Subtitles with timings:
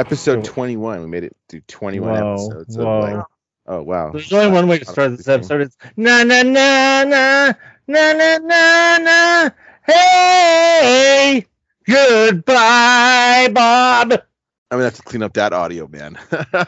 [0.00, 1.02] Episode 21.
[1.02, 2.76] We made it through 21 Whoa, episodes.
[2.78, 3.00] whoa.
[3.00, 3.24] Like,
[3.66, 4.10] oh wow.
[4.12, 5.60] There's only one way to start this episode.
[5.60, 7.52] It's na na na na
[7.86, 9.50] na na na na.
[9.86, 11.44] Hey,
[11.86, 14.12] goodbye, Bob.
[14.12, 16.18] I'm gonna have to clean up that audio, man.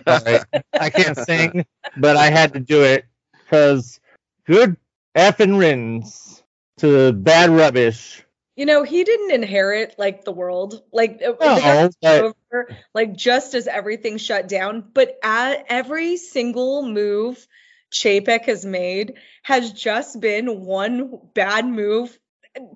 [0.06, 0.40] Sorry,
[0.78, 1.64] I can't sing,
[1.96, 3.98] but I had to do it because
[4.46, 4.76] good
[5.16, 6.42] effing riddance
[6.78, 8.24] to bad rubbish.
[8.62, 13.54] You know, he didn't inherit like the world, like uh, No, but- over, like just
[13.54, 14.84] as everything shut down.
[14.94, 17.44] But at every single move
[17.90, 22.16] Chapek has made has just been one bad move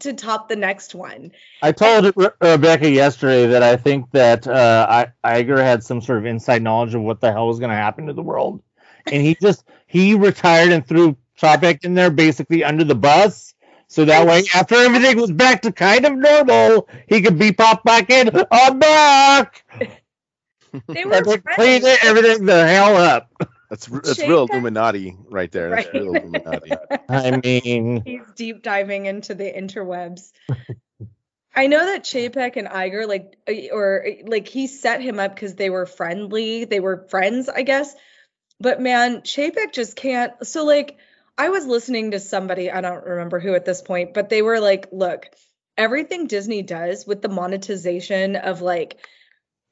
[0.00, 1.30] to top the next one.
[1.62, 6.18] I told Re- Rebecca yesterday that I think that uh, I- Iger had some sort
[6.18, 8.60] of inside knowledge of what the hell was going to happen to the world,
[9.06, 13.54] and he just he retired and threw Chapek in there basically under the bus,
[13.88, 17.84] so that way after everything was back to kind of normal, he could be popped
[17.84, 18.30] back in.
[18.50, 19.64] I'm back.
[20.88, 23.30] They were And they cleaned it, everything the hell up.
[23.70, 25.70] that's that's real Chapek- Illuminati right there.
[25.70, 26.72] That's real Illuminati.
[27.08, 30.32] I mean, He's deep diving into the interwebs.
[31.54, 35.34] I know that Chapek and Iger like uh, or uh, like he set him up
[35.34, 36.66] because they were friendly.
[36.66, 37.94] They were friends, I guess.
[38.60, 40.32] But man, Chapek just can't.
[40.46, 40.98] So like
[41.38, 44.60] I was listening to somebody, I don't remember who at this point, but they were
[44.60, 45.26] like, look,
[45.76, 48.98] everything Disney does with the monetization of like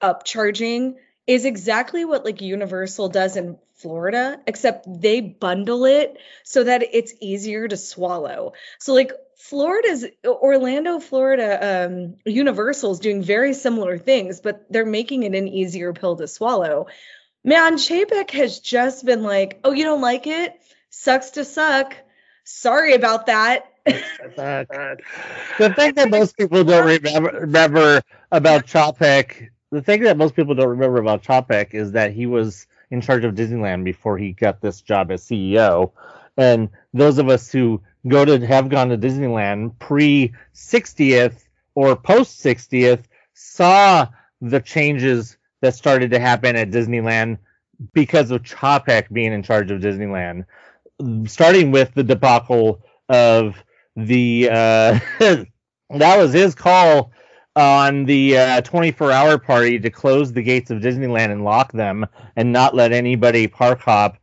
[0.02, 6.82] upcharging is exactly what like Universal does in Florida, except they bundle it so that
[6.92, 8.52] it's easier to swallow.
[8.78, 15.34] So like Florida's Orlando, Florida, um, Universal's doing very similar things, but they're making it
[15.34, 16.86] an easier pill to swallow.
[17.42, 20.58] Man, Chapek has just been like, oh, you don't like it?
[20.96, 21.96] Sucks to suck.
[22.44, 23.66] Sorry about that.
[23.84, 30.54] the thing that most people don't remember, remember about Chapek, the thing that most people
[30.54, 34.60] don't remember about Chapek is that he was in charge of Disneyland before he got
[34.60, 35.90] this job as CEO.
[36.36, 41.44] And those of us who go to have gone to Disneyland pre 60th
[41.74, 43.02] or post 60th
[43.34, 44.06] saw
[44.40, 47.38] the changes that started to happen at Disneyland
[47.92, 50.44] because of Chapek being in charge of Disneyland.
[51.26, 53.62] Starting with the debacle of
[53.96, 55.46] the uh, that
[55.90, 57.12] was his call
[57.56, 62.06] on the uh, 24 hour party to close the gates of Disneyland and lock them
[62.36, 64.18] and not let anybody park hop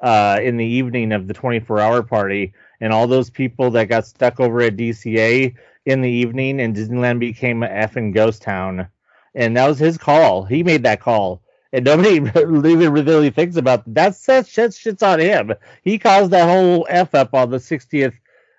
[0.00, 2.52] uh, in the evening of the 24 hour party.
[2.80, 5.54] And all those people that got stuck over at DCA
[5.86, 8.88] in the evening and Disneyland became a effing ghost town.
[9.34, 10.44] And that was his call.
[10.44, 11.42] He made that call.
[11.74, 15.52] And nobody really really thinks about that's that shit, shit's on him.
[15.82, 18.14] He caused that whole f up on the 60th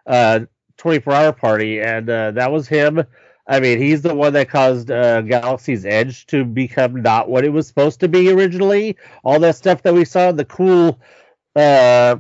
[0.06, 0.42] uh,
[0.78, 3.02] 24 hour party, and uh, that was him.
[3.48, 7.54] I mean, he's the one that caused uh, Galaxy's Edge to become not what it
[7.54, 8.98] was supposed to be originally.
[9.24, 11.00] All that stuff that we saw, the cool
[11.56, 12.18] uh,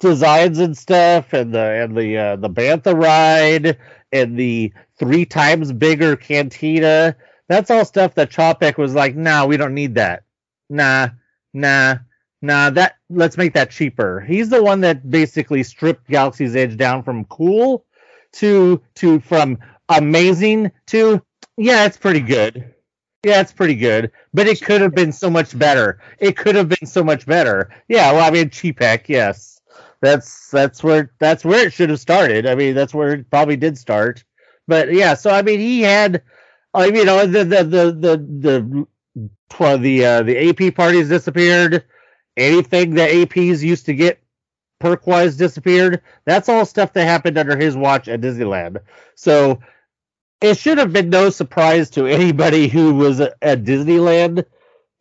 [0.00, 3.78] designs and stuff, and the and the uh, the Bantha ride,
[4.12, 7.16] and the three times bigger cantina.
[7.48, 10.24] That's all stuff that Chapek was like, nah, we don't need that.
[10.70, 11.08] Nah,
[11.52, 11.96] nah,
[12.40, 12.70] nah.
[12.70, 14.20] That let's make that cheaper.
[14.20, 17.84] He's the one that basically stripped Galaxy's Edge down from cool
[18.34, 19.58] to to from
[19.88, 21.22] amazing to
[21.56, 22.72] yeah, it's pretty good.
[23.24, 26.00] Yeah, it's pretty good, but it could have been so much better.
[26.18, 27.70] It could have been so much better.
[27.86, 29.60] Yeah, well, I mean, Cheapek, yes,
[30.00, 32.46] that's that's where that's where it should have started.
[32.46, 34.24] I mean, that's where it probably did start.
[34.66, 36.22] But yeah, so I mean, he had,
[36.74, 38.86] I mean, you know, the the the the
[39.58, 41.84] the the uh, the AP parties disappeared.
[42.36, 44.22] Anything that APs used to get
[44.80, 46.02] perk wise disappeared.
[46.24, 48.78] That's all stuff that happened under his watch at Disneyland.
[49.14, 49.60] So
[50.40, 54.44] it should have been no surprise to anybody who was a, a Disneyland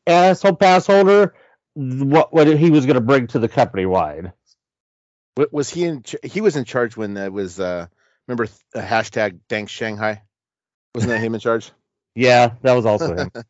[0.05, 1.33] asshole pass holder
[1.73, 4.33] what what he was going to bring to the company wide.
[5.51, 6.03] Was he in?
[6.23, 7.59] He was in charge when that was.
[7.59, 7.87] uh
[8.27, 10.21] Remember uh, hashtag Thanks Shanghai?
[10.95, 11.71] Wasn't that him in charge?
[12.13, 13.31] Yeah, that was also him.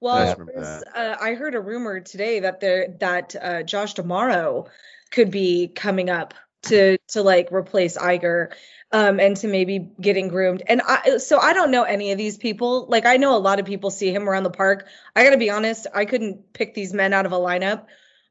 [0.00, 4.68] Well, I uh, I heard a rumor today that there that uh, Josh D'Amaro
[5.10, 6.32] could be coming up
[6.62, 8.52] to to like replace Iger,
[8.92, 10.62] um, and to maybe getting groomed.
[10.66, 12.86] And I so I don't know any of these people.
[12.86, 14.86] Like I know a lot of people see him around the park.
[15.14, 17.84] I got to be honest, I couldn't pick these men out of a lineup.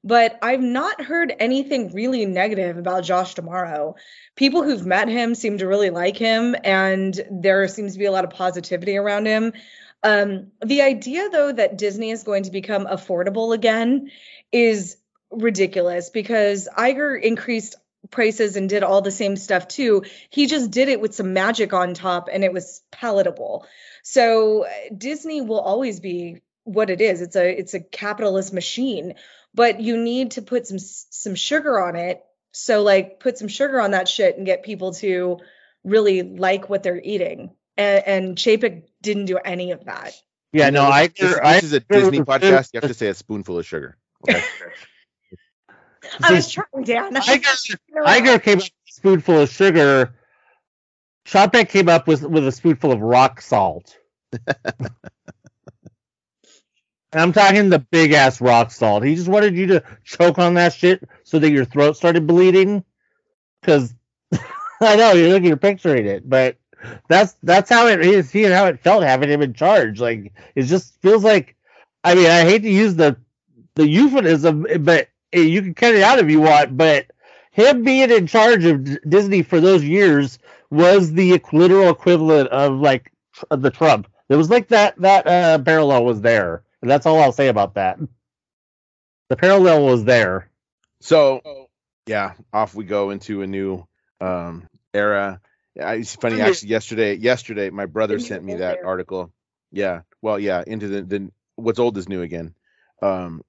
[0.03, 3.95] But I've not heard anything really negative about Josh D'Amaro.
[4.35, 8.11] People who've met him seem to really like him, and there seems to be a
[8.11, 9.53] lot of positivity around him.
[10.01, 14.11] Um, the idea, though, that Disney is going to become affordable again
[14.51, 14.95] is
[15.31, 17.75] ridiculous because Iger increased
[18.09, 20.03] prices and did all the same stuff too.
[20.29, 23.65] He just did it with some magic on top and it was palatable.
[24.03, 27.21] So Disney will always be what it is.
[27.21, 29.15] It's a it's a capitalist machine,
[29.53, 32.21] but you need to put some some sugar on it.
[32.51, 35.39] So like put some sugar on that shit and get people to
[35.83, 37.51] really like what they're eating.
[37.77, 40.13] And, and Chapek didn't do any of that.
[40.51, 41.07] Yeah, no, I.
[41.07, 42.73] This, I this is a Disney podcast.
[42.73, 43.97] You have to say a spoonful of sugar.
[44.27, 44.43] Okay.
[46.23, 47.13] I was trying, Dan.
[47.13, 50.15] Iger, Iger came up with a spoonful of sugar.
[51.25, 53.95] Chapek came up with with a spoonful of rock salt.
[57.11, 59.03] and I'm talking the big ass rock salt.
[59.03, 62.83] He just wanted you to choke on that shit so that your throat started bleeding.
[63.61, 63.95] Because
[64.81, 66.57] I know you're looking, you're picturing it, but
[67.07, 68.31] that's that's how it is.
[68.31, 69.99] He how it felt having him in charge.
[69.99, 71.55] Like it just feels like.
[72.01, 73.17] I mean, I hate to use the
[73.75, 76.77] the euphemism, but you can cut it out if you want.
[76.77, 77.07] But
[77.51, 80.39] him being in charge of Disney for those years
[80.69, 83.11] was the literal equivalent of like
[83.49, 84.07] the Trump.
[84.29, 86.63] It was like that that uh, parallel was there.
[86.81, 87.99] And that's all I'll say about that.
[89.29, 90.49] The parallel was there.
[91.01, 91.67] So,
[92.05, 93.85] yeah, off we go into a new
[94.19, 95.39] um, era.
[95.75, 96.69] It's funny, actually.
[96.69, 98.87] Yesterday, yesterday, my brother The sent me that era.
[98.87, 99.31] article.
[99.71, 102.55] Yeah, well, yeah, into the, the what's old is new again.
[103.01, 103.43] Um,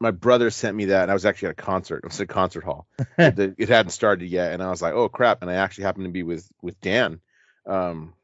[0.00, 1.02] my brother sent me that.
[1.02, 2.02] And I was actually at a concert.
[2.04, 2.86] I was at a concert hall.
[3.16, 6.06] the, it hadn't started yet, and I was like, "Oh crap!" And I actually happened
[6.06, 7.20] to be with with Dan,
[7.66, 8.14] um,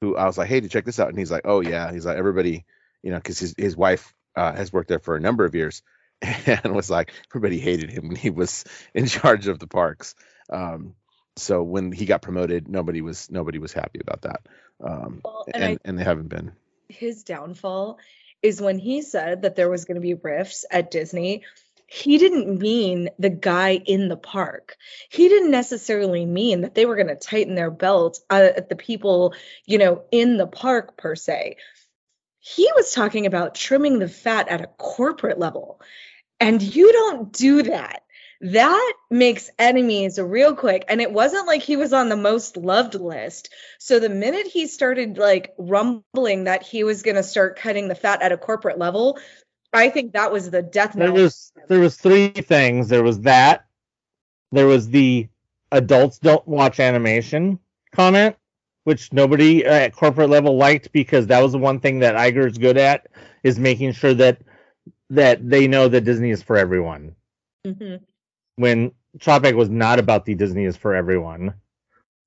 [0.00, 2.06] who I was like, "Hey, to check this out," and he's like, "Oh yeah," he's
[2.06, 2.64] like, "Everybody,
[3.02, 5.82] you know, because his his wife uh, has worked there for a number of years."
[6.46, 8.64] And was like everybody hated him when he was
[8.94, 10.14] in charge of the parks.
[10.50, 10.94] Um,
[11.36, 14.40] so when he got promoted, nobody was nobody was happy about that.
[14.84, 16.52] Um, Well, and and I and they haven't been.
[16.88, 17.98] his downfall
[18.42, 21.42] is when he said that there was going to be rifts at Disney.
[21.86, 24.76] He didn't mean the guy in the park.
[25.08, 28.76] He didn't necessarily mean that they were going to tighten their belts uh, at the
[28.76, 29.34] people,
[29.66, 31.56] you know, in the park per se.
[32.40, 35.80] He was talking about trimming the fat at a corporate level.
[36.40, 38.02] And you don't do that.
[38.40, 40.86] That makes enemies real quick.
[40.88, 43.50] And it wasn't like he was on the most loved list.
[43.78, 47.94] So the minute he started like rumbling that he was going to start cutting the
[47.94, 49.18] fat at a corporate level,
[49.74, 52.88] I think that was the death There was there was three things.
[52.88, 53.66] There was that.
[54.52, 55.28] There was the
[55.70, 57.58] adults don't watch animation
[57.92, 58.36] comment,
[58.84, 62.46] which nobody uh, at corporate level liked because that was the one thing that Iger
[62.48, 63.06] is good at
[63.42, 64.40] is making sure that
[65.10, 67.14] that they know that Disney is for everyone.
[67.66, 68.00] Mhm.
[68.56, 71.54] When Chapek was not about the Disney is for everyone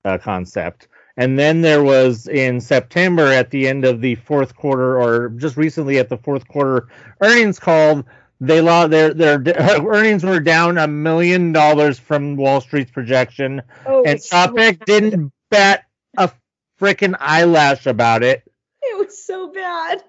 [0.06, 0.88] uh, concept.
[1.16, 5.58] And then there was in September at the end of the fourth quarter, or just
[5.58, 6.88] recently at the fourth quarter
[7.22, 8.04] earnings call,
[8.42, 9.42] they lost their their
[9.88, 15.86] earnings were down a million dollars from Wall Street's projection, Oh, and Chapek didn't bat
[16.18, 16.32] a
[16.80, 18.44] freaking eyelash about it.
[18.82, 20.04] It was so bad.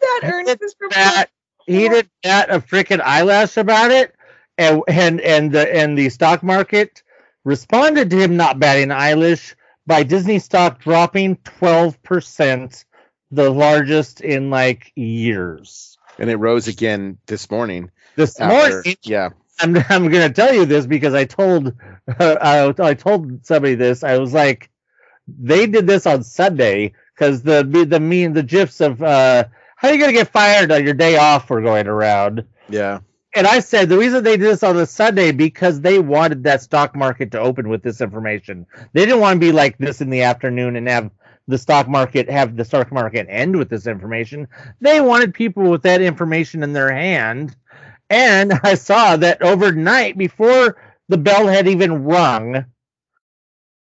[0.00, 0.94] That He earnings did report.
[0.94, 1.30] bat
[1.66, 4.14] he didn't bat a freaking eyelash about it,
[4.58, 7.02] and and and the and the stock market
[7.44, 9.54] responded to him not batting an eyelash
[9.86, 12.84] by Disney stock dropping twelve percent,
[13.30, 15.98] the largest in like years.
[16.18, 17.90] And it rose again this morning.
[18.16, 19.30] This After, morning, yeah,
[19.60, 21.68] I'm I'm gonna tell you this because I told
[22.18, 22.36] uh,
[22.78, 24.04] I, I told somebody this.
[24.04, 24.70] I was like,
[25.28, 29.44] they did this on Sunday because the the meme the gifs of uh
[29.76, 32.44] how are you gonna get fired on your day off were going around.
[32.68, 33.00] yeah,
[33.36, 36.62] And I said the reason they did this on the Sunday because they wanted that
[36.62, 38.66] stock market to open with this information.
[38.92, 41.10] They didn't want to be like this in the afternoon and have
[41.48, 44.48] the stock market have the stock market end with this information.
[44.80, 47.56] They wanted people with that information in their hand.
[48.10, 50.76] And I saw that overnight before
[51.08, 52.64] the bell had even rung,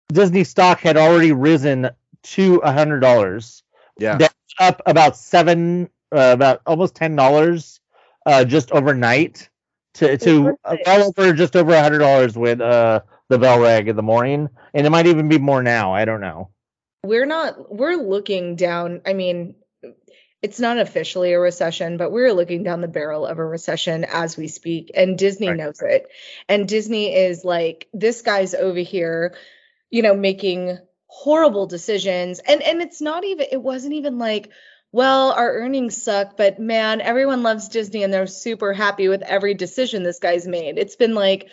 [0.09, 1.91] Disney stock had already risen
[2.25, 3.63] to a hundred dollars
[3.99, 4.17] yeah.
[4.19, 7.81] That- up about seven, uh, about almost ten dollars,
[8.25, 9.49] uh, just overnight
[9.95, 13.89] to to uh, well over just over a hundred dollars with uh the bell rag
[13.89, 15.93] in the morning, and it might even be more now.
[15.93, 16.51] I don't know.
[17.03, 19.57] we're not we're looking down i mean
[20.41, 24.37] it's not officially a recession but we're looking down the barrel of a recession as
[24.37, 25.57] we speak and disney Right.
[25.59, 26.07] knows it
[26.49, 29.35] and disney is like this guy's over here
[29.95, 34.51] you know making horrible decisions and and it's not even it wasn't even like
[34.93, 39.55] well our earnings suck but man everyone loves disney and they're super happy with every
[39.55, 41.49] decision this guy's made it's been like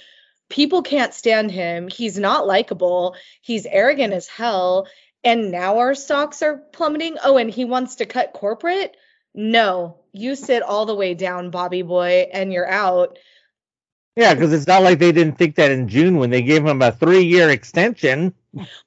[0.50, 4.88] people can't stand him he's not likable he's arrogant as hell
[5.24, 7.17] and now our stocks are plummeting.
[7.24, 8.95] Oh, and he wants to cut corporate?
[9.33, 13.17] No, you sit all the way down, Bobby boy, and you're out.
[14.15, 16.82] Yeah, because it's not like they didn't think that in June when they gave him
[16.82, 18.34] a three-year extension.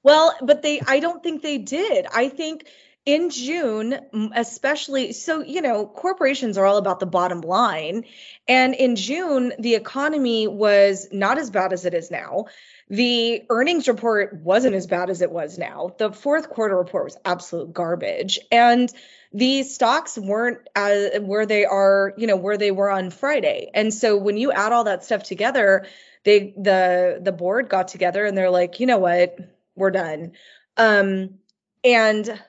[0.03, 2.07] Well, but they I don't think they did.
[2.13, 2.67] I think
[3.07, 3.99] in June,
[4.35, 8.05] especially so you know, corporations are all about the bottom line.
[8.47, 12.47] And in June, the economy was not as bad as it is now.
[12.95, 15.97] The earnings report wasn't as bad as it was now.
[15.99, 18.39] The fourth quarter report was absolute garbage.
[18.53, 18.89] And
[19.33, 23.69] the stocks weren't as where they are, you know, where they were on Friday.
[23.75, 25.87] And so when you add all that stuff together,
[26.23, 29.41] they the the board got together and they're like, you know what,
[29.75, 30.31] we're done.
[30.77, 31.41] Um,
[31.83, 32.41] and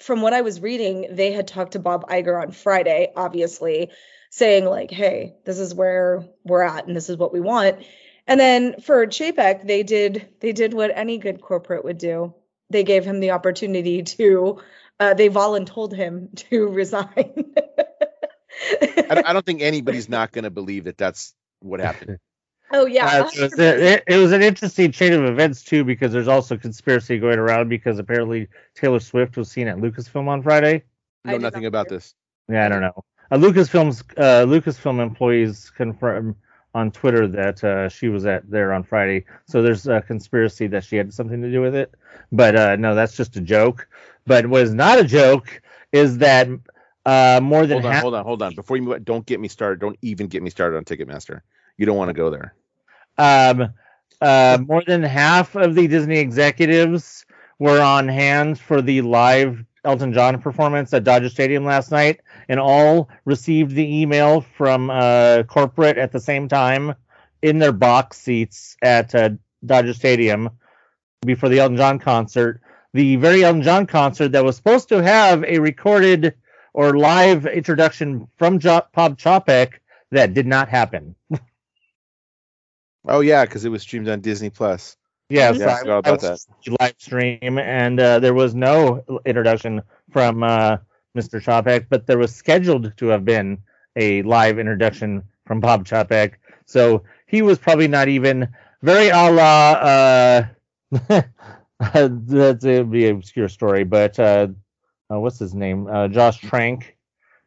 [0.00, 3.90] from what I was reading, they had talked to Bob Iger on Friday, obviously,
[4.30, 7.78] saying like, "Hey, this is where we're at, and this is what we want."
[8.28, 12.34] And then for Chapek, they did they did what any good corporate would do.
[12.70, 14.60] They gave him the opportunity to.
[15.00, 17.54] Uh, they voluntold him to resign.
[18.82, 22.18] I, don't- I don't think anybody's not going to believe that that's what happened.
[22.72, 26.12] oh yeah, Uh, it, was, it, it was an interesting chain of events too because
[26.12, 30.82] there's also conspiracy going around because apparently Taylor Swift was seen at Lucasfilm on Friday.
[31.24, 31.98] I Know nothing not about hear.
[31.98, 32.14] this.
[32.48, 33.04] Yeah, I don't know.
[33.30, 36.36] Uh, Lucasfilm's uh, Lucasfilm employees confirm
[36.78, 39.24] on Twitter that uh, she was at there on Friday.
[39.46, 41.94] So there's a conspiracy that she had something to do with it.
[42.32, 43.88] But uh, no, that's just a joke.
[44.26, 45.60] But what is not a joke
[45.92, 46.48] is that
[47.04, 48.02] uh, more than Hold on, half.
[48.02, 48.54] hold on, hold on.
[48.54, 49.80] Before you move, don't get me started.
[49.80, 51.40] Don't even get me started on Ticketmaster.
[51.76, 52.54] You don't want to go there.
[53.18, 53.72] um,
[54.20, 57.24] uh, more than half of the Disney executives
[57.58, 62.58] were on hand for the live Elton John performance at Dodger Stadium last night, and
[62.58, 66.94] all received the email from uh, corporate at the same time
[67.42, 69.30] in their box seats at uh,
[69.64, 70.50] Dodger Stadium
[71.24, 72.60] before the Elton John concert.
[72.94, 76.34] The very Elton John concert that was supposed to have a recorded
[76.72, 79.74] or live introduction from jo- Bob Chapek
[80.10, 81.14] that did not happen.
[83.06, 84.96] Oh yeah, because it was streamed on Disney Plus.
[85.30, 88.34] Yeah, so Yeah, I I, forgot I about watched the live stream, and uh, there
[88.34, 90.78] was no introduction from uh,
[91.18, 91.42] Mr.
[91.42, 93.58] Chapek, but there was scheduled to have been
[93.96, 96.34] a live introduction from Bob Chapek.
[96.66, 98.48] So he was probably not even
[98.82, 99.72] very a la.
[99.72, 100.46] Uh,
[101.80, 104.48] that's a be an obscure story, but uh,
[105.10, 105.88] uh, what's his name?
[105.88, 106.96] Uh, Josh Trank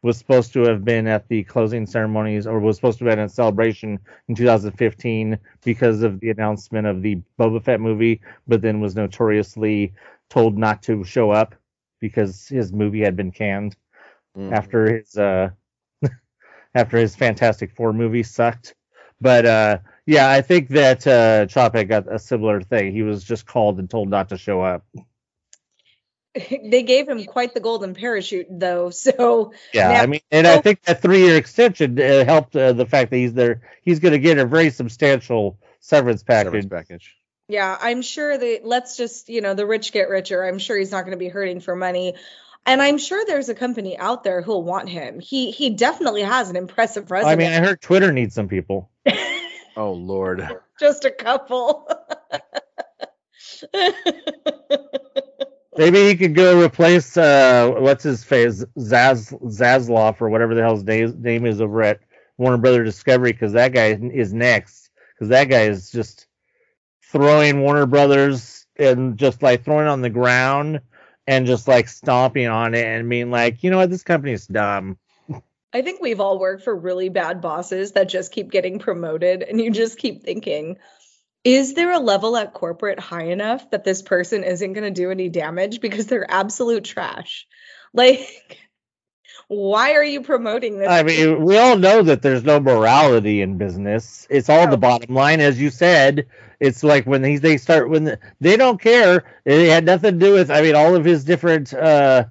[0.02, 3.20] was supposed to have been at the closing ceremonies, or was supposed to have been
[3.20, 3.98] at a celebration
[4.28, 9.94] in 2015 because of the announcement of the Boba Fett movie, but then was notoriously
[10.28, 11.54] told not to show up
[12.02, 13.74] because his movie had been canned
[14.36, 14.50] Mm.
[14.50, 15.50] after his uh
[16.74, 18.74] after his Fantastic Four movie sucked.
[19.20, 22.92] But uh yeah, I think that uh Chapek got a similar thing.
[22.92, 24.86] He was just called and told not to show up.
[26.34, 28.88] they gave him quite the golden parachute though.
[29.04, 32.86] So Yeah, Now- I mean, and I think that three-year extension uh, helped uh, the
[32.86, 33.60] fact that he's there.
[33.82, 36.46] He's going to get a very substantial severance package.
[36.46, 37.16] Severance package.
[37.52, 40.42] Yeah, I'm sure that let's just, you know, the rich get richer.
[40.42, 42.14] I'm sure he's not going to be hurting for money.
[42.64, 45.20] And I'm sure there's a company out there who'll want him.
[45.20, 47.30] He he definitely has an impressive resume.
[47.30, 48.90] I mean, I heard Twitter needs some people.
[49.74, 50.46] Oh lord.
[50.78, 51.88] just a couple.
[55.78, 60.74] Maybe he could go replace uh, what's his face, Zaz Zaslav or whatever the hell
[60.74, 62.00] his name, name is over at
[62.36, 64.90] Warner Brother Discovery, because that guy is next.
[65.14, 66.26] Because that guy is just
[67.12, 70.80] throwing Warner Brothers and just like throwing on the ground
[71.26, 74.46] and just like stomping on it and being like, you know what, this company is
[74.46, 74.98] dumb.
[75.74, 79.60] I think we've all worked for really bad bosses that just keep getting promoted and
[79.60, 80.78] you just keep thinking,
[81.44, 85.10] is there a level at corporate high enough that this person isn't going to do
[85.10, 87.46] any damage because they're absolute trash?
[87.94, 88.58] Like
[89.52, 90.88] why are you promoting this?
[90.88, 94.26] I mean, we all know that there's no morality in business.
[94.30, 96.26] It's all the bottom line, as you said.
[96.60, 99.24] It's like when these they start when the, they don't care.
[99.44, 100.50] It had nothing to do with.
[100.50, 102.24] I mean, all of his different, uh,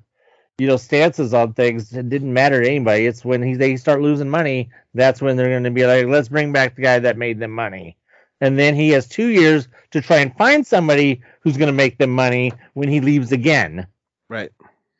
[0.57, 3.05] you know, stances on things it didn't matter to anybody.
[3.05, 4.69] It's when he they start losing money.
[4.93, 7.51] That's when they're going to be like, let's bring back the guy that made them
[7.51, 7.97] money.
[8.41, 11.97] And then he has two years to try and find somebody who's going to make
[11.99, 13.85] them money when he leaves again
[14.29, 14.51] Right.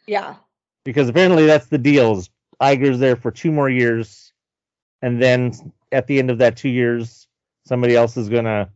[0.08, 0.36] yeah.
[0.84, 2.18] Because apparently that's the deal.
[2.18, 2.30] is
[2.62, 4.32] Iger's there for two more years,
[5.02, 7.28] and then at the end of that two years,
[7.66, 8.70] somebody else is gonna.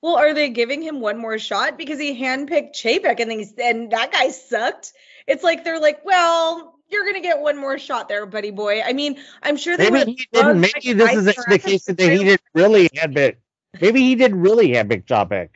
[0.00, 3.54] Well, are they giving him one more shot because he handpicked Chapek and then he's,
[3.56, 4.92] and that guy sucked?
[5.28, 8.82] It's like they're like, well, you're gonna get one more shot there, buddy boy.
[8.82, 10.60] I mean, I'm sure they Maybe he didn't.
[10.60, 13.36] Maybe this is an Tyson indication that he didn't really handpick.
[13.80, 15.50] Maybe he didn't really handpick Chapek.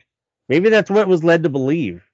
[0.49, 2.06] Maybe that's what was led to believe.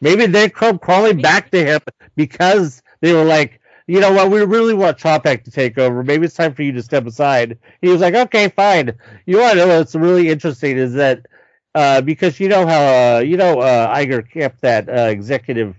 [0.00, 1.80] Maybe they're craw- crawling back to him
[2.16, 6.02] because they were like, you know what, we really want Chapek to take over.
[6.02, 7.58] Maybe it's time for you to step aside.
[7.80, 8.92] He was like, okay, fine.
[9.26, 11.26] You want to know what's really interesting is that
[11.74, 15.74] uh, because you know how uh, you know uh, Iger kept that uh, executive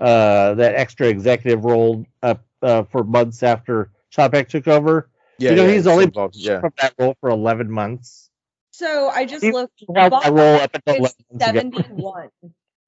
[0.00, 5.08] uh, that extra executive role up uh, for months after Chapek took over.
[5.38, 6.60] Yeah, you know, yeah, he's only involved- yeah.
[6.60, 8.30] from that role for 11 months.
[8.72, 9.82] So I just He looked.
[9.94, 11.80] held Bob that role up until Iger is 11 months ago.
[11.92, 12.28] 71.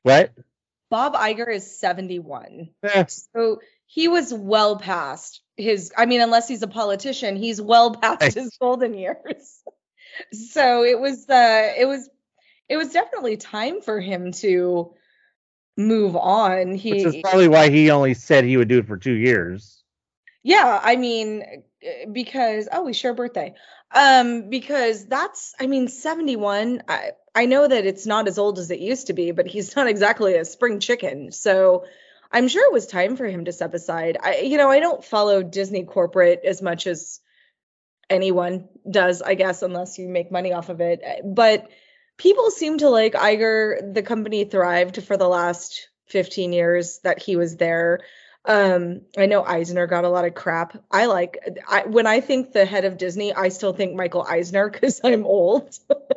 [0.03, 0.33] What?
[0.91, 2.71] Bob Iger is 71.
[2.83, 7.95] Eh, So he was well past his, I mean, unless he's a politician, he's well
[7.95, 8.35] past Right.
[8.35, 9.63] his golden years.
[10.53, 12.09] so it was, uh, it was,
[12.69, 14.95] it was definitely time for him to
[15.77, 16.73] move on.
[16.73, 19.83] which is probably why he only said he would do it for two years.
[20.43, 21.43] yeah, I mean,
[21.85, 23.55] uh, because, oh, we share birthday.
[23.95, 28.71] Um, because that's, I mean, 71, I, I know that it's not as old as
[28.71, 31.33] it used to be, but he's not exactly a spring chicken.
[31.33, 31.85] So
[32.33, 34.17] I'm sure it was time for him to step aside.
[34.21, 37.21] I, you know, I don't follow Disney corporate as much as
[38.09, 41.03] anyone does, I guess, unless you make money off of it.
[41.23, 41.69] But
[42.17, 43.93] people seem to like Iger.
[43.93, 48.01] The company thrived for the last 15 years that he was there.
[48.47, 50.83] Um, I know Eisner got a lot of crap.
[50.91, 51.39] I like
[51.69, 55.27] I, when I think the head of Disney, I still think Michael Eisner because I'm
[55.27, 55.79] old.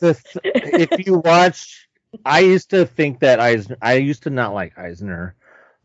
[0.00, 1.88] The th- if you watch,
[2.24, 5.36] I used to think that Eisner, I used to not like Eisner,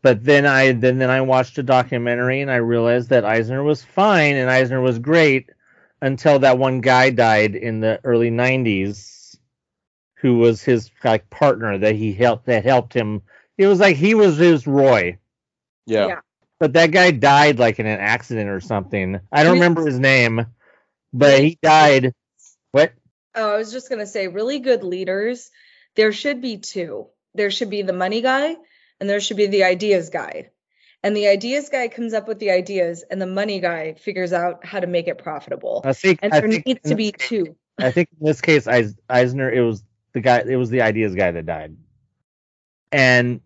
[0.02, 3.84] but then I then then I watched a documentary and I realized that Eisner was
[3.84, 5.50] fine and Eisner was great
[6.02, 9.36] until that one guy died in the early '90s,
[10.16, 13.22] who was his like partner that he helped that helped him.
[13.58, 15.18] It was like he was his Roy.
[15.86, 16.06] Yeah.
[16.08, 16.20] Yeah.
[16.58, 19.20] But that guy died like in an accident or something.
[19.32, 20.44] I don't remember his name,
[21.12, 22.14] but he died.
[22.72, 22.92] What?
[23.34, 25.50] Oh, I was just gonna say, really good leaders.
[25.96, 27.06] There should be two.
[27.34, 28.56] There should be the money guy,
[29.00, 30.50] and there should be the ideas guy.
[31.02, 34.64] And the ideas guy comes up with the ideas, and the money guy figures out
[34.64, 35.80] how to make it profitable.
[35.84, 36.18] I think.
[36.22, 37.56] And there think needs to be case- two.
[37.78, 38.66] I think in this case,
[39.08, 40.42] Eisner, it was the guy.
[40.46, 41.76] It was the ideas guy that died,
[42.92, 43.40] and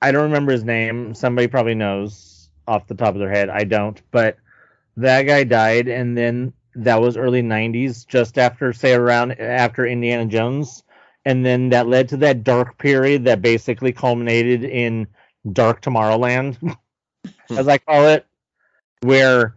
[0.00, 1.14] I don't remember his name.
[1.14, 3.50] Somebody probably knows off the top of their head.
[3.50, 4.36] I don't, but
[4.96, 10.26] that guy died, and then that was early '90s, just after, say, around after Indiana
[10.26, 10.82] Jones,
[11.24, 15.06] and then that led to that dark period that basically culminated in
[15.52, 16.56] Dark Tomorrowland,
[17.50, 18.26] as I call it,
[19.02, 19.56] where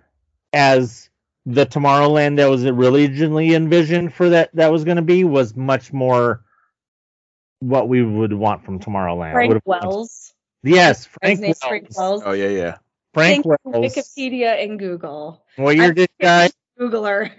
[0.53, 1.09] as
[1.45, 5.91] the Tomorrowland that was originally envisioned for that that was going to be was much
[5.91, 6.43] more
[7.59, 9.33] what we would want from Tomorrowland.
[9.33, 10.33] Frank Would've- Wells.
[10.63, 11.59] Yes, Frank Wells.
[11.59, 12.21] Frank Wells.
[12.25, 12.77] Oh yeah, yeah.
[13.13, 13.95] Frank Thank Wells.
[13.95, 15.43] Wikipedia and Google.
[15.55, 16.49] What year I'm did guy?
[16.81, 17.31] Googler.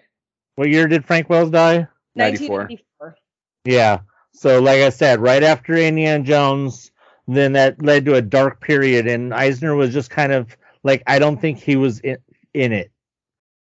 [0.55, 1.89] What year did Frank Wells die?
[2.15, 2.69] 94.
[2.69, 3.17] 1994.
[3.65, 4.01] Yeah.
[4.33, 6.93] So like I said, right after Indiana Jones,
[7.27, 11.19] then that led to a dark period, and Eisner was just kind of like I
[11.19, 12.19] don't think he was in,
[12.55, 12.91] in it.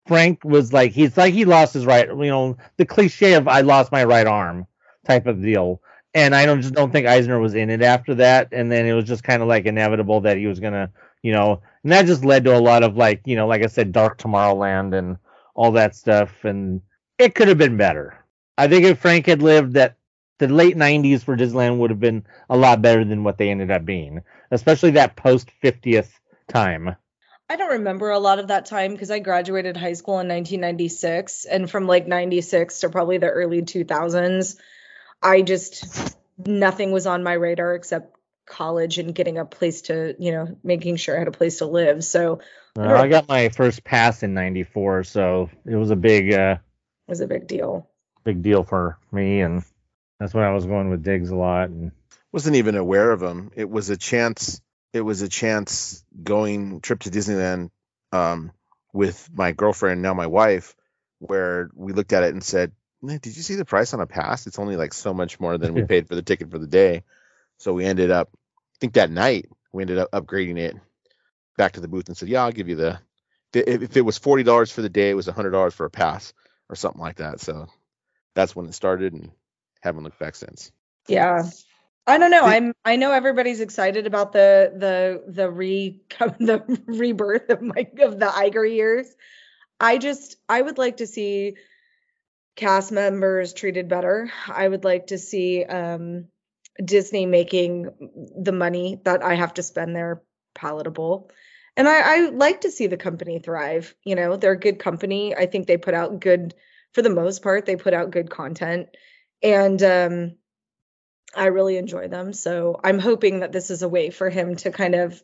[0.07, 3.61] Frank was like he's like he lost his right, you know, the cliche of I
[3.61, 4.65] lost my right arm
[5.05, 5.81] type of deal.
[6.15, 8.93] And I don't just don't think Eisner was in it after that, and then it
[8.93, 12.25] was just kind of like inevitable that he was gonna, you know, and that just
[12.25, 15.17] led to a lot of like, you know, like I said, Dark Tomorrowland and
[15.59, 16.81] all that stuff, and
[17.17, 18.17] it could have been better.
[18.57, 19.97] I think if Frank had lived that
[20.37, 23.69] the late 90s for Disneyland would have been a lot better than what they ended
[23.69, 26.07] up being, especially that post 50th
[26.47, 26.95] time.
[27.49, 31.43] I don't remember a lot of that time because I graduated high school in 1996,
[31.43, 34.55] and from like 96 to probably the early 2000s,
[35.21, 40.31] I just nothing was on my radar except college and getting a place to, you
[40.31, 42.01] know, making sure I had a place to live.
[42.05, 42.39] So
[42.77, 46.57] Uh, I got my first pass in 94, so it was a big uh,
[47.07, 47.89] it was a big deal.
[48.23, 49.63] big deal for me and
[50.19, 51.91] that's when I was going with Diggs a lot and
[52.31, 53.51] Wasn't even aware of him.
[53.55, 54.61] It was a chance.
[54.93, 57.71] It was a chance going trip to Disneyland
[58.11, 58.51] um,
[58.93, 60.75] with my girlfriend, now my wife,
[61.19, 62.71] where we looked at it and said,
[63.03, 64.45] "Did you see the price on a pass?
[64.45, 67.03] It's only like so much more than we paid for the ticket for the day."
[67.57, 70.75] So we ended up, I think that night we ended up upgrading it
[71.59, 72.99] back to the booth and said, "Yeah, I'll give you the."
[73.53, 76.33] If it was forty dollars for the day, it was hundred dollars for a pass
[76.69, 77.41] or something like that.
[77.41, 77.67] So
[78.33, 79.31] that's when it started, and
[79.81, 80.71] haven't looked back since.
[81.07, 81.43] Yeah.
[82.07, 82.43] I don't know.
[82.43, 86.01] I'm I know everybody's excited about the the the re
[86.39, 89.07] the rebirth of my of the Iger years.
[89.79, 91.55] I just I would like to see
[92.55, 94.31] cast members treated better.
[94.47, 96.27] I would like to see um
[96.83, 97.91] Disney making
[98.41, 100.23] the money that I have to spend there
[100.55, 101.29] palatable.
[101.77, 103.95] And I, I like to see the company thrive.
[104.03, 105.35] You know, they're a good company.
[105.35, 106.53] I think they put out good
[106.93, 108.89] for the most part, they put out good content.
[109.43, 110.35] And um
[111.35, 112.33] I really enjoy them.
[112.33, 115.21] So I'm hoping that this is a way for him to kind of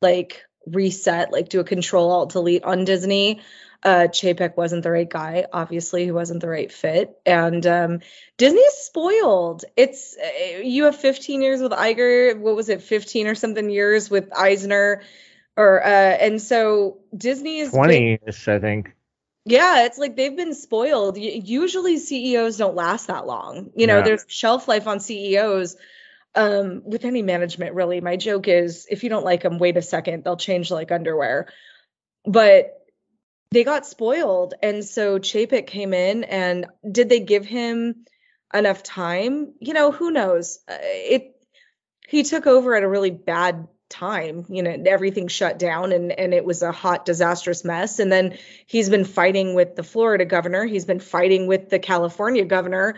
[0.00, 3.40] like reset, like do a control alt delete on Disney.
[3.82, 5.46] Uh, Chapek wasn't the right guy.
[5.52, 7.14] Obviously, he wasn't the right fit.
[7.24, 8.00] And um,
[8.36, 9.64] Disney's spoiled.
[9.76, 12.38] It's uh, you have 15 years with Iger.
[12.38, 15.02] What was it, 15 or something years with Eisner,
[15.56, 18.94] or uh, and so Disney is 20ish, I think.
[19.44, 21.16] Yeah, it's like they've been spoiled.
[21.16, 23.70] Usually CEOs don't last that long.
[23.76, 24.04] You know, Yeah.
[24.04, 25.76] there's shelf life on CEOs
[26.34, 28.00] um with any management really.
[28.00, 31.46] My joke is if you don't like them, wait a second, they'll change like underwear.
[32.24, 32.72] But
[33.52, 38.04] they got spoiled and so Chapek came in and did they give him
[38.52, 39.54] enough time?
[39.60, 40.58] You know, who knows.
[40.68, 41.36] Uh, It
[42.08, 46.34] he took over at a really bad time you know everything shut down and and
[46.34, 47.98] it was a hot disastrous mess.
[47.98, 50.64] And then he's been fighting with the Florida governor.
[50.64, 52.96] He's been fighting with the California governor.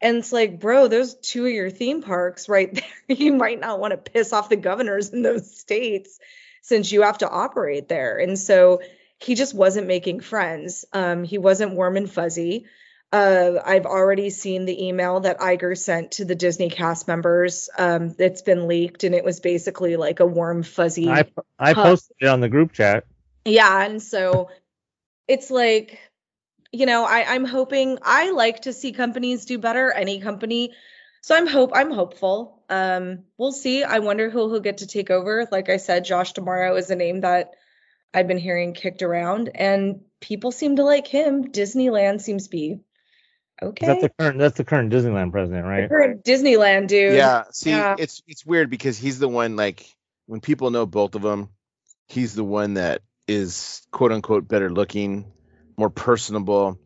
[0.00, 2.74] And it's like bro those two of your theme parks right
[3.08, 6.18] there you might not want to piss off the governors in those states
[6.62, 8.18] since you have to operate there.
[8.18, 8.80] And so
[9.18, 10.84] he just wasn't making friends.
[10.92, 12.66] Um he wasn't warm and fuzzy
[13.14, 17.70] uh, I've already seen the email that Iger sent to the Disney cast members.
[17.78, 21.08] Um, it's been leaked, and it was basically like a warm, fuzzy.
[21.08, 21.24] I
[21.56, 23.04] I posted it on the group chat.
[23.44, 24.50] Yeah, and so
[25.28, 26.00] it's like,
[26.72, 30.72] you know, I, I'm hoping I like to see companies do better, any company.
[31.20, 32.64] So I'm hope I'm hopeful.
[32.68, 33.84] Um, we'll see.
[33.84, 35.46] I wonder who he'll get to take over.
[35.52, 37.54] Like I said, Josh D'Amaro is a name that
[38.12, 41.52] I've been hearing kicked around, and people seem to like him.
[41.52, 42.80] Disneyland seems to be
[43.62, 43.86] okay.
[43.86, 45.90] That's the current that's the current Disneyland president, right?
[45.90, 47.14] We're in Disneyland, dude.
[47.14, 47.96] Yeah, see, Yeah.
[47.98, 49.86] it's it's weird because he's the one like
[50.26, 51.50] when people know both of them,
[52.08, 55.32] he's the one that is quote unquote better looking,
[55.76, 56.78] more personable.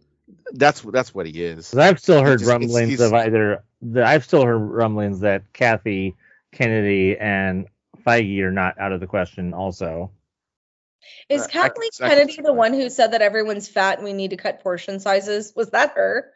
[0.52, 1.74] That's that's what he is.
[1.74, 5.52] I've still heard just- it's- rumblings he's- of either the, I've still heard rumblings that
[5.52, 6.16] Kathy
[6.52, 7.66] Kennedy and
[8.07, 10.11] Feige are not out of the question also.
[11.28, 14.04] Is Uh, Kathleen I can Kennedy see the one who said that everyone's fat and
[14.04, 15.52] we need to cut portion sizes?
[15.54, 16.31] Was that her?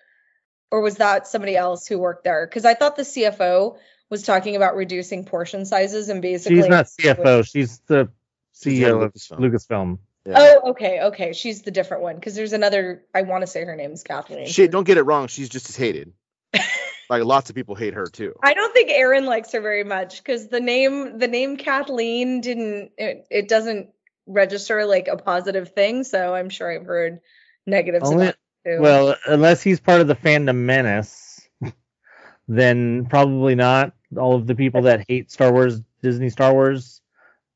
[0.72, 2.46] Or was that somebody else who worked there?
[2.46, 3.76] Because I thought the CFO
[4.08, 6.56] was talking about reducing portion sizes and basically.
[6.56, 8.08] She's not CFO, she's the
[8.54, 9.38] She's the head CEO of of Lucasfilm.
[9.38, 9.98] Lucasfilm.
[10.24, 10.34] Yeah.
[10.36, 11.32] Oh, okay, okay.
[11.34, 12.14] She's the different one.
[12.14, 14.46] Because there's another, I want to say her name's Kathleen.
[14.46, 15.26] Shit, don't get it wrong.
[15.26, 16.14] She's just as hated.
[17.10, 18.34] like lots of people hate her too.
[18.42, 22.92] I don't think Aaron likes her very much because the name the name Kathleen didn't
[22.96, 23.90] it, it doesn't
[24.26, 26.04] register like a positive thing.
[26.04, 27.20] So I'm sure I've heard
[27.66, 28.80] negatives Only- about it too.
[28.80, 31.48] Well, unless he's part of the fandom menace,
[32.48, 33.94] then probably not.
[34.16, 37.00] All of the people that hate Star Wars, Disney Star Wars,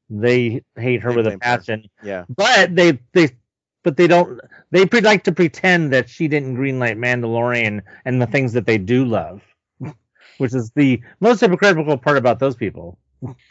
[0.09, 1.63] they hate her They with a blame her.
[1.63, 1.89] passion.
[2.01, 2.25] Yeah.
[2.29, 3.31] But they they
[3.83, 4.41] but they don't
[4.71, 8.79] they pre- like to pretend that she didn't greenlight Mandalorian and the things that they
[8.79, 9.43] do love.
[10.39, 12.99] Which is the most hypocritical part about those people.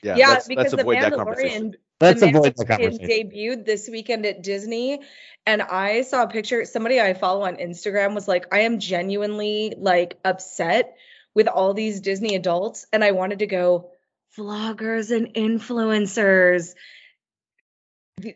[0.01, 0.17] Yeah.
[0.17, 1.63] yeah, let's, because let's the avoid that conversation.
[1.63, 3.08] Mandalorian Let's the avoid the conversation.
[3.08, 4.99] debuted this weekend at Disney,
[5.45, 6.65] and I saw a picture.
[6.65, 10.97] Somebody I follow on Instagram was like, "I am genuinely like upset
[11.34, 13.91] with all these Disney adults," and I wanted to go
[14.38, 16.73] vloggers and influencers.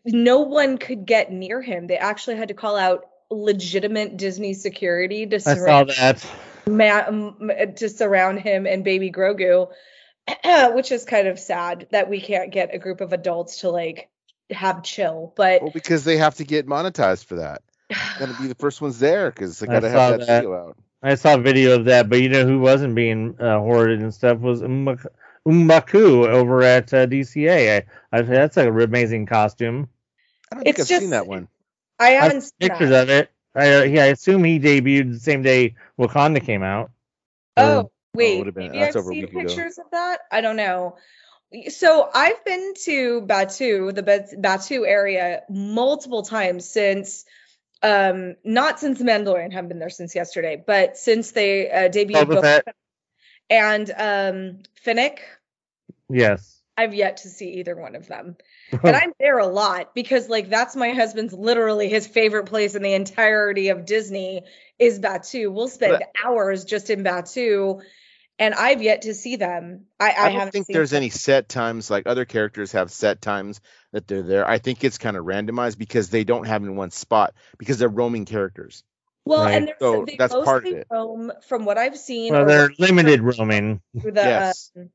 [0.06, 1.88] No one could get near him.
[1.88, 6.26] They actually had to call out legitimate Disney security to I saw surround that.
[6.66, 9.68] ma- to surround him and baby Grogu,
[10.74, 14.10] which is kind of sad that we can't get a group of adults to like
[14.50, 15.34] have chill.
[15.36, 17.62] But Well, because they have to get monetized for that.
[18.20, 20.42] Gotta be the first ones there because they I gotta saw have that, that.
[20.42, 20.78] video out.
[21.02, 24.14] I saw a video of that, but you know who wasn't being uh, hoarded and
[24.14, 25.06] stuff was Ummak-
[25.48, 27.84] M'Baku over at uh, DCA.
[28.12, 29.88] I, I, that's a amazing costume.
[30.52, 31.48] I don't think It's I've just- seen that one.
[32.00, 33.04] I I haven't have seen pictures that.
[33.04, 33.32] of it.
[33.56, 36.92] I, uh, yeah, I assume he debuted the same day Wakanda came out.
[37.58, 39.40] Oh wait, would've been- maybe I've seen week ago.
[39.40, 40.20] pictures of that.
[40.32, 40.98] I don't know.
[41.70, 47.26] So I've been to Batuu, the Batuu area, multiple times since.
[47.82, 49.54] Um, not since the Mandalorian.
[49.54, 52.66] Haven't been there since yesterday, but since they uh, debuted Boba Boba Fett.
[52.66, 52.76] Fett
[53.50, 55.22] and um Fennec.
[56.10, 56.62] Yes.
[56.78, 58.38] I've yet to see either one of them.
[58.84, 62.84] and I'm there a lot because like that's my husband's literally his favorite place in
[62.84, 64.44] the entirety of Disney
[64.78, 65.52] is Batuu.
[65.52, 67.82] We'll spend But- hours just in Batuu
[68.40, 69.86] and I've yet to see them.
[70.00, 70.98] I, I, I, don't think seen there's them.
[70.98, 73.60] any set times like other characters have set times
[73.92, 74.48] that they're there.
[74.48, 77.90] I think it's kind of randomized because they don't have in one spot because they're
[77.90, 78.84] roaming characters.
[79.26, 79.56] well, Right.
[79.56, 80.88] and So they that's mostly part of it.
[80.90, 82.34] roam from what I've seen.
[82.34, 83.82] well, they're limited roaming.
[83.94, 84.72] the Yes.
[84.76, 84.90] um,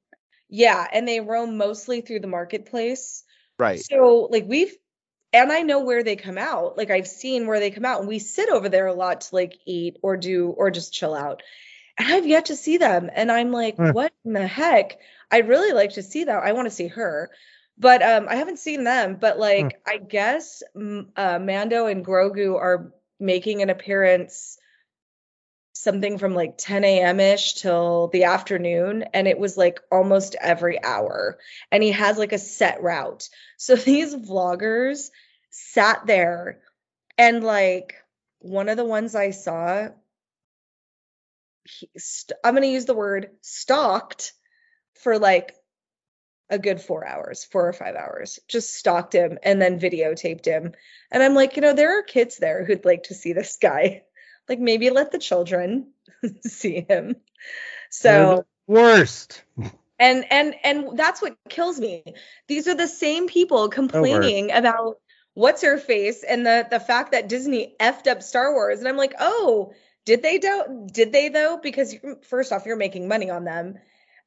[0.48, 3.24] yeah, and they roam mostly through the marketplace.
[3.58, 3.84] Right.
[3.84, 4.74] So like we've
[5.32, 6.78] and I know where they come out.
[6.78, 9.34] Like I've seen where they come out and we sit over there a lot to
[9.34, 11.42] like eat or do or just chill out.
[11.98, 13.10] And I've yet to see them.
[13.12, 13.92] And I'm like, Huh.
[13.92, 14.98] what in the heck?
[15.30, 16.40] I'd really like to see them.
[16.42, 17.30] I want to see her.
[17.78, 19.16] But um, I haven't seen them.
[19.16, 24.58] But like, I guess uh, Mando and Grogu are making an appearance
[25.76, 27.20] something from like 10 a.m.
[27.20, 29.04] ish till the afternoon.
[29.12, 31.38] And it was like almost every hour.
[31.70, 33.28] And he has like a set route.
[33.56, 35.10] So these vloggers
[35.50, 36.60] sat there
[37.18, 37.94] and like
[38.38, 39.88] one of the ones I saw,
[41.64, 44.32] he, st- I'm going to use the word stalked
[45.02, 45.54] for like
[46.50, 50.72] a good four hours, four or five hours, just stalked him and then videotaped him.
[51.10, 54.02] And I'm like, you know, there are kids there who'd like to see this guy.
[54.46, 55.86] Like maybe let the children
[56.46, 57.16] see him.
[57.88, 59.42] So Worst.
[59.98, 62.04] and and and that's what kills me.
[62.46, 64.98] These are the same people complaining about
[65.32, 68.80] what's her face and the the fact that Disney effed up Star Wars.
[68.80, 69.72] And I'm like, oh,
[70.04, 71.58] did they do did they though?
[71.62, 71.94] Because
[72.28, 73.78] first off, you're making money on them.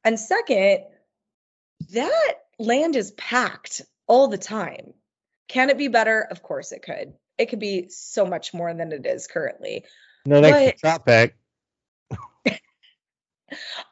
[0.04, 0.84] And second,
[1.92, 4.94] that land is packed all the time.
[5.48, 6.26] Can it be better?
[6.30, 7.14] Of course it could.
[7.38, 9.84] It could be so much more than it is currently.
[10.26, 11.36] No thanks to Tropic.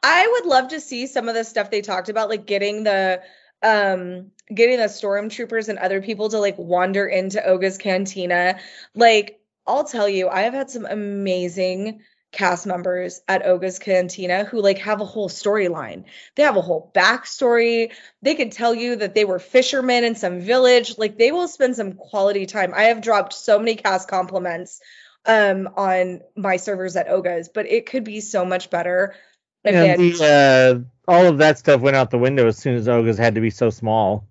[0.03, 3.21] I would love to see some of the stuff they talked about, like getting the
[3.63, 8.59] um getting the stormtroopers and other people to like wander into Oga's cantina.
[8.93, 12.01] Like, I'll tell you, I have had some amazing
[12.31, 16.03] cast members at Oga's Cantina who like have a whole storyline.
[16.35, 17.91] They have a whole backstory.
[18.21, 20.97] They could tell you that they were fishermen in some village.
[20.97, 22.73] Like they will spend some quality time.
[22.75, 24.81] I have dropped so many cast compliments
[25.25, 29.15] um on my servers at Oga's, but it could be so much better.
[29.63, 32.75] if And had- the, uh, all of that stuff went out the window as soon
[32.75, 34.27] as Oga's had to be so small.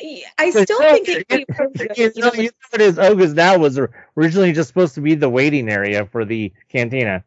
[0.00, 3.34] I still think it could be good, you know, you know what is oh, Oga's
[3.34, 3.78] now was
[4.16, 7.24] originally just supposed to be the waiting area for the cantina.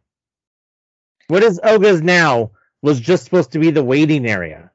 [1.27, 2.51] What is Oga's now
[2.82, 4.71] was just supposed to be the waiting area.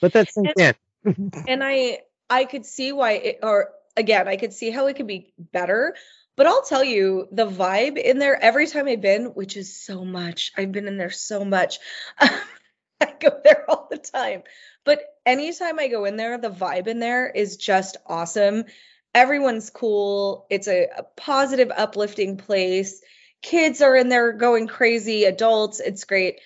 [0.00, 0.76] But that's intent.
[1.04, 5.06] and I I could see why it or again, I could see how it could
[5.06, 5.94] be better.
[6.36, 10.04] But I'll tell you, the vibe in there every time I've been, which is so
[10.04, 10.52] much.
[10.56, 11.78] I've been in there so much.
[12.20, 14.42] I go there all the time.
[14.86, 18.64] But anytime I go in there, the vibe in there is just awesome.
[19.12, 20.46] Everyone's cool.
[20.48, 23.02] It's a, a positive, uplifting place.
[23.42, 26.40] Kids are in there going crazy, adults, it's great.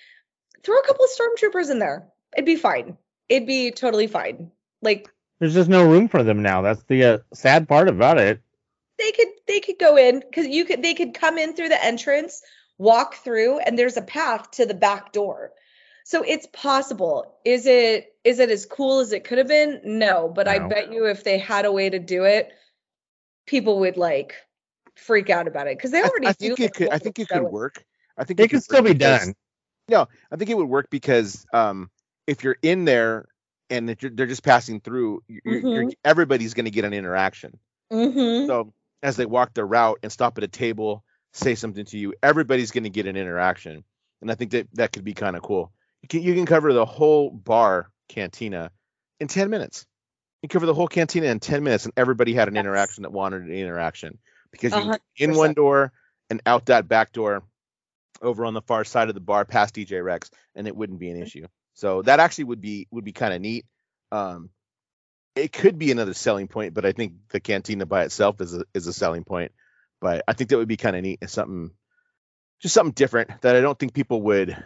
[0.63, 2.07] Throw a couple of stormtroopers in there.
[2.35, 2.97] It'd be fine.
[3.29, 4.51] It'd be totally fine.
[4.81, 6.61] Like There's just no room for them now.
[6.61, 8.41] That's the uh, sad part about it.
[8.97, 11.83] they could they could go in because you could they could come in through the
[11.83, 12.41] entrance
[12.77, 15.51] walk through and there's a path to the back door
[16.03, 20.27] so it's possible is it is it as cool as it could have been no
[20.29, 22.51] but i bet you if they had a way to do it
[23.45, 24.35] people would like
[24.95, 26.89] freak out about it because they I, already I do think like, it could.
[26.89, 27.51] I think it could shows.
[27.51, 27.83] work.
[28.17, 29.35] I think It could can still be because- done.
[29.87, 31.89] No, I think it would work because um,
[32.27, 33.25] if you're in there
[33.69, 35.93] and if you're, they're just passing through, you're, you're, Mhm.
[36.05, 37.57] everybody's going to get an interaction.
[37.91, 38.47] Mhm.
[38.47, 42.13] So as they walk their route and stop at a table, say something to you,
[42.21, 43.83] everybody's going to get an interaction,
[44.21, 45.71] and I think that that could be kind of cool.
[46.03, 48.71] You can you can cover the whole bar cantina
[49.19, 49.85] in ten minutes.
[50.41, 52.61] You cover the whole cantina in ten minutes, and everybody had an Yes.
[52.61, 54.17] interaction that wanted an interaction
[54.51, 55.91] because you in one door
[56.29, 57.43] and out that back door,
[58.21, 61.09] over on the far side of the bar past DJ Rex, and it wouldn't be
[61.09, 61.45] an issue.
[61.73, 63.65] So that actually would be would be kind of neat.
[64.11, 64.49] Um,
[65.35, 68.65] it could be another selling point, but I think the cantina by itself is a
[68.73, 69.51] is a selling point.
[70.01, 71.19] But I think that would be kind of neat.
[71.21, 71.71] and something,
[72.61, 74.57] just something different that I don't think people would,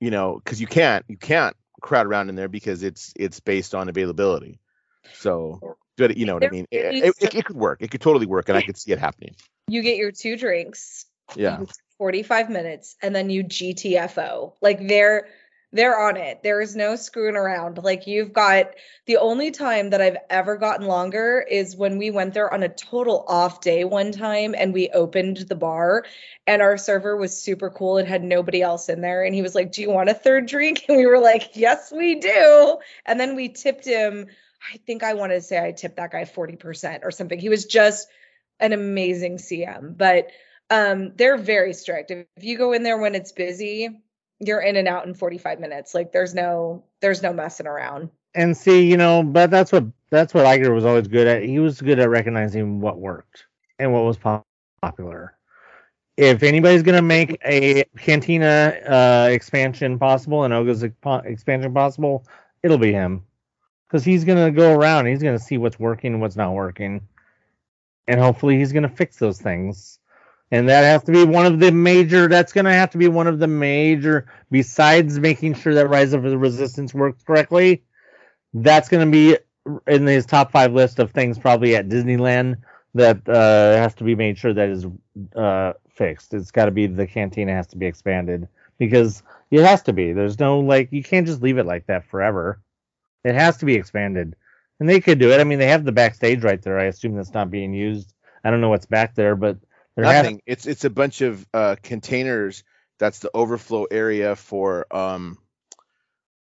[0.00, 3.74] you know, because you can't you can't crowd around in there because it's it's based
[3.74, 4.58] on availability.
[5.14, 6.66] So, but you know what I mean.
[6.70, 7.78] It, it, it could work.
[7.82, 9.34] It could totally work, and I could see it happening.
[9.68, 11.62] you get your two drinks Yeah.
[11.98, 14.54] 45 minutes and then you GTFO.
[14.60, 15.28] Like they're
[15.74, 16.40] they're on it.
[16.44, 17.78] There is no screwing around.
[17.82, 18.74] Like you've got
[19.06, 22.68] the only time that I've ever gotten longer is when we went there on a
[22.68, 26.04] total off day one time and we opened the bar
[26.46, 29.56] and our server was super cool and had nobody else in there and he was
[29.56, 33.18] like, "Do you want a third drink?" And we were like, "Yes, we do." And
[33.18, 34.28] then we tipped him
[34.72, 37.38] I think I wanted to say I tipped that guy 40% or something.
[37.38, 38.08] He was just
[38.60, 40.28] an amazing CM, but
[40.70, 44.03] um they're very strict if you go in there when it's busy
[44.46, 48.56] you're in and out in 45 minutes like there's no there's no messing around And
[48.56, 51.44] see, you know, but that's what that's what Iger was always good at.
[51.44, 53.46] He was good at recognizing what worked
[53.78, 54.18] and what was
[54.82, 55.36] popular.
[56.16, 62.26] If anybody's gonna make a Cantina uh, expansion possible and Oga's expansion possible,
[62.62, 63.24] it'll be him,
[63.88, 65.06] because he's gonna go around.
[65.06, 67.00] He's gonna see what's working and what's not working,
[68.08, 69.98] and hopefully he's gonna fix those things.
[70.50, 72.28] And that has to be one of the major.
[72.28, 74.26] That's gonna have to be one of the major.
[74.50, 77.82] Besides making sure that Rise of the Resistance works correctly,
[78.54, 79.36] that's going to be
[79.86, 82.56] in his top five list of things probably at Disneyland
[82.94, 84.86] that uh, has to be made sure that is
[85.34, 86.32] uh, fixed.
[86.32, 90.12] It's got to be the cantina has to be expanded because it has to be.
[90.12, 92.60] There's no like you can't just leave it like that forever.
[93.24, 94.36] It has to be expanded,
[94.78, 95.40] and they could do it.
[95.40, 96.78] I mean, they have the backstage right there.
[96.78, 98.12] I assume that's not being used.
[98.44, 99.56] I don't know what's back there, but
[99.96, 100.42] there has- Nothing.
[100.46, 102.64] It's it's a bunch of uh, containers.
[102.98, 105.38] That's the overflow area for um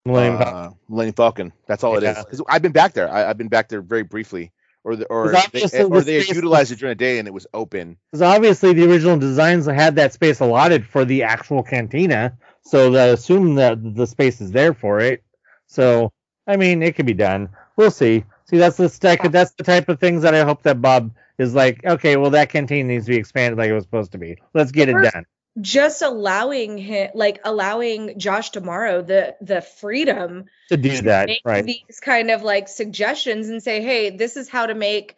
[0.05, 0.55] Millennium Falcon.
[0.57, 1.53] uh, Millennium Falcon.
[1.67, 2.17] That's all it is.
[2.17, 2.41] Yeah.
[2.49, 3.09] I've been back there.
[3.11, 4.51] I, I've been back there very briefly,
[4.85, 7.47] or the, or they, or the they utilized it during the day and it was
[7.55, 7.97] open.
[8.11, 13.07] Because obviously the original designs had that space allotted for the actual cantina, so I
[13.07, 15.23] assume that the space is there for it.
[15.69, 16.13] So
[16.47, 17.51] I mean, it could be done.
[17.77, 18.25] We'll see.
[18.47, 19.21] See, that's the type.
[19.31, 21.85] That's the type of things that I hope that Bob is like.
[21.85, 24.39] Okay, well that canteen needs to be expanded like it was supposed to be.
[24.55, 25.27] Let's get it done.
[25.61, 31.43] Just allowing him, like allowing Josh D'Amaro the the freedom To do to that, make
[31.45, 31.65] right?
[31.65, 35.15] these kind of like suggestions and say, hey, this is how to make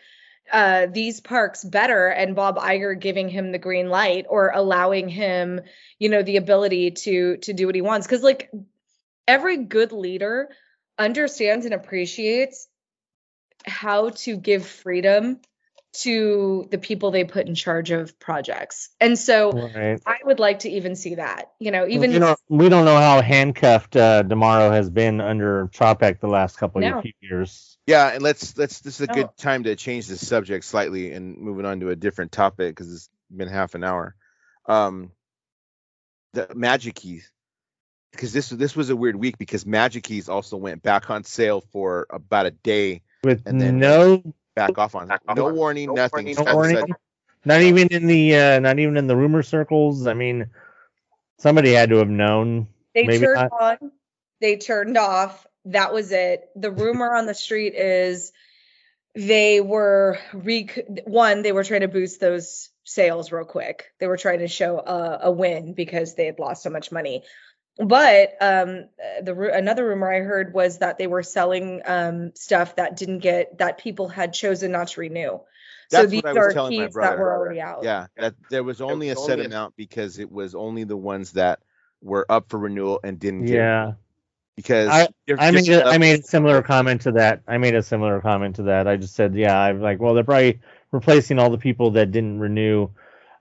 [0.53, 5.61] uh, these parks better, and Bob Iger giving him the green light or allowing him,
[5.99, 8.07] you know, the ability to to do what he wants.
[8.07, 8.51] Because like
[9.29, 10.49] every good leader
[10.99, 12.69] understands and appreciates
[13.67, 15.41] how to give freedom
[16.03, 18.91] to the people they put in charge of projects.
[19.01, 20.01] And so Right.
[20.07, 21.53] I would like to even see that.
[21.59, 25.69] You know, even we don't we don't know how handcuffed uh, D'Amaro has been under
[25.69, 26.99] Chapek the last couple No.
[26.99, 27.79] of years.
[27.87, 29.15] Yeah, and let's let's this is a No.
[29.15, 32.93] good time to change the subject slightly and moving on to a different topic because
[32.93, 34.15] it's been half an hour.
[34.67, 35.13] Um,
[36.33, 37.31] the Magic Keys,
[38.13, 41.61] because this this was a weird week because Magic Keys also went back on sale
[41.73, 44.23] for about a day, With And then- no
[44.55, 46.27] back off on Back off no on- warning, no nothing.
[46.27, 46.95] warning, no warning, sudden-
[47.45, 50.07] not even in the uh, not even in the rumor circles.
[50.07, 50.49] I mean,
[51.39, 52.69] somebody had to have known.
[52.95, 53.53] They Maybe turned not.
[53.83, 53.93] on,
[54.41, 55.47] they turned off.
[55.67, 56.49] That was it.
[56.57, 58.33] The rumor on the street is
[59.15, 63.87] they were rec- one, they were trying to boost those sales real quick.
[63.99, 67.23] They were trying to show a, a win because they had lost so much money.
[67.77, 68.85] But um,
[69.23, 73.59] the another rumor I heard was that they were selling um, stuff that didn't get
[73.59, 75.41] that people had chosen not to renew.
[75.91, 77.19] so That's these what I was are telling my keys that brother.
[77.19, 77.83] were already out.
[77.83, 80.85] Yeah, that there was only a was set only a- amount because it was only
[80.85, 81.61] the ones that
[82.01, 83.93] were up for renewal and didn't get Yeah,
[84.55, 87.43] because I- there's I made just a, I made a similar comment to that.
[87.49, 88.87] I made a similar comment to that.
[88.87, 90.61] I just said, yeah, I'm like, well, they're probably
[90.93, 92.91] replacing all the people that didn't renew.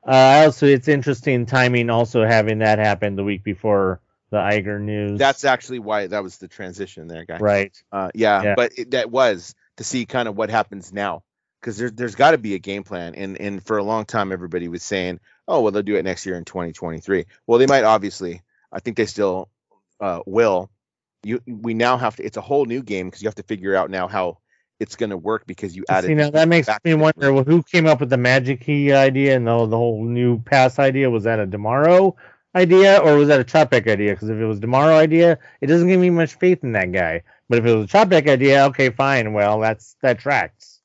[0.07, 1.91] Uh, also, it's interesting timing.
[1.91, 4.01] Also having that happen the week before
[4.33, 5.19] the Iger news.
[5.19, 7.37] That's actually why that was the transition there, guy.
[7.37, 7.83] right.
[7.91, 8.53] Uh, yeah, Yeah.
[8.55, 11.23] but it, that was to see kind of what happens now
[11.61, 14.31] because there's there's got to be a game plan, and and for a long time
[14.31, 17.25] everybody was saying, oh well, they'll do it next year in 2023.
[17.47, 18.41] Well, they might obviously.
[18.71, 19.49] I think they still
[20.01, 20.71] uh, will.
[21.23, 22.23] You we now have to.
[22.23, 24.39] It's a whole new game because you have to figure out now how
[24.79, 26.07] it's going to work because you added.
[26.07, 29.35] See, now that makes me wonder well, who came up with the magic key idea
[29.35, 31.09] and the, the whole new pass idea.
[31.09, 32.15] Was that a D'Amaro
[32.55, 34.13] idea or was that a Chapek idea?
[34.13, 37.23] Because if it was D'Amaro idea, it doesn't give me much faith in that guy.
[37.49, 39.33] But if it was a Chapek idea, okay, fine.
[39.33, 40.81] Well, that's that tracks.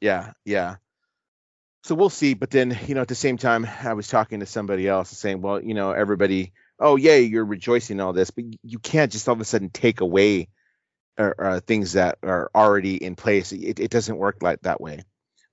[0.00, 0.76] Yeah, yeah.
[1.84, 2.34] So we'll see.
[2.34, 5.40] But then, you know, at the same time, I was talking to somebody else saying,
[5.40, 9.28] well, you know, everybody, oh, yeah, you're rejoicing in all this, but you can't just
[9.28, 10.48] all of a sudden take away
[11.16, 13.52] uh, things that are already in place.
[13.52, 15.04] It, it doesn't work like that way.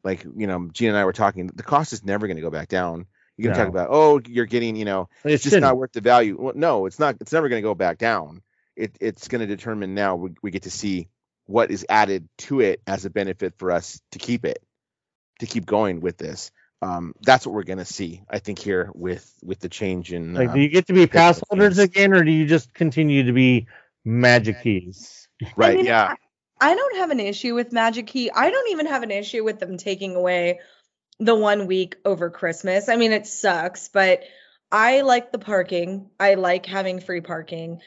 [0.04, 2.52] Like, you know, Gene and I were talking, the cost is never going to go
[2.52, 3.08] back down.
[3.38, 3.66] You're going to No.
[3.66, 5.62] talk about, oh, you're getting, you know, it's just shouldn't.
[5.62, 6.38] not worth the value.
[6.40, 7.18] Well, no, it's not.
[7.20, 8.42] It's never going to go back down.
[8.76, 10.16] It, it's going to determine now.
[10.16, 11.10] We, we get to see
[11.46, 14.64] what is added to it as a benefit for us to keep it,
[15.40, 16.52] to keep going with this.
[16.82, 20.34] Um, that's what we're going to see, I think, here with with the change in.
[20.34, 23.24] Like, uh, do you get to be pass holders again, or do you just continue
[23.24, 23.68] to be
[24.04, 25.28] magic keys?
[25.56, 25.78] right?
[25.78, 26.16] mean, yeah.
[26.60, 28.32] I don't have an issue with Magic Key.
[28.32, 30.60] I don't even have an issue with them taking away
[31.20, 32.90] the one week over Christmas.
[32.90, 34.24] I mean, it sucks, but
[34.72, 36.10] I like the parking.
[36.20, 37.80] I like having free parking.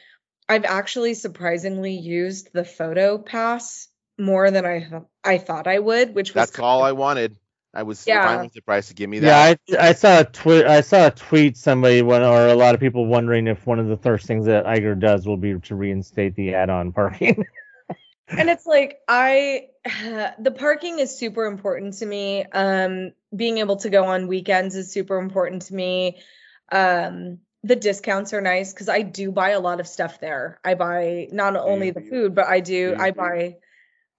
[0.47, 3.87] I've actually surprisingly used the photo pass
[4.17, 7.37] more than I th- I thought I would, which was That's all I wanted.
[7.71, 8.23] I was Yeah.
[8.23, 9.59] fine with the price to give me that.
[9.67, 10.65] Yeah, I, I saw a tweet.
[10.65, 11.55] I saw a tweet.
[11.55, 14.65] Somebody, one or a lot of people wondering if one of the first things that
[14.65, 17.45] Iger does will be to reinstate the add-on parking.
[18.29, 19.67] and it's like i
[20.39, 24.91] the parking is super important to me um being able to go on weekends is
[24.91, 26.19] super important to me
[26.71, 30.73] um the discounts are nice because i do buy a lot of stuff there i
[30.73, 33.55] buy not only the food but i do i buy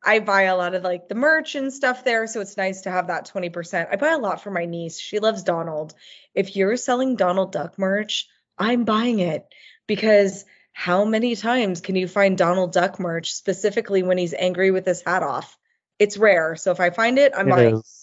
[0.05, 2.91] i buy a lot of like the merch and stuff there so it's nice to
[2.91, 5.95] have that 20% i buy a lot for my niece she loves donald
[6.35, 9.47] if you're selling donald duck merch i'm buying it
[9.87, 14.87] because how many times can you find Donald Duck merch specifically when he's angry with
[14.87, 15.59] his hat off?
[15.99, 16.57] It's rare.
[16.57, 17.77] So if I find it, I'm It buying.
[17.77, 18.00] is.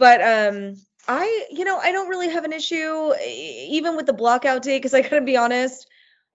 [0.00, 0.76] But um
[1.06, 4.94] I, you know, I don't really have an issue even with the blockout date because
[4.94, 5.86] I gotta be honest,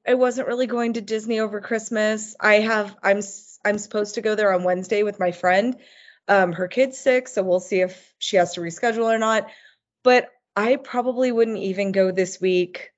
[0.08, 2.36] I wasn't really going to Disney over Christmas.
[2.40, 3.22] I have I'm
[3.66, 5.78] I'm supposed to go there on Wednesday with my friend.
[6.28, 9.48] Um, her kid's sick, so we'll see if she has to reschedule or not.
[10.04, 12.92] But I probably wouldn't even go this week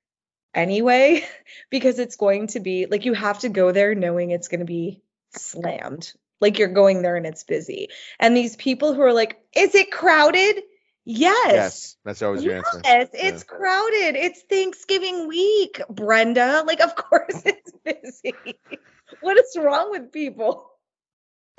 [0.54, 1.26] anyway
[1.70, 4.66] because it's going to be like you have to go there knowing it's going to
[4.66, 5.02] be
[5.32, 6.14] slammed.
[6.40, 7.90] Like you're going there and it's busy.
[8.20, 10.64] And these people who are like, "Is it crowded?"
[11.10, 11.54] Yes.
[11.54, 12.82] Yes, that's always your answer.
[12.84, 14.18] Yes, it's crowded.
[14.18, 16.64] It's Thanksgiving week, Brenda.
[16.68, 18.36] Like, of course it's busy.
[19.22, 20.70] what is wrong with people?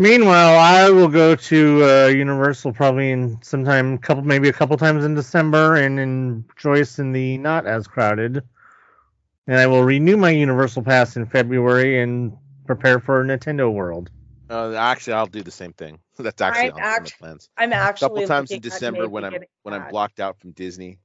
[0.01, 5.05] Meanwhile, I will go to uh, Universal probably in sometime, couple maybe a couple times
[5.05, 8.43] in December, and enjoy in the not as crowded.
[9.47, 14.11] And I will renew my Universal Pass in February and prepare for Nintendo World.
[14.51, 15.99] Uh, actually, I'll do the same thing.
[16.19, 17.49] That's actually I'm on some act- the plans.
[17.57, 20.53] I'm A actually couple times in December when I'm getting when I'm blocked out from
[20.53, 20.99] Disney,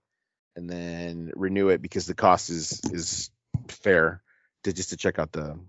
[0.55, 3.29] and then renew it because the cost is is
[3.67, 4.21] fair
[4.63, 5.59] to just to check out the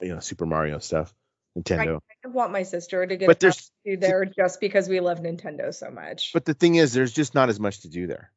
[0.00, 1.14] you know Super Mario stuff,
[1.56, 2.00] Nintendo.
[2.24, 5.72] I want my sister to get But there's- to there just because we love Nintendo
[5.74, 6.32] so much.
[6.34, 8.30] But the thing is, there's just not as much to do there.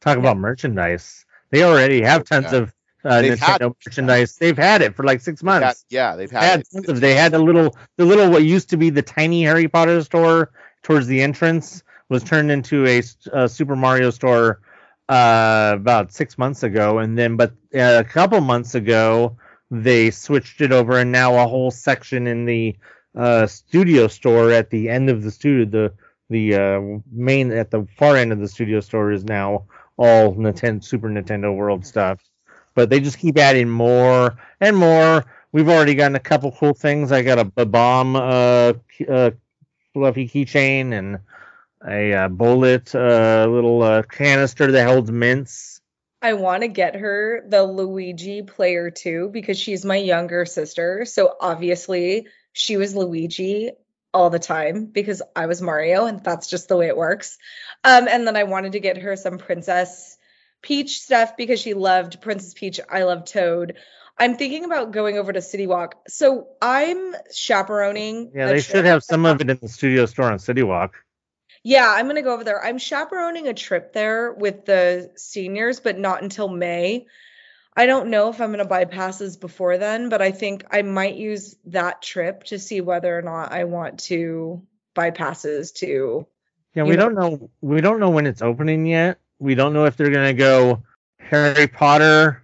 [0.00, 1.24] Talk about merchandise.
[1.50, 2.58] They already have tons Yeah.
[2.58, 2.74] of
[3.04, 4.36] uh, They've had- Nintendo merchandise.
[4.36, 5.84] They've had it for like six months.
[5.88, 6.68] yeah, they've had, had it.
[6.72, 9.68] tons of- they had a little, the little what used to be the tiny Harry
[9.68, 10.50] Potter store
[10.82, 14.60] towards the entrance was turned into a Super Mario store
[15.08, 19.36] uh, about six months ago, and then but uh, a couple months ago
[19.70, 22.76] they switched it over, and now a whole section in the
[23.16, 25.92] uh, studio store at the end of the studio, the
[26.28, 26.80] the uh,
[27.12, 29.66] main at the far end of the studio store is now
[29.96, 32.20] all Nintendo Super Nintendo World stuff.
[32.76, 35.24] But they just keep adding more and more.
[35.50, 37.10] We've already gotten a couple cool things.
[37.10, 38.74] I got a, a bomb uh,
[39.08, 39.30] uh,
[39.92, 41.18] fluffy keychain and
[41.84, 45.80] a uh, bullet uh, little uh, canister that holds mints.
[46.20, 51.04] I want to get her the Luigi player too because she's my younger sister.
[51.04, 53.70] So obviously she was Luigi
[54.12, 57.38] all the time because I was Mario and that's just the way it works.
[57.84, 60.15] Um, and then I wanted to get her some Princess
[60.62, 62.80] Peach stuff because she loved Princess Peach.
[62.88, 63.74] I love Toad.
[64.18, 65.96] I'm thinking about going over to City Walk.
[66.08, 68.32] So I'm chaperoning.
[68.34, 70.96] Yeah, they should have some of it in the studio store on City Walk.
[71.62, 72.64] Yeah, I'm gonna go over there.
[72.64, 77.06] I'm chaperoning a trip there with the seniors, but not until May.
[77.76, 81.16] I don't know if I'm gonna buy passes before then, but I think I might
[81.16, 84.62] use that trip to see whether or not I want to
[84.94, 86.26] buy passes to.
[86.74, 87.50] Yeah, we know- don't know.
[87.60, 89.18] We don't know when it's opening yet.
[89.38, 90.82] We don't know if they're gonna go
[91.18, 92.42] Harry Potter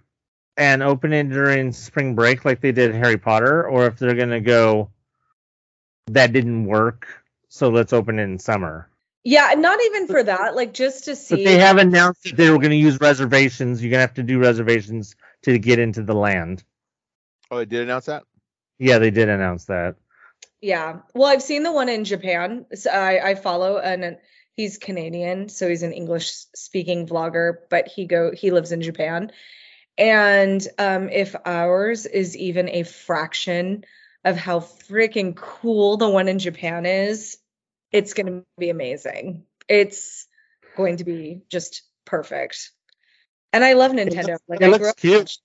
[0.57, 4.41] and open it during spring break like they did Harry Potter, or if they're gonna
[4.41, 4.89] go
[6.07, 7.07] that didn't work,
[7.49, 8.89] so let's open it in summer.
[9.23, 11.35] Yeah, not even for that, like just to see.
[11.35, 11.45] But see.
[11.45, 13.81] they have announced that they were gonna use reservations.
[13.81, 16.63] You're gonna have to do reservations to get into the land.
[17.49, 18.23] Oh, they did announce that.
[18.79, 19.95] Yeah, they did announce that.
[20.61, 20.99] Yeah.
[21.13, 22.65] Well, I've seen the one in Japan.
[22.73, 24.17] So I, I follow and
[24.55, 29.31] he's Canadian, so he's an English speaking vlogger, but he go he lives in Japan.
[29.97, 33.85] And um if ours is even a fraction
[34.23, 37.37] of how freaking cool the one in Japan is,
[37.91, 39.43] it's going to be amazing.
[39.67, 40.27] It's
[40.77, 42.71] going to be just perfect.
[43.51, 44.37] And I love Nintendo.
[44.47, 45.37] Like it I looks cute.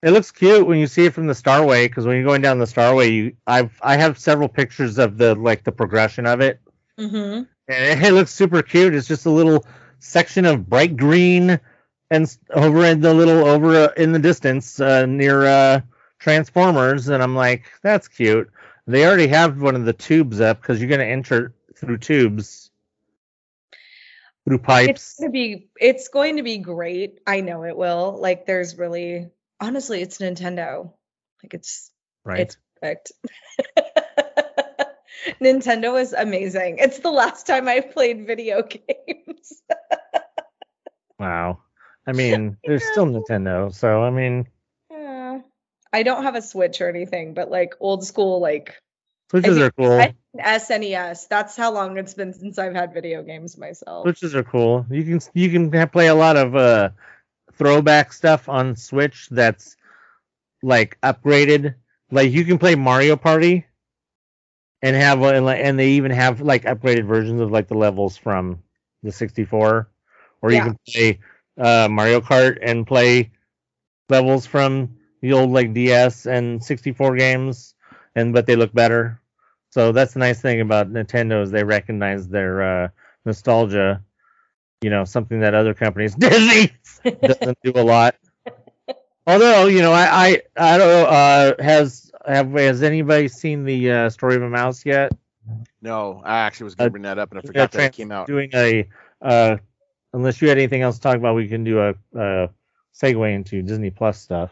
[0.00, 2.60] It looks cute when you see it from the Starway because when you're going down
[2.60, 6.60] the Starway, you I've I have several pictures of the like the progression of it,
[6.98, 7.48] Mhm.
[7.68, 8.94] And it looks super cute.
[8.94, 9.64] It's just a little
[9.98, 11.60] section of bright green,
[12.10, 15.80] and over in the little over uh, in the distance uh, near uh,
[16.18, 18.50] Transformers, and I'm like, that's cute.
[18.86, 22.70] They already have one of the tubes up because you're gonna enter through tubes,
[24.46, 24.88] through pipes.
[24.90, 28.78] it's going to be it's going to be great i know it will like there's
[28.78, 29.28] really
[29.60, 30.92] honestly it's nintendo
[31.42, 31.90] like it's
[32.24, 32.40] Right.
[32.40, 33.12] it's perfect
[35.40, 39.62] nintendo is amazing it's the last time i played video games
[41.18, 41.58] wow.
[42.06, 44.48] I mean, there's still Nintendo, so I mean.
[44.90, 45.40] yeah.
[45.92, 48.80] i don't have a switch or anything but like old school like
[49.30, 50.14] Switches are cool.
[50.38, 54.86] Snes that's how long it's been since i've had video games myself Switches are cool.
[54.90, 56.90] You can you can play a lot of uh
[57.54, 59.76] throwback stuff on Switch that's
[60.62, 61.74] like upgraded.
[62.10, 63.66] Like you can play Mario Party
[64.82, 68.16] and have and like- and they even have like upgraded versions of like the levels
[68.16, 68.62] from
[69.02, 69.88] the 64
[70.42, 70.56] or Yeah.
[70.56, 71.20] you can play
[71.58, 73.30] uh Mario Kart and play
[74.08, 77.74] levels from the old like DS and 64 games,
[78.14, 79.20] and but they look better.
[79.70, 82.88] So that's the nice thing about Nintendo is they recognize their uh,
[83.24, 84.02] nostalgia.
[84.82, 86.72] You know, something that other companies Disney
[87.24, 88.16] doesn't do a lot.
[89.26, 91.04] Although you know, I I, I don't know.
[91.06, 95.12] Uh, has have has anybody seen the uh, story of a mouse yet?
[95.80, 97.86] No, I actually was going Uh, to bring that up and I forgot got that
[97.86, 98.26] it came out.
[98.26, 98.88] Doing a
[99.20, 99.56] uh,
[100.12, 102.50] unless you had anything else to talk about, we can do a, a
[102.94, 104.50] segue into Disney Plus stuff.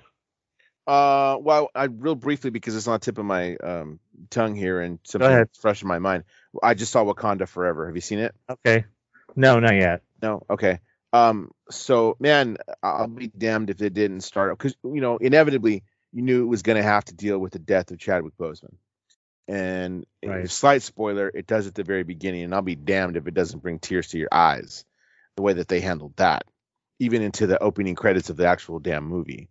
[0.87, 3.99] Uh, well, I real briefly because it's on the tip of my um
[4.31, 6.25] tongue here and something fresh in my mind.
[6.63, 7.87] I just saw Wakanda Forever.
[7.87, 8.35] Have you seen it?
[8.49, 8.85] Okay.
[9.35, 10.03] No, not yet.
[10.23, 10.45] No.
[10.49, 10.79] Okay.
[11.13, 11.51] Um.
[11.71, 15.83] So, man, I'll be damned if it didn't start because you know inevitably
[16.17, 18.77] you knew it was going to have to deal with the death of Chadwick Boseman,
[19.49, 20.49] and a Right.
[20.49, 23.63] slight spoiler, it does at the very beginning, and I'll be damned if it doesn't
[23.63, 24.87] bring tears to your eyes,
[25.37, 26.47] the way that they handled that,
[27.01, 29.51] even into the opening credits of the actual damn movie.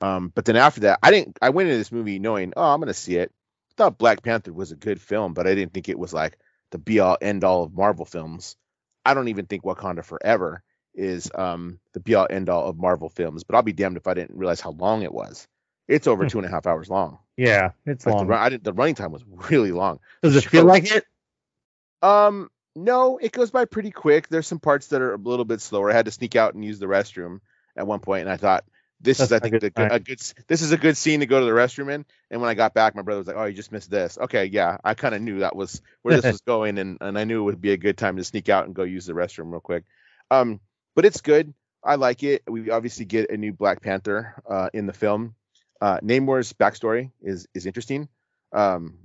[0.00, 1.38] Um, but then after that, I didn't.
[1.42, 3.32] I went into this movie knowing, oh, I'm going to see it.
[3.72, 6.38] I thought Black Panther was a good film, but I didn't think it was like
[6.70, 8.56] the be all end all of Marvel films.
[9.04, 10.62] I don't even think Wakanda Forever
[10.94, 14.06] is um the be all end all of Marvel films, but I'll be damned if
[14.06, 15.48] I didn't realize how long it was.
[15.88, 16.28] It's over Hmm.
[16.28, 17.18] two and a half hours long.
[17.36, 18.28] Yeah, it's Like the, long.
[18.28, 20.00] run, I did, the running time was really long.
[20.22, 21.04] Does it feel like it?
[22.02, 24.28] Um, no, it goes by pretty quick.
[24.28, 25.90] There's some parts that are a little bit slower.
[25.90, 27.40] I had to sneak out and use the restroom
[27.76, 28.64] at one point, and I thought
[29.00, 30.20] this is, I That's a think, good the, a good.
[30.46, 32.06] This is a good scene to go to the restroom in.
[32.30, 34.46] And when I got back, my brother was like, "Oh, you just missed this." Okay,
[34.46, 37.40] yeah, I kind of knew that was where this was going, and and I knew
[37.42, 39.60] it would be a good time to sneak out and go use the restroom real
[39.60, 39.84] quick.
[40.30, 40.60] Um,
[40.94, 41.52] but it's good.
[41.82, 42.42] I like it.
[42.48, 45.34] We obviously get a new Black Panther uh, in the film.
[45.80, 48.08] Uh, Namor's backstory is is interesting.
[48.52, 48.98] Um,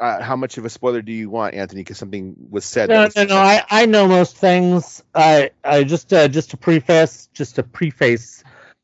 [0.00, 1.82] uh, how much of a spoiler do you want, Anthony?
[1.82, 2.88] Because something was said.
[2.88, 3.36] No, was- no, no.
[3.36, 5.02] I, I know most things.
[5.14, 8.42] I I just uh, just to preface, just to preface,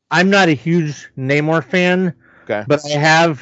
[0.09, 2.63] I'm not a huge Namor fan, Okay.
[2.67, 3.41] but I have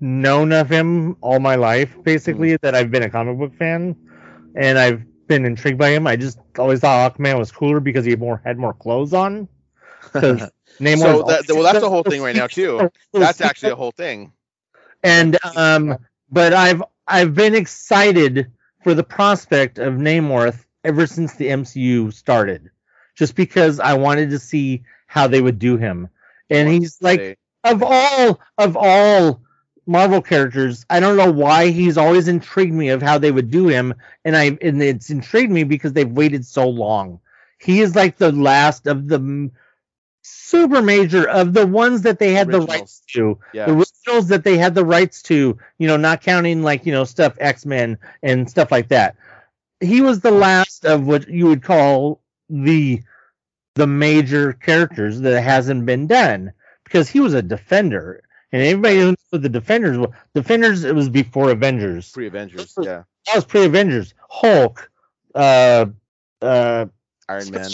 [0.00, 2.56] known of him all my life, basically.
[2.58, 3.96] That I've been a comic book fan,
[4.54, 6.06] and I've been intrigued by him.
[6.06, 9.48] I just always thought Aquaman was cooler because he had more had more clothes on.
[10.80, 10.98] Namor.
[10.98, 12.90] so that, well, that's a whole thing right now too.
[13.12, 14.32] That's actually a whole thing.
[15.02, 15.96] and um
[16.30, 18.50] but i've i've been excited
[18.82, 22.70] for the prospect of namor ever since the mcu started
[23.14, 26.08] just because i wanted to see how they would do him
[26.50, 29.42] and he's like of all of all
[29.86, 33.68] marvel characters i don't know why he's always intrigued me of how they would do
[33.68, 33.94] him
[34.24, 37.20] and i and it's intrigued me because they've waited so long
[37.58, 39.50] he is like the last of the
[40.48, 43.66] super major of the ones that they had the rights to yeah.
[43.66, 47.04] the originals that they had the rights to, you know, not counting like, you know,
[47.04, 49.16] stuff X Men and stuff like that.
[49.80, 53.02] He was the last of what you would call the
[53.74, 56.52] the major characters that hasn't been done
[56.84, 58.22] because he was a defender.
[58.50, 62.10] And everybody who knows the defenders well, defenders it was before Avengers.
[62.10, 62.74] Pre Avengers.
[62.80, 63.02] Yeah.
[63.26, 64.14] That was pre Avengers.
[64.30, 64.90] Hulk,
[65.34, 65.86] uh
[66.40, 66.86] uh
[67.28, 67.70] Iron Man.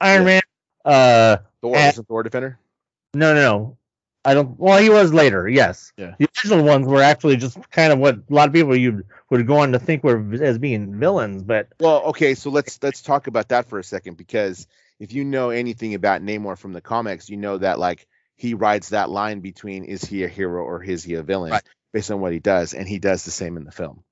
[0.00, 0.24] Iron Yeah.
[0.24, 0.42] Man,
[0.84, 1.86] uh Thor Eh.
[1.86, 2.58] wasn't Thor Defender.
[3.14, 3.76] No, no, no.
[4.24, 4.58] I don't.
[4.58, 5.48] Well, he was later.
[5.48, 5.92] Yes.
[5.96, 6.14] Yeah.
[6.18, 9.46] The original ones were actually just kind of what a lot of people you would
[9.46, 13.28] go on to think were as being villains, but Well, okay, so let's let's talk
[13.28, 14.66] about that for a second because
[14.98, 18.06] if you know anything about Namor from the comics, you know that like
[18.36, 21.62] he rides that line between is he a hero or is he a villain Right.
[21.94, 24.04] based on what he does, and he does the same in the film.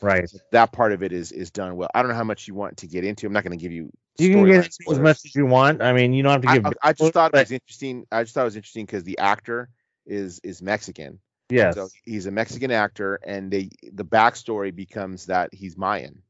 [0.00, 0.30] right.
[0.52, 1.90] That part of it is is done well.
[1.92, 3.26] I don't know how much you want to get into.
[3.26, 3.90] I'm not going to give you.
[4.18, 5.80] You can get as much as you want.
[5.82, 6.66] I mean, you don't have to give.
[6.66, 8.06] I- I just thought it was interesting.
[8.10, 9.68] I just thought it was interesting because the actor
[10.06, 11.20] is is Mexican.
[11.50, 11.74] yes.
[11.74, 16.22] So he's a Mexican actor, and they the backstory becomes that he's Mayan,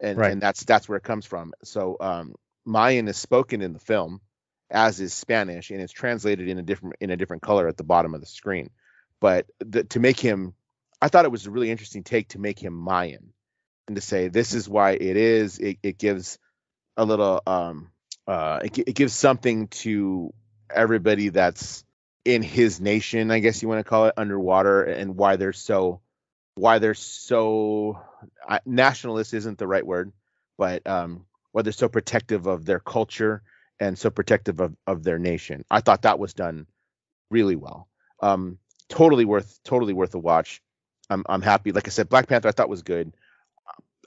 [0.00, 0.32] and Right.
[0.32, 1.52] and that's that's where it comes from.
[1.64, 2.34] So um,
[2.64, 4.20] Mayan is spoken in the film,
[4.70, 7.84] as is Spanish, and it's translated in a different in a different color at the
[7.84, 8.70] bottom of the screen.
[9.20, 10.54] But the, to make him,
[11.00, 13.32] I thought it was a really interesting take to make him Mayan,
[13.86, 15.58] and to say this is why it is.
[15.58, 16.38] It, it gives
[16.96, 17.90] a little um
[18.26, 20.32] uh it, it gives something to
[20.74, 21.84] everybody that's
[22.26, 26.00] in his nation, I guess you want to call it, underwater, and why they're so
[26.56, 28.00] why they're so
[28.64, 30.12] nationalist isn't the right word,
[30.58, 33.42] but um, why they're so protective of their culture
[33.78, 35.64] and so protective of, of their nation.
[35.70, 36.66] I thought that was done
[37.30, 37.88] really well.
[38.20, 40.60] Um, totally worth totally worth a watch.
[41.08, 41.70] I'm I'm happy.
[41.70, 43.12] Like I said, Black Panther I thought was good.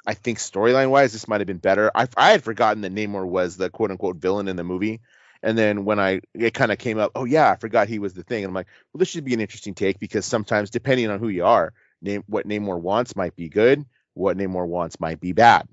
[0.10, 1.92] I think storyline wise, this might have been better.
[1.94, 5.02] I I had forgotten that Namor was the quote unquote villain in the movie.
[5.44, 8.16] And then when I it kind of came up, oh yeah, I forgot he was
[8.16, 8.44] the thing.
[8.44, 11.28] And I'm like, well, this should be an interesting take because sometimes depending on who
[11.28, 13.86] you are, name what Namor wants might be good,
[14.16, 15.68] what Namor wants might be bad.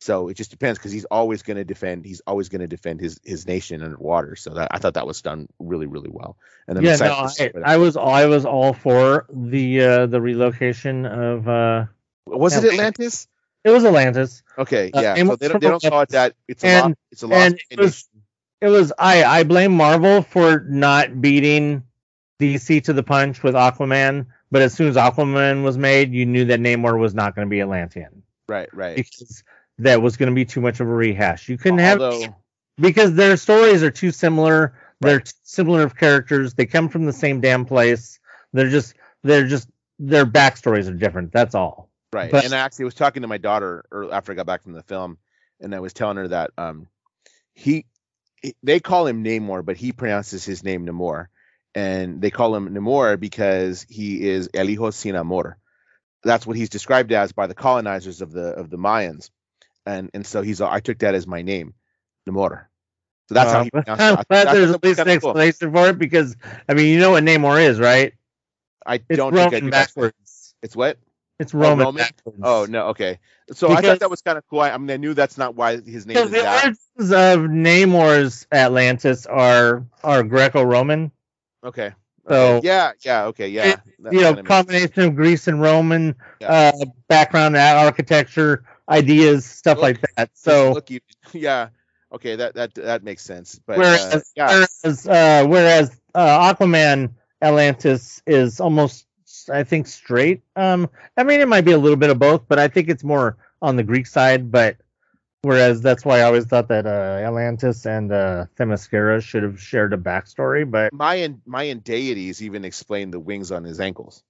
[0.00, 2.06] So it just depends because he's always going to defend.
[2.06, 4.34] He's always going to defend his his nation underwater.
[4.34, 6.38] So that I thought that was done really really well.
[6.66, 11.04] And then yeah, no, I, I was I was all for the uh, the relocation
[11.04, 11.84] of uh,
[12.24, 12.64] was it.
[12.64, 13.28] Atlantis?
[13.64, 14.42] It was Atlantis.
[14.58, 15.14] Okay, Uh, yeah.
[15.16, 16.34] and So they don't, they don't call it that.
[16.48, 16.98] It's a and- lost.
[17.10, 18.08] It's a lost and it was
[18.60, 21.82] it was I I blame Marvel for not beating
[22.40, 24.26] DC to the punch with Aquaman.
[24.50, 27.50] But as soon as Aquaman was made, you knew that Namor was not going to
[27.50, 28.94] be Atlantean right, right.
[28.94, 29.42] because
[29.78, 31.48] that was going to be too much of a rehash.
[31.48, 32.00] You couldn't have
[32.80, 34.74] because their stories are too similar.
[35.00, 36.54] They're too similar of characters.
[36.54, 38.20] They come from the same damn place.
[38.52, 38.94] They're just
[39.24, 41.32] they're just their backstories are different.
[41.32, 41.90] That's all.
[42.14, 42.32] Right.
[42.32, 44.82] but- and I actually was talking to my daughter after I got back from the
[44.84, 45.18] film,
[45.60, 46.88] and I was telling her that um,
[47.54, 47.86] he,
[48.42, 51.28] he- they call him Namor, but he pronounces his name Namor,
[51.74, 55.58] and they call him Namor because he is El Hijo sin Amor.
[56.24, 59.30] That's what he's described as by the colonizers of the of the Mayans,
[59.86, 61.74] and and so he's I took that as my name,
[62.28, 62.66] Namor.
[63.28, 64.28] So that's how Uh, he pronounced I'm it.
[64.30, 65.38] Glad there's at least an kinda cool.
[65.38, 66.36] explanation for it because
[66.68, 68.14] I mean you know what Namor is, right?
[68.86, 69.70] I It's don't think I Roman do.
[69.70, 70.54] backwards.
[70.62, 70.98] It's what?
[71.38, 72.06] It's Roman, Roman?
[72.42, 73.18] Oh no, okay.
[73.52, 74.60] So I thought that was kind of cool.
[74.60, 76.64] I, I mean, I knew that's not why his name Because is the that.
[76.64, 81.10] origins of Namor's Atlantis are are Greco-Roman.
[81.64, 81.92] Okay.
[82.28, 82.66] So Okay.
[82.66, 83.76] Yeah, yeah, okay, yeah.
[84.00, 86.70] That you know, combination of Greece and Roman Yeah.
[86.72, 90.30] uh, background, architecture, ideas, stuff Look, like that.
[90.34, 91.00] So look, you,
[91.32, 91.68] yeah,
[92.12, 93.60] okay, that that that makes sense.
[93.66, 97.10] But uh, whereas yeah, whereas uh, whereas uh, Aquaman
[97.42, 99.06] Atlantis is almost
[99.50, 100.42] I think straight.
[100.56, 103.04] Um, I mean it might be a little bit of both, but I think it's
[103.04, 104.50] more on the Greek side.
[104.50, 104.76] But
[105.42, 109.92] whereas that's why I always thought that uh, Atlantis and uh, Themyscira should have shared
[109.92, 110.68] a backstory.
[110.70, 114.22] But Mayan Mayan deities even explained the wings on his ankles.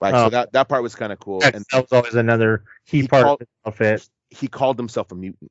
[0.00, 0.24] Like Oh.
[0.26, 1.40] so that that part was kind of cool.
[1.40, 4.08] that And was always another key He part called- of it.
[4.30, 5.50] he called himself a mutant.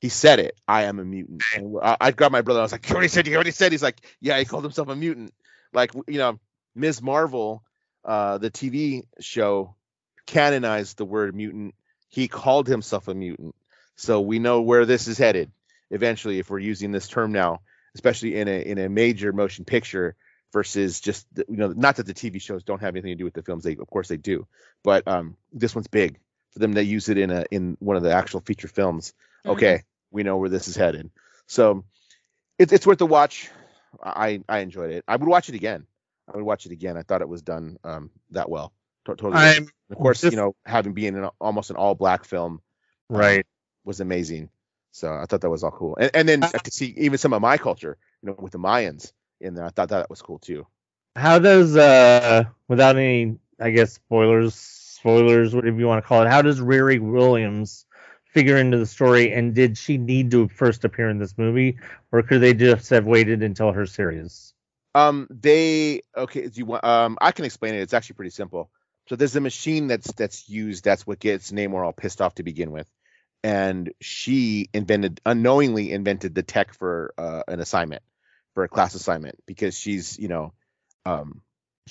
[0.00, 0.58] He said it.
[0.66, 1.42] I am a mutant.
[1.54, 2.60] And I, I grabbed my brother.
[2.60, 3.26] I was like, "You already said.
[3.26, 5.34] You already said." He's like, "Yeah, he called himself a mutant."
[5.74, 6.40] Like you know,
[6.74, 7.02] Ms.
[7.02, 7.62] Marvel,
[8.04, 9.74] uh, the TV show,
[10.26, 11.74] canonized the word mutant.
[12.08, 13.54] He called himself a mutant.
[13.96, 15.50] So we know where this is headed
[15.90, 17.60] eventually if we're using this term now,
[17.94, 20.16] especially in a in a major motion picture
[20.52, 23.34] versus just you know not that the TV shows don't have anything to do with
[23.34, 23.64] the films.
[23.64, 24.46] They of course they do,
[24.82, 26.18] but um, this one's big
[26.52, 29.12] for them to use it in a in one of the actual feature films.
[29.44, 29.50] Mhm.
[29.52, 31.10] Okay, we know where this is headed.
[31.46, 31.84] So
[32.58, 33.50] it's it's worth the watch.
[34.02, 35.04] I I enjoyed it.
[35.06, 35.86] I would watch it again.
[36.32, 36.96] I would watch it again.
[36.96, 38.72] I thought it was done um that well.
[39.06, 39.42] To- totally.
[39.42, 42.60] I'm of course, you know, having being an almost an all black film
[43.10, 43.46] um, right.
[43.84, 44.50] was amazing.
[44.92, 45.96] So I thought that was all cool.
[46.00, 48.58] And and then I could see even some of my culture, you know, with the
[48.58, 49.64] Mayans in there.
[49.64, 50.66] I thought that was cool too.
[51.16, 56.28] How does uh without any I guess spoilers spoilers whatever you want to call it
[56.28, 57.86] how does Riri Williams
[58.24, 61.78] figure into the story and did she need to first appear in this movie
[62.12, 64.52] or could they just have waited until her series?
[64.94, 66.48] Um, they okay.
[66.48, 66.84] Do you want?
[66.84, 67.80] Um, I can explain it.
[67.80, 68.70] It's actually pretty simple.
[69.08, 70.84] So there's a machine that's that's used.
[70.84, 72.86] That's what gets Namor all pissed off to begin with,
[73.44, 78.02] and she invented unknowingly invented the tech for uh, an assignment,
[78.54, 80.52] for a class assignment because she's you know,
[81.06, 81.42] um,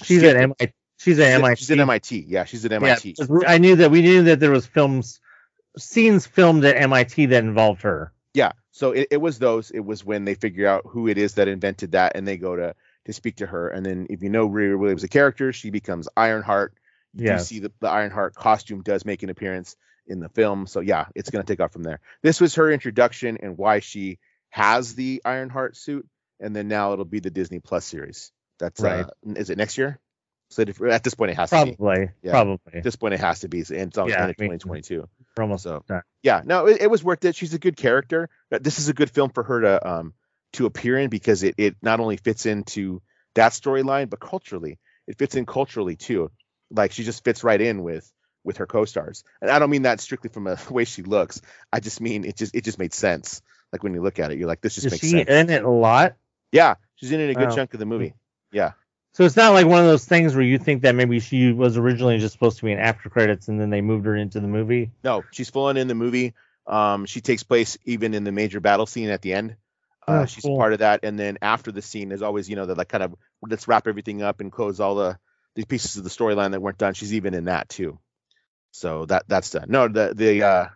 [0.04, 0.74] She's at MIT.
[0.97, 1.56] She's at MIT.
[1.56, 2.26] She's at MIT.
[2.28, 3.16] Yeah, she's at Yeah, MIT.
[3.30, 5.20] we- I knew that we knew that there was films
[5.78, 8.14] scenes filmed at MIT that involved her.
[8.34, 8.52] Yeah.
[8.72, 9.72] So it, it was those.
[9.72, 12.56] It was when they figure out who it is that invented that, and they go
[12.56, 12.76] to
[13.10, 13.70] to speak to her.
[13.70, 16.74] And then if you know Riri Williams, a character, she becomes Ironheart.
[17.14, 17.47] You Yes.
[17.47, 19.76] see the, the Ironheart costume does make an appearance
[20.07, 20.68] in the film.
[20.68, 21.99] So yeah, it's gonna take off from there.
[22.22, 26.07] This was her introduction and why she has the Ironheart suit,
[26.39, 28.32] and then now it'll be the Disney Plus series.
[28.60, 29.05] That's Right.
[29.05, 29.99] uh, is it next year?
[30.51, 31.76] So at this point it has to be.
[31.76, 32.10] Probably.
[32.24, 32.32] Yeah.
[32.32, 32.74] Probably.
[32.74, 33.60] At this point it has to be.
[33.60, 35.07] And it's on Yeah, end of I mean, 2022.
[35.38, 36.01] We're almost So done.
[36.24, 37.36] yeah, no, it, it was worth it.
[37.36, 38.30] She's a good character.
[38.51, 40.14] Uh, This is a good film for her to um
[40.54, 43.02] to appear in because it it not only fits into
[43.36, 46.32] that storyline, but culturally, it fits in culturally too.
[46.72, 48.12] Like she just fits right in with
[48.43, 51.41] with her co-stars, and I don't mean that strictly from a, the way she looks.
[51.72, 53.41] I just mean it just it just made sense.
[53.72, 55.30] Like when you look at it, you're like, this just Is makes she sense.
[55.30, 56.16] in it a lot?
[56.52, 57.56] yeah, she's in it a good Wow.
[57.56, 58.14] chunk of the movie.
[58.52, 58.72] Yeah,
[59.14, 61.78] So it's not like one of those things where you think that maybe she was
[61.78, 64.47] originally just supposed to be in after credits and then they moved her into the
[64.47, 64.89] movie.
[65.04, 66.34] no, she's full on in the movie.
[66.66, 69.56] Um, she takes place even in the major battle scene at the end.
[70.10, 70.57] Uh, Oh, she's cool.
[70.57, 73.03] part of that, and then after the scene, there's always you know the like kind
[73.03, 73.16] of
[73.47, 75.18] let's wrap everything up and close all the
[75.55, 76.93] these pieces of the storyline that weren't done.
[76.93, 77.99] She's even in that too.
[78.72, 79.66] So that that's done.
[79.70, 80.68] No, the the uh,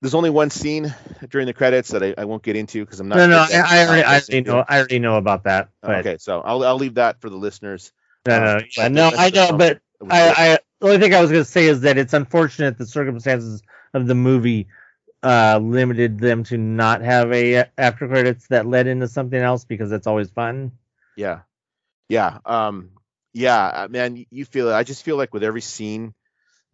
[0.00, 0.94] there's only one scene
[1.28, 3.18] during the credits that I, I won't get into because I'm not.
[3.18, 5.70] No, no, I, I already, I already know, I already know about that.
[5.82, 7.92] But Okay, so I'll I'll leave that for the listeners.
[8.26, 10.34] no, uh, no, yeah, no, I know, but It was good.
[10.38, 13.62] I, I, the only thing I was gonna say is that it's unfortunate the circumstances
[13.94, 14.68] of the movie
[15.22, 19.92] uh, limited them to not have a after credits that led into something else because
[19.92, 20.72] it's always fun.
[21.16, 21.40] Yeah,
[22.08, 22.90] yeah, um,
[23.32, 24.24] yeah, man.
[24.30, 24.74] You feel it.
[24.74, 26.14] I just feel like with every scene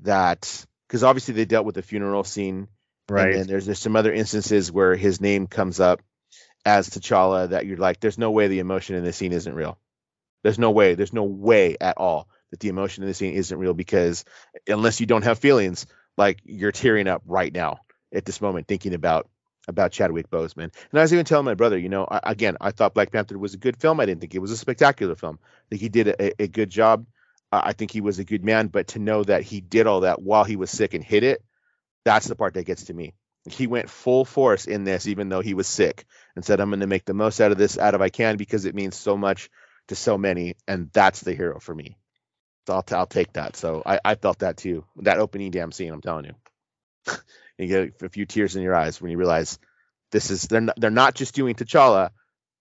[0.00, 2.68] that because obviously they dealt with the funeral scene,
[3.08, 3.30] Right.
[3.30, 6.02] And then there's there's some other instances where his name comes up
[6.64, 9.78] as T'Challa that you're like, there's no way the emotion in this scene isn't real.
[10.42, 10.94] There's no way.
[10.94, 14.24] There's no way at all that the emotion in the scene isn't real because
[14.66, 15.86] unless you don't have feelings,
[16.16, 17.80] like you're tearing up right now
[18.12, 19.28] at this moment thinking about
[19.68, 20.72] about Chadwick Boseman.
[20.90, 23.36] And I was even telling my brother, you know, I, again, I thought Black Panther
[23.36, 23.98] was a good film.
[23.98, 25.40] I didn't think it was a spectacular film.
[25.42, 27.06] I think he did a, a good job.
[27.50, 30.00] Uh, I think he was a good man, but to know that he did all
[30.00, 31.42] that while he was sick and hit it,
[32.04, 33.14] that's the part that gets to me.
[33.48, 36.04] He went full force in this, even though he was sick,
[36.34, 38.36] and said, "I'm going to make the most out of this, out of I can,
[38.36, 39.50] because it means so much
[39.88, 41.96] to so many, and that's the hero for me."
[42.66, 43.56] So I'll, I'll take that.
[43.56, 44.84] So I, I felt that too.
[44.96, 46.34] That opening damn scene, I'm telling you,
[47.58, 49.58] you get a few tears in your eyes when you realize
[50.12, 52.10] this is they're not, they're not just doing T'Challa,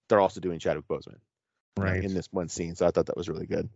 [0.10, 1.18] they're also doing Chadwick Boseman
[1.78, 2.04] Right.
[2.04, 2.76] in this one scene.
[2.76, 3.70] So I thought that was really good.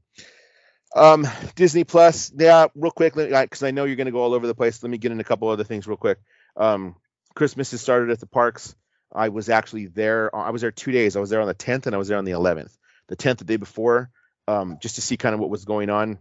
[0.95, 4.47] Um, Disney Plus, yeah, real quick, because I know you're going to go all over
[4.47, 4.81] the place.
[4.81, 6.17] Let me get in a couple other things real quick.
[6.55, 6.95] Um,
[7.35, 8.75] Christmas has started at the parks.
[9.13, 10.33] I was actually there.
[10.35, 11.15] I was there two days.
[11.15, 12.75] I was there on the 10th and I was there on the 11th.
[13.07, 14.09] The 10th, the day before,
[14.47, 16.19] um, just to see kind of what was going on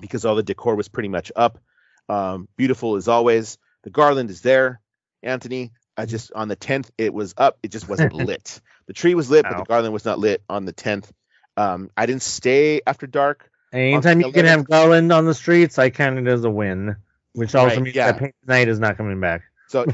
[0.00, 1.58] because all the decor was pretty much up.
[2.08, 3.58] Um, beautiful as always.
[3.82, 4.80] The garland is there.
[5.22, 7.58] Anthony, I just on the 10th it was up.
[7.62, 8.60] It just wasn't lit.
[8.86, 11.10] The tree was lit, but the garland was not lit on the 10th.
[11.56, 13.50] Um, I didn't stay after dark.
[13.72, 16.96] Anytime you can have Garland on the streets, I count it as a win.
[17.34, 18.12] Which also Right, means yeah.
[18.12, 19.42] that Paint Night is not coming back.
[19.68, 19.86] So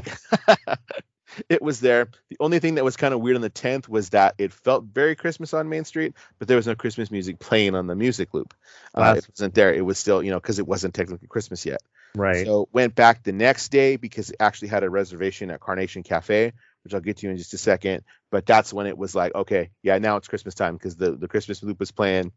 [1.47, 2.09] it was there.
[2.29, 4.85] The only thing that was kind of weird on the 10th was that it felt
[4.85, 8.33] very Christmas on Main Street, but there was no Christmas music playing on the music
[8.33, 8.53] loop.
[8.95, 9.73] Uh, it wasn't there.
[9.73, 11.81] It was still, you know, because it wasn't technically Christmas yet.
[12.15, 12.45] Right.
[12.45, 16.53] So went back the next day because it actually had a reservation at Carnation Cafe,
[16.83, 18.03] which I'll get to in just a second.
[18.31, 21.27] But that's when it was like, okay, yeah, now it's Christmas time because the the
[21.27, 22.31] Christmas loop was playing,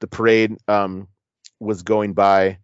[0.00, 1.08] the parade um
[1.58, 2.58] was going by.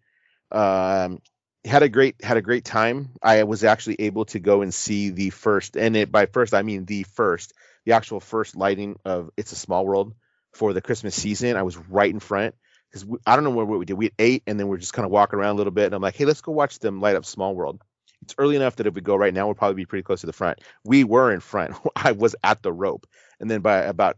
[0.51, 1.21] Um,
[1.67, 3.11] had a great had a great time.
[3.23, 6.63] I was actually able to go and see the first, and it by first I
[6.63, 7.53] mean the first,
[7.85, 10.15] the actual first lighting of It's a Small World
[10.53, 11.57] for the Christmas season.
[11.57, 12.55] I was right in front
[12.91, 13.95] because I don't know what, we did.
[13.95, 15.87] We ate and then we're just kind of walking around a little bit.
[15.87, 17.81] And I'm like, hey, let's go watch them light up Small World.
[18.23, 20.27] It's early enough that if we go right now, we'll probably be pretty close to
[20.27, 20.61] the front.
[20.85, 21.77] We were in front.
[21.97, 23.07] I was at the rope.
[23.41, 24.17] And then by about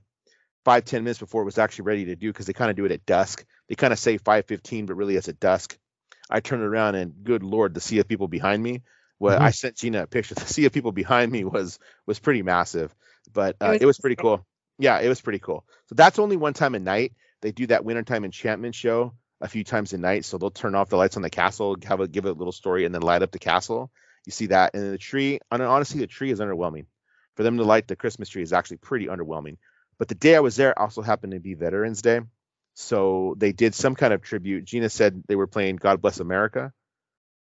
[0.65, 2.85] five ten minutes before it was actually ready to do, because they kind of do
[2.85, 3.45] it at dusk.
[3.69, 5.77] They kind of say 515, but really it's at dusk.
[6.31, 8.83] I turned around and good Lord, the sea of people behind me.
[9.19, 9.43] Well, Mhm.
[9.43, 10.35] I sent Gina a picture.
[10.35, 12.95] The sea of people behind me was was pretty massive,
[13.33, 14.47] but uh, was it was pretty cool.
[14.79, 15.65] Yeah, it was pretty cool.
[15.87, 17.15] So that's only one time a night.
[17.41, 20.25] They do that wintertime enchantment show a few times a night.
[20.25, 22.53] So they'll turn off the lights on the castle, have a give it a little
[22.53, 23.91] story, and then light up the castle.
[24.25, 25.41] You see that, and then the tree.
[25.51, 26.87] And honestly, the tree is underwhelming.
[27.37, 29.59] For them to light the Christmas tree is actually pretty underwhelming.
[29.99, 32.21] But the day I was there also happened to be Veterans Day,
[32.81, 34.65] so they did some kind of tribute.
[34.65, 36.73] Gina said they were playing "God Bless America."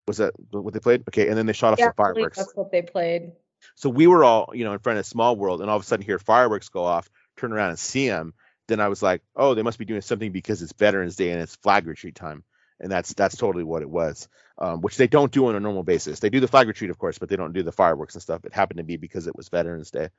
[0.07, 1.03] Was that what they played?
[1.09, 2.37] Okay, and then they shot off Yeah, some fireworks.
[2.37, 3.33] that's what they played.
[3.75, 5.85] So we were all, you know, in front of Small World, and all of a
[5.85, 8.33] sudden hear fireworks go off, turn around and see them.
[8.69, 11.41] Then I was like, oh, they must be doing something because it's Veterans Day and
[11.41, 12.45] it's flag retreat time,
[12.79, 14.29] and that's that's totally what it was.
[14.57, 16.21] Um, which they don't do on a normal basis.
[16.21, 18.45] They do the flag retreat, of course, but they don't do the fireworks and stuff.
[18.45, 20.09] It happened to be because it was Veterans Day,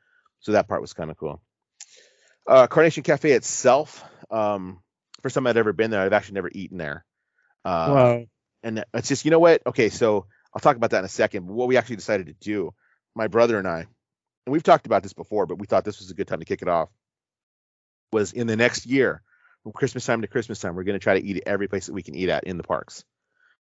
[0.40, 1.40] so that part was kind of cool.
[2.46, 4.82] Uh, Carnation Cafe itself, um,
[5.22, 6.00] first time I'd ever been there.
[6.00, 7.04] I've actually never eaten there.
[7.64, 8.24] Uh, well,
[8.62, 9.62] and it's just you know what?
[9.66, 12.34] Okay so i'll talk about that in a second but what we actually decided to
[12.34, 12.72] do
[13.14, 16.10] my brother and i and we've talked about this before but we thought this was
[16.10, 16.88] a good time to kick it off
[18.12, 19.22] was in the next year
[19.62, 21.86] from christmas time to christmas time we're going to try to eat at every place
[21.86, 23.04] that we can eat at in the parks.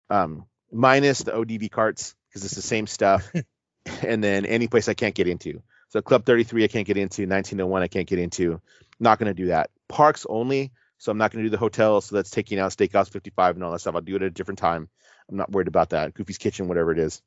[0.10, 3.32] Um minus the odv carts because it's the same stuff
[4.04, 5.62] and then any place i can't get into.
[5.90, 7.24] So club 33 i can't get into.
[7.24, 8.62] 1901 i can't get into.
[9.00, 9.70] Not going to do that.
[9.88, 12.02] Parks only so I'm not going to do the hotel.
[12.02, 13.96] So that's taking out Steakhouse 55 and all that stuff.
[13.96, 14.90] I'll do it at a different time.
[15.30, 16.14] I'm not worried about that.
[16.14, 17.22] Goofy's Kitchen, whatever it is.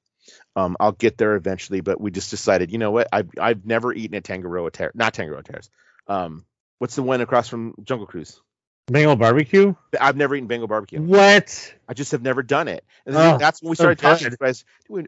[0.57, 3.09] Um, I'll get there eventually, but we just decided, you know what?
[3.13, 5.71] I've I've never eaten at Tangaroa Terrace, not Tangaroa Terrace.
[6.07, 6.45] Um,
[6.79, 8.41] what's the one across from Jungle Cruise?
[8.87, 9.75] Bengal barbecue.
[10.01, 11.01] I've never eaten Bengal barbecue.
[11.01, 11.75] What?
[11.89, 12.85] I just have never done it.
[13.07, 14.29] And Oh, that's when we so started talking.
[14.31, 14.39] good.
[14.39, 14.65] Guys,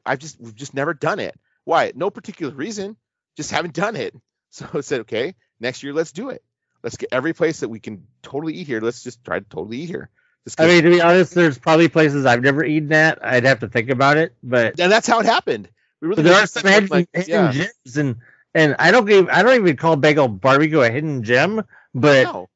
[0.06, 1.34] I've just we've just never done it.
[1.64, 1.92] Why?
[1.94, 2.96] No particular reason.
[3.36, 4.14] Just haven't done it.
[4.54, 6.42] So I said, okay, next year let's do it.
[6.82, 8.80] Let's get every place that we can totally eat here.
[8.80, 10.10] Let's just try to totally eat here.
[10.44, 13.24] Just I 'cause- mean, to be honest, there's probably places I've never eaten at.
[13.24, 15.68] I'd have to think about it, but, and that's how it happened.
[16.00, 18.16] We really there are some hidden, like- hidden yeah, gems, and
[18.54, 21.62] and I don't give I don't even call Bengal barbecue a hidden gem,
[21.94, 22.48] but no.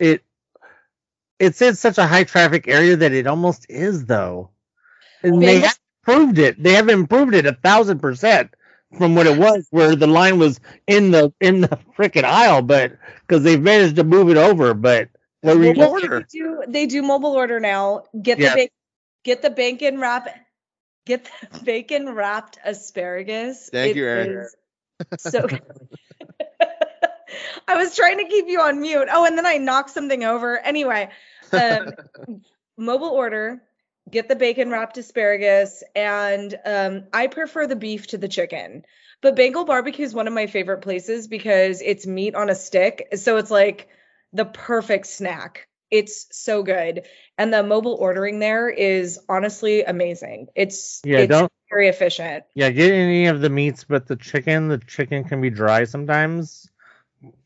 [0.00, 0.24] it
[1.38, 4.50] it's in such a high traffic area that it almost is though.
[5.22, 6.60] And they have improved it.
[6.62, 8.50] They have improved it a thousand percent
[8.96, 12.92] from what it was, where the line was in the in the freaking aisle, but
[13.26, 14.74] because they've managed to move it over.
[14.74, 15.08] But
[15.42, 16.26] what were you Mobile gonna order.
[16.30, 18.04] They do they do mobile order now.
[18.20, 18.54] Get Yeah.
[18.54, 18.74] the ba-
[19.24, 20.28] get the bacon wrap
[21.06, 21.30] get the
[21.64, 23.70] bacon wrapped asparagus.
[23.72, 24.38] Thank It you, Erin.
[24.38, 24.56] is
[25.16, 25.46] So.
[27.68, 29.08] I was trying to keep you on mute.
[29.10, 30.58] Oh, and then I knocked something over.
[30.58, 31.10] Anyway,
[31.52, 31.94] um,
[32.76, 33.62] mobile order,
[34.08, 38.84] get the bacon wrapped asparagus, and um, I prefer the beef to the chicken.
[39.22, 43.08] But Bengal barbecue is one of my favorite places because it's meat on a stick.
[43.16, 43.88] So it's like
[44.32, 45.68] the perfect snack.
[45.90, 47.02] It's so good.
[47.36, 50.46] And the mobile ordering there is honestly amazing.
[50.54, 52.44] It's Yeah, it's don't- very efficient.
[52.54, 56.70] Yeah, get any of the meats, but the chicken, the chicken can be dry sometimes.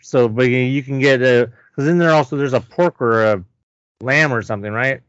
[0.01, 3.45] So, but you- can get a because in there also there's a pork or a
[4.01, 5.01] lamb or something, right?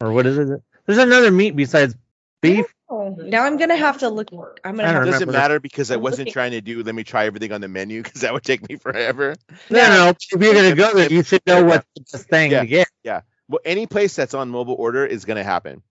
[0.00, 0.62] Or what is it?
[0.86, 1.94] There's another meat besides
[2.40, 2.66] beef.
[2.88, 4.30] Oh, now I'm gonna have to look.
[4.64, 5.32] I'm gonna I have don't to Doesn't remember.
[5.32, 6.82] matter because I wasn't looking- trying to do.
[6.82, 9.34] Let me try everything on the menu because that would take me forever.
[9.70, 10.08] No, no, no.
[10.10, 12.60] If you're gonna go there, you should know what's the best thing Yeah.
[12.60, 12.88] to get.
[13.04, 13.20] Yeah.
[13.48, 15.82] Well, any place that's on mobile order is going to happen.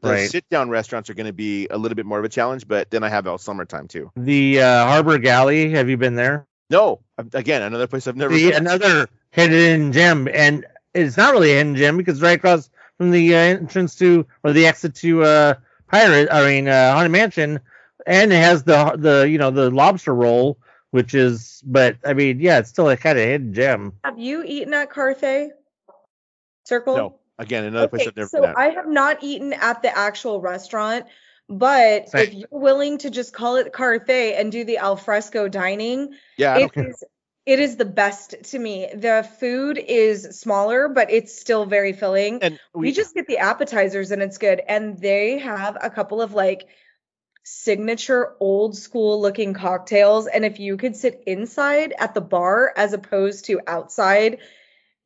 [0.00, 0.30] The Right.
[0.30, 2.90] sit down restaurants are going to be a little bit more of a challenge, but
[2.90, 4.10] then I have all summertime too.
[4.16, 5.70] The uh, Harbor Galley.
[5.72, 6.46] Have you been there?
[6.70, 7.00] No,
[7.34, 8.56] again, another place I've never The, been.
[8.66, 12.69] another hidden gem, and it's not really a hidden gem because right across
[13.00, 15.54] from the uh, entrance to or the exit to uh,
[15.86, 16.28] Pirate.
[16.30, 17.60] I mean, uh, Haunted Mansion,
[18.06, 20.58] and it has the the you know the lobster roll,
[20.90, 21.62] which is.
[21.64, 23.94] But I mean, yeah, it's still a kind of hidden gem.
[24.04, 25.48] Have you eaten at Carthay
[26.66, 26.94] Circle?
[26.94, 28.58] No, again, another place I've never so been at.
[28.58, 31.06] I have not eaten at the actual restaurant,
[31.48, 32.20] but Same.
[32.20, 36.56] if you're willing to just call it Carthay and do the alfresco dining, yeah, I
[36.56, 36.90] it don't care.
[36.90, 37.02] is
[37.50, 38.86] it is the best to me.
[38.94, 42.44] The food is smaller, but it's still very filling.
[42.44, 44.60] And we, just get the appetizers and it's good.
[44.68, 46.68] And they have a couple of like
[47.42, 50.28] signature old school looking cocktails.
[50.28, 54.38] And if you could sit inside at the bar as opposed to outside,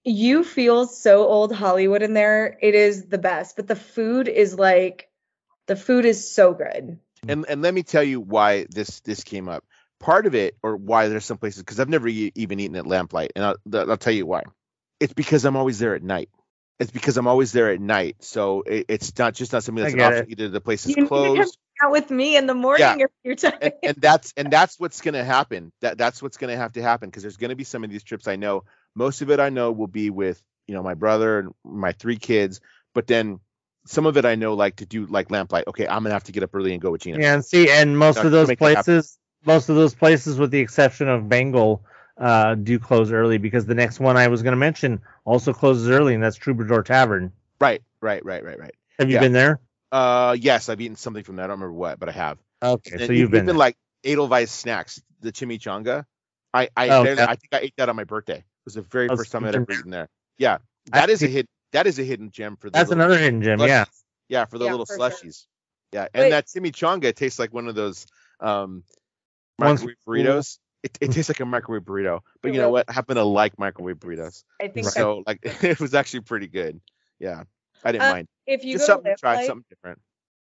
[0.05, 2.59] you feel so old Hollywood in there.
[2.61, 3.57] It is the best.
[3.57, 5.09] But the food is like
[5.66, 6.99] the food is so good.
[7.26, 9.64] and and let me tell you why this this came up.
[10.01, 12.86] Part of it, or why there's some places, because I've never e- even eaten at
[12.86, 14.42] Lamplight, and I'll, th- I'll tell you why.
[15.01, 16.28] It's because I'm always there at night.
[16.78, 19.95] It's because I'm always there at night, so it, it's not just not something that's
[19.95, 20.24] an option.
[20.24, 20.30] it.
[20.32, 23.01] Either the place is You need to come closed, out with me in the morning
[23.01, 23.59] if you're tired.
[23.62, 25.72] and, and that's and that's what's going to happen.
[25.80, 27.90] That that's what's going to have to happen because there's going to be some of
[27.90, 28.64] these trips I know.
[28.95, 32.16] Most of it I know will be with you know my brother and my three
[32.16, 32.61] kids,
[32.92, 33.40] but then
[33.86, 35.64] some of it I know like to do like lamplight.
[35.68, 37.20] Okay, I'm gonna have to get up early and go with Gina.
[37.20, 38.95] Yeah, and see, and most Not of those make it happen.
[38.95, 41.82] places, most of those places, with the exception of Bengal,
[42.16, 45.88] uh, do close early because the next one I was going to mention also closes
[45.88, 47.32] early, and that's Troubadour Tavern.
[47.61, 48.74] Right, right, right, right, right.
[48.99, 49.20] Have you Yeah.
[49.20, 49.61] been there?
[49.90, 51.45] Uh, yes, I've eaten something from that.
[51.45, 52.38] I don't remember what, but I have.
[52.62, 53.38] Okay, And so you've been.
[53.45, 53.55] even there.
[53.57, 56.05] like Edelweiss snacks, the chimichanga.
[56.53, 57.24] I I, Oh, barely- yeah.
[57.30, 58.38] I think I ate that on my birthday.
[58.38, 60.09] It was the very I was first time I'd thinking ever eaten there.
[60.38, 60.59] Yeah,
[60.92, 63.03] I that is a think- hidden that is a hidden gem for the That's little
[63.05, 63.59] another hidden gem.
[63.59, 63.66] slushies.
[63.68, 63.84] Yeah.
[64.28, 65.11] Yeah, for the Yeah, little for sure.
[65.11, 65.47] slushies.
[65.92, 66.30] Yeah, and Wait.
[66.30, 68.07] that chimichanga tastes like one of those
[68.40, 68.84] um Ones-
[69.59, 70.59] microwave burritos.
[70.85, 72.91] It, it tastes like a microwave burrito, but It you know what?
[72.91, 74.95] I happen to like microwave burritos, I think Right.
[74.97, 76.79] that so like it was actually pretty good.
[77.19, 77.45] Yeah,
[77.83, 78.29] I didn't Uh, mind.
[78.47, 79.99] if you Just go something to to try, Lamplight, something different.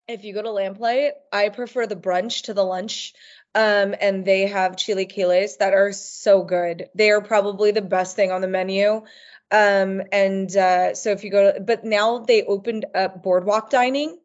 [0.08, 3.14] if you go to Lamplight, I prefer the brunch to the lunch.
[3.56, 6.90] Um, and they have chilaquiles that are so good.
[6.96, 9.06] They are probably the best thing on the menu.
[9.52, 14.18] Um, and uh, so if you go to, but now they opened up boardwalk dining.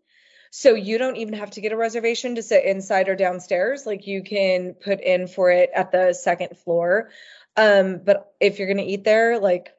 [0.51, 3.87] So you don't even have to get a reservation to sit inside or downstairs.
[3.87, 7.11] Like you can put in for it at the second floor.
[7.57, 9.75] Um, but if you're gonna eat there, like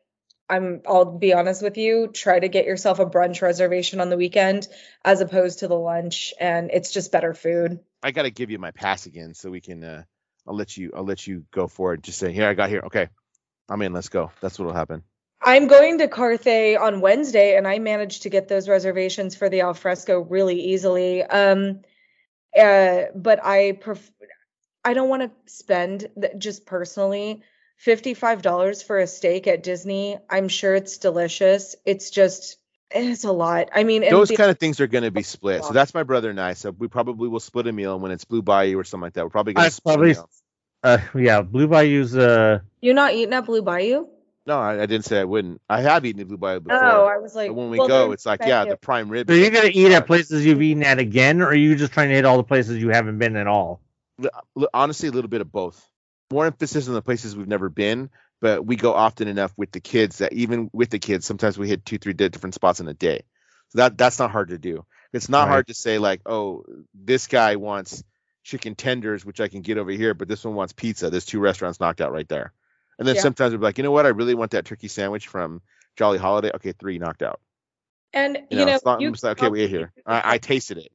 [0.50, 4.18] I'm I'll be honest with you, try to get yourself a brunch reservation on the
[4.18, 4.68] weekend
[5.04, 7.80] as opposed to the lunch and it's just better food.
[8.02, 9.84] I got to give you my pass again so we can.
[9.84, 10.04] uh
[10.48, 10.92] I'll let you.
[10.96, 12.02] I'll let you go for it.
[12.02, 12.82] Just say, here, I got here.
[12.86, 13.10] Okay,
[13.70, 13.94] I'm in.
[13.94, 14.32] Let's go.
[14.42, 15.04] That's what'll happen.
[15.50, 19.62] I'm going to Carthay on Wednesday and I managed to get those reservations for the
[19.62, 21.24] alfresco really easily.
[21.24, 21.82] Um
[22.58, 24.12] uh but I pref-
[24.86, 27.42] I don't want to spend th- just personally
[27.86, 30.18] $55 for a steak at Disney.
[30.30, 31.76] I'm sure it's delicious.
[31.86, 32.58] It's just
[32.92, 33.70] it's a lot.
[33.74, 35.64] I mean, Those the- kind of things are going to be split.
[35.64, 36.54] So that's my brother and I.
[36.54, 39.24] So we probably will split a meal when it's Blue Bayou or something like that.
[39.26, 40.30] We're probably going to split probably- a meal.
[40.82, 42.16] Uh, yeah, Blue Bayou's.
[42.16, 44.08] Uh, you're not eating at Blue Bayou?
[44.50, 45.62] No, I, I didn't say I wouldn't.
[45.70, 46.84] I have eaten at Blue Bayou oh, before.
[46.84, 49.30] Oh, I was like, but when we well, go, it's like, yeah, the prime rib.
[49.30, 52.10] so you're gonna eat at places you've eaten at again, or are you just trying
[52.10, 53.80] to hit all the places you haven't been at all?
[54.74, 55.88] Honestly a little bit of both.
[56.32, 58.10] More emphasis on the places we've never been,
[58.42, 61.68] but we go often enough with the kids that even with the kids, sometimes we
[61.68, 63.22] hit two, three different spots in a day.
[63.68, 64.84] So that that's not hard to do.
[65.14, 65.50] It's not Right.
[65.50, 68.04] hard to say like, oh, this guy wants
[68.44, 71.12] chicken tenders, which I can get over here, but this one wants pizza.
[71.12, 72.52] There's two restaurants knocked out right there.
[73.00, 73.22] And then Yeah.
[73.22, 74.06] sometimes we'll be like, you know what?
[74.06, 75.62] I really want that turkey sandwich from
[75.96, 76.52] Jolly Holiday.
[76.54, 77.40] Okay, three knocked out.
[78.14, 79.92] And You, you, know, know, it's not, you it's like, okay, we ate here.
[80.06, 80.92] I, I tasted it.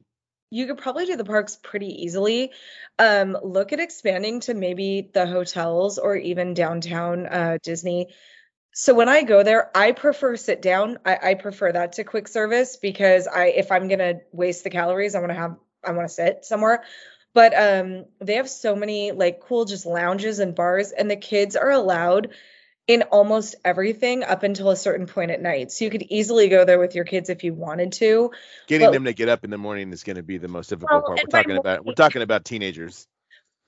[0.50, 2.52] you could probably do the parks pretty easily.
[2.98, 8.08] Um, look at expanding to maybe the hotels or even downtown uh, Disney.
[8.72, 10.98] So when I go there, I prefer sit down.
[11.04, 15.14] I, I prefer that to quick service because I if I'm gonna waste the calories,
[15.14, 16.84] I want to have I want to sit somewhere.
[17.34, 21.56] But um, they have so many like cool just lounges and bars, and the kids
[21.56, 22.30] are allowed
[22.86, 25.72] in almost everything up until a certain point at night.
[25.72, 28.30] So you could easily go there with your kids if you wanted to.
[28.66, 30.68] Getting Well- them to get up in the morning is going to be the most
[30.68, 31.20] difficult Well, part.
[31.24, 33.06] We're talking about we're talking about teenagers.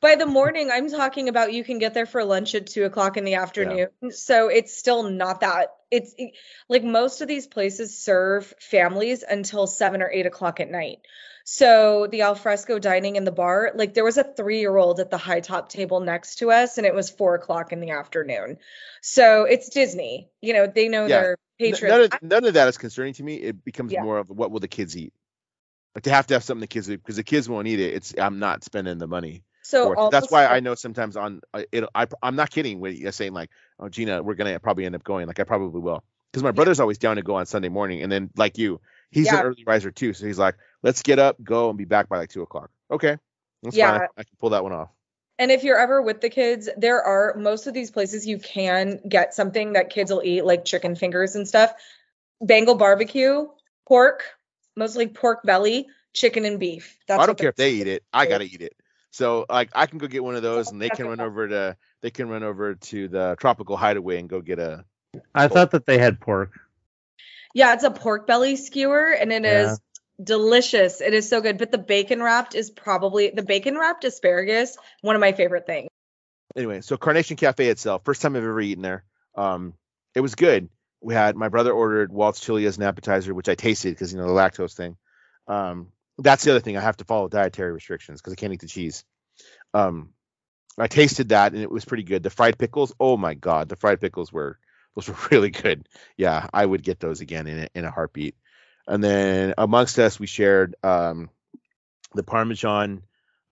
[0.01, 3.17] By the morning, I'm talking about you can get there for lunch at two o'clock
[3.17, 3.89] in the afternoon.
[4.11, 5.71] So it's still not that.
[5.91, 6.15] It's
[6.69, 10.99] like most of these places serve families until seven or eight o'clock at night.
[11.49, 15.11] So the alfresco dining in the bar, like there was a three year old at
[15.11, 18.59] the high top table next to us, and it was four o'clock in the afternoon.
[19.01, 20.29] So it's Disney.
[20.43, 21.21] You know, they know Yeah.
[21.21, 21.93] their patrons.
[21.93, 23.37] None of, none of that is concerning to me.
[23.37, 24.03] It becomes Yeah.
[24.03, 25.13] more of what will the kids eat.
[25.95, 27.95] Like they have to have something the kids eat because the kids won't eat it.
[27.95, 29.45] It's I'm not spending the money.
[29.63, 31.85] so That's why I know sometimes on uh, it.
[31.95, 35.05] I I'm not kidding when you're saying like, oh Gina, we're gonna probably end up
[35.05, 35.29] going.
[35.29, 36.03] Like I probably will
[36.37, 38.79] because my brother's always down to go on Sunday morning, and then like you,
[39.11, 39.39] he's Yeah.
[39.39, 40.13] an early riser too.
[40.13, 42.71] So he's like, let's get up, go, and be back by like two o'clock.
[42.93, 43.19] Okay,
[43.63, 43.99] that's Yeah.
[43.99, 44.09] fine.
[44.17, 44.91] I can pull that one off.
[45.39, 49.01] And if you're ever with the kids, there are most of these places you can
[49.07, 51.73] get something that kids will eat, like chicken fingers and stuff.
[52.41, 53.49] Bengal barbecue,
[53.87, 54.23] pork,
[54.77, 56.97] mostly pork belly, chicken and beef.
[57.09, 58.05] That's I don't care if they eat it.
[58.13, 58.77] I gotta eat it.
[59.11, 61.77] So like I can go get one of those, and they can run over to
[62.01, 64.85] they can run over to the tropical hideaway and go get a.
[65.35, 66.53] I thought that they had pork.
[67.55, 69.81] Yeah, it's a pork belly skewer and it is
[70.23, 71.01] delicious.
[71.01, 71.59] It is so good.
[71.59, 75.89] But the bacon wrapped is probably the bacon wrapped asparagus, one of my favorite things.
[76.57, 79.05] Anyway, so Carnation Cafe itself, first time I've ever eaten there.
[79.35, 79.75] Um,
[80.15, 80.71] it was good.
[81.03, 84.19] We had my brother ordered Walt's chili as an appetizer, which I tasted because you
[84.19, 84.97] know the lactose thing.
[85.47, 85.89] Um,
[86.19, 88.67] that's the other thing I have to follow dietary restrictions because I can't eat the
[88.67, 89.05] cheese.
[89.75, 90.15] Um,
[90.79, 92.23] I tasted that and it was pretty good.
[92.23, 94.59] The fried pickles, oh my god, the fried pickles were
[94.95, 95.89] those were really good.
[96.17, 98.35] Yeah, I would get those again in a, in a heartbeat.
[98.87, 101.31] And then amongst us, we shared um,
[102.15, 103.03] the Parmesan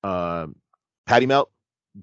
[0.02, 0.56] um,
[1.06, 1.50] patty melt,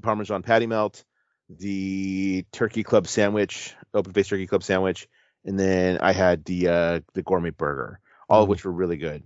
[0.02, 1.04] Parmesan patty melt,
[1.50, 5.08] the Turkey Club sandwich, open face Turkey Club sandwich,
[5.46, 8.52] and then I had the uh, the gourmet burger, all of Mhm.
[8.52, 9.24] which were really good.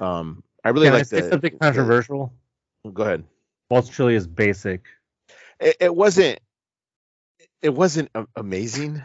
[0.00, 1.28] Um, I really like the.
[1.30, 2.32] something the- controversial?
[2.92, 3.24] go ahead.
[3.70, 4.84] Walt's chili is basic.
[5.58, 6.38] it, it wasn't
[7.62, 9.02] it wasn't amazing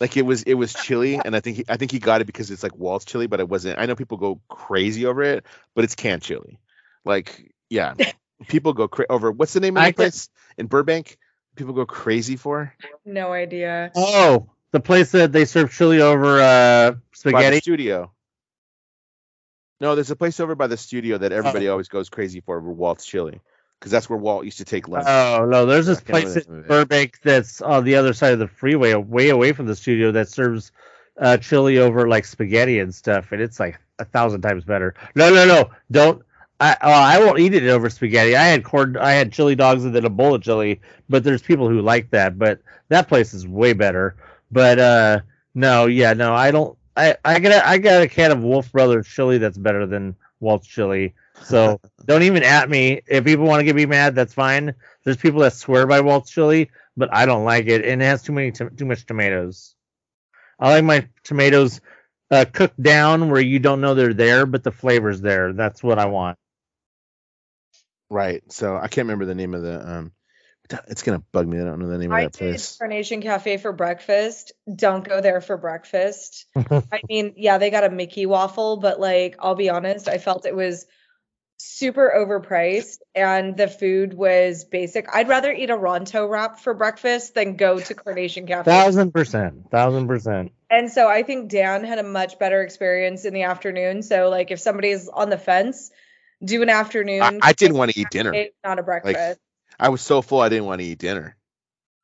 [0.00, 2.26] like it was it was chili and i think he, i think he got it
[2.26, 5.44] because it's like Walt's chili but it wasn't i know people go crazy over it
[5.74, 6.58] but it's canned chili.
[7.04, 7.94] Like yeah.
[8.48, 11.18] People go cra- over what's the name of the get- place in burbank?
[11.56, 12.74] People go crazy for?
[13.04, 13.92] No idea.
[13.94, 17.58] Oh, the place that they serve chili over uh, by the spaghetti.
[17.60, 18.10] studio.
[19.80, 22.70] No there's a place over by the studio that everybody always goes crazy for over
[22.70, 23.40] Walt's chili
[23.80, 26.62] because that's where walt used to take lunch Oh no, there's this place in.
[26.62, 30.28] Burbank that's on the other side of the freeway, way away from the studio, that
[30.28, 30.70] serves
[31.18, 34.94] uh, chili over like spaghetti and stuff, and it's like a thousand times better.
[35.14, 36.22] No, no, no, don't.
[36.60, 38.36] I uh, I won't eat it over spaghetti.
[38.36, 41.42] I had corn, I had chili dogs and then a bowl of chili, but there's
[41.42, 42.38] people who like that.
[42.38, 44.16] But that place is way better.
[44.50, 45.20] But uh,
[45.54, 46.76] no, yeah, no, I don't.
[46.96, 50.16] I I got a, I got a can of Wolf Brothers chili that's better than
[50.40, 51.14] Walt's chili.
[51.40, 53.02] So don't even at me.
[53.06, 54.74] If people want to get me mad, that's fine.
[55.04, 58.22] There's people that swear by Walt's chili, but I don't like it, and it has
[58.22, 59.74] too many to- too much tomatoes.
[60.58, 61.80] I like my tomatoes
[62.30, 65.52] uh, cooked down where you don't know they're there, but the flavor's there.
[65.52, 66.38] That's what I want.
[68.10, 70.12] right so i can't remember the name of the um
[70.88, 73.72] it's gonna bug me i don't know the name of that place Carnation Cafe for
[73.72, 74.52] breakfast.
[74.74, 76.46] Don't go there for breakfast.
[76.56, 80.46] I mean, yeah, they got a Mickey waffle, but like, I'll be honest, I felt
[80.46, 80.86] it was
[81.58, 85.14] super overpriced and the food was basic.
[85.14, 88.70] I'd rather eat a Ronto wrap for breakfast than go to Carnation Cafe.
[88.70, 90.52] Thousand percent, thousand percent.
[90.70, 94.02] And so I think Dan had a much better experience in the afternoon.
[94.02, 95.90] So like, if somebody's on the fence,
[96.42, 97.40] do an afternoon.
[97.42, 99.38] I, I didn't want to eat dinner not a breakfast.
[99.80, 101.36] I was so full I didn't want to eat dinner.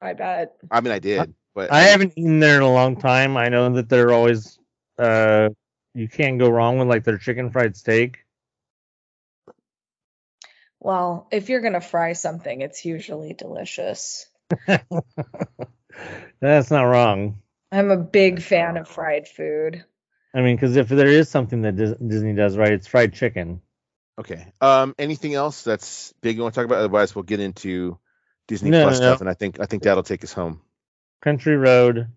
[0.00, 0.56] I bet.
[0.70, 3.36] I mean, I did, but I haven't eaten there in a long time.
[3.36, 4.58] I know that they're always
[4.98, 5.50] uh,
[5.94, 8.24] you can't go wrong with like their chicken fried steak.
[10.80, 14.26] Well, if you're gonna fry something, it's usually delicious.
[16.40, 17.42] That's not wrong.
[17.72, 19.84] I'm a big fan of fried food.
[20.34, 23.60] I mean, because if there is something that Disney does right, it's fried chicken.
[24.18, 24.46] Okay.
[24.60, 24.94] Um.
[24.98, 26.78] Anything else that's big you want to talk about?
[26.78, 27.98] Otherwise, we'll get into
[28.48, 29.10] Disney No, Plus no, no.
[29.12, 30.60] stuff, and I think I think that'll take us home.
[31.22, 32.08] Country Road,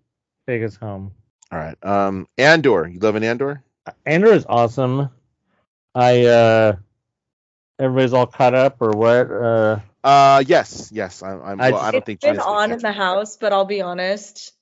[0.48, 1.12] take us home.
[1.52, 1.78] All right.
[1.84, 2.28] Um.
[2.38, 2.88] Andor.
[2.88, 3.64] You loving Andor?
[4.06, 5.10] Andor is awesome.
[5.96, 6.76] I uh,
[7.80, 9.32] everybody's all caught up or what?
[9.32, 10.44] Uh, Uh.
[10.48, 10.92] Yes.
[10.94, 11.22] Yes.
[11.22, 11.42] I'm.
[11.42, 13.52] I'm I well, I don't it's think been Gina's gonna on in the house, but
[13.52, 14.54] I'll be honest,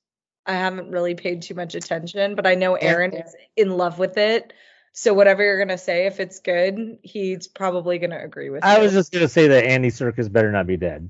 [0.46, 2.34] I haven't really paid too much attention.
[2.36, 4.54] But I know Aaron is in love with it.
[4.94, 8.84] So whatever you're gonna say, if it's good, he's probably gonna agree with I you.
[8.84, 11.10] was just gonna say that Andy Serkis better not be dead.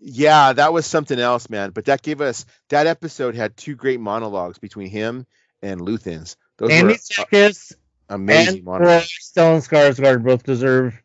[0.00, 1.70] Yeah, that was something else, man.
[1.70, 5.26] But that gave us that episode had two great monologues between him
[5.62, 6.36] and Luthen's.
[6.58, 7.72] Those Andy were uh, Serkis
[8.08, 9.12] amazing and monologues.
[9.20, 11.00] Stellan Skarsgård both deserve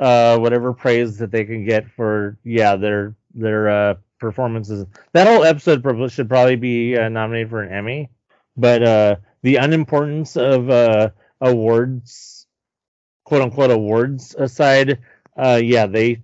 [0.00, 4.86] uh whatever praise that they can get for yeah their their uh performances.
[5.12, 8.10] That whole episode prob- should probably be uh, nominated for an Emmy,
[8.56, 11.10] but uh the unimportance of uh
[11.40, 12.46] awards,
[13.24, 14.98] quote unquote awards aside,
[15.36, 16.22] uh yeah they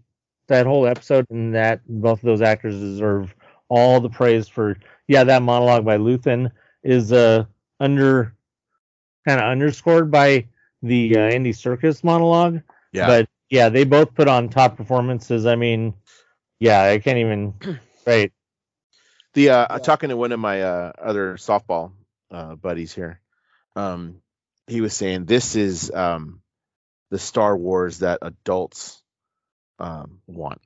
[0.48, 3.34] that whole episode and that both of those actors deserve
[3.68, 4.76] all the praise for
[5.08, 6.50] yeah that monologue by Luthen
[6.82, 7.44] is uh
[7.80, 8.34] under
[9.26, 10.46] kind of underscored by
[10.82, 12.60] the uh, Andy Serkis monologue.
[12.92, 13.06] Yeah.
[13.06, 15.46] But yeah, they both put on top performances.
[15.46, 15.94] I mean,
[16.60, 17.54] yeah, I can't even.
[18.06, 18.30] Right.
[19.32, 21.92] The uh, talking to one of my uh, other softball
[22.34, 23.20] uh, buddies here,
[23.76, 24.20] um,
[24.66, 26.40] he was saying this is um,
[27.10, 29.02] the Star Wars that adults
[29.78, 30.60] um, want,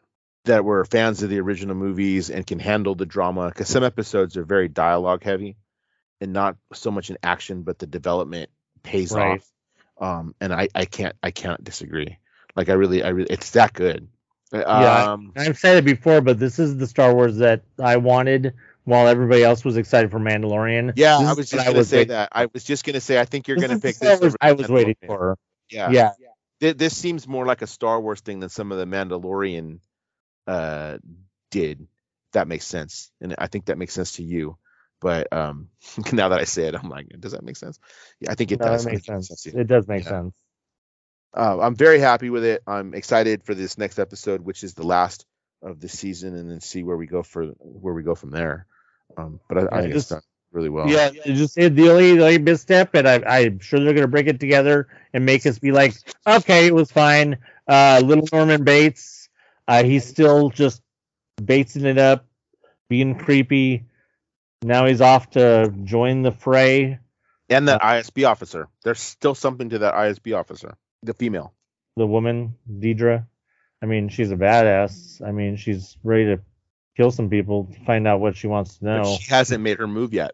[0.45, 3.49] that were fans of the original movies and can handle the drama.
[3.49, 5.57] Because some episodes are very dialogue heavy,
[6.21, 8.51] and not so much in action, but the development
[8.83, 9.41] pays Right.
[9.41, 9.51] off.
[10.01, 12.19] Um, and I, I can't I can't disagree.
[12.57, 14.09] Like I really I really it's that good.
[14.53, 18.55] Yeah, Um, I've said it before, but this is the Star Wars that I wanted
[18.89, 20.93] while everybody else was excited for Mandalorian.
[20.97, 22.31] Yeah, I was just gonna say waiting- that.
[22.33, 24.21] I was just gonna say I think you're gonna pick this.
[24.21, 25.37] Wars over I was waiting for.
[25.71, 25.91] Yeah.
[25.91, 26.11] Yeah.
[26.61, 29.81] Th- This seems more like a Star Wars thing than some of the Mandalorian
[30.47, 30.99] uh
[31.51, 31.87] did.
[32.33, 34.59] That makes sense, and I think that makes sense to you.
[35.01, 35.69] But um,
[36.13, 37.79] now that I say it, I'm like, does that make sense?
[38.21, 38.85] Yeah, I think it No, does.
[38.85, 39.47] that I makes think sense.
[39.47, 40.11] It does make Yeah.
[40.11, 40.35] sense.
[41.37, 42.63] Uh, I'm very happy with it.
[42.67, 45.25] I'm excited for this next episode, which is the last
[45.63, 48.67] of the season, and then see where we go for where we go from there.
[49.19, 50.89] Um, but I, I Yeah, think it's just- done really well.
[50.89, 54.09] Yeah, it just it, the only the only misstep, and I, I'm sure they're gonna
[54.09, 55.95] bring it together and make us be like,
[56.27, 57.39] okay, it was fine.
[57.67, 59.29] Uh, little Norman Bates,
[59.67, 60.81] uh, he's still just
[61.41, 62.27] Batesing it up,
[62.89, 63.85] being creepy.
[64.63, 66.99] Now he's off to join the fray.
[67.49, 68.69] and that ISB officer.
[68.85, 71.53] There's still something to that ISB officer, the female.
[71.97, 73.27] The woman, Dedra.
[73.83, 75.23] I mean, she's a badass.
[75.25, 76.41] I mean, she's ready to
[76.99, 79.17] kill some people to find out what she wants to But know.
[79.17, 80.33] she hasn't made her move yet.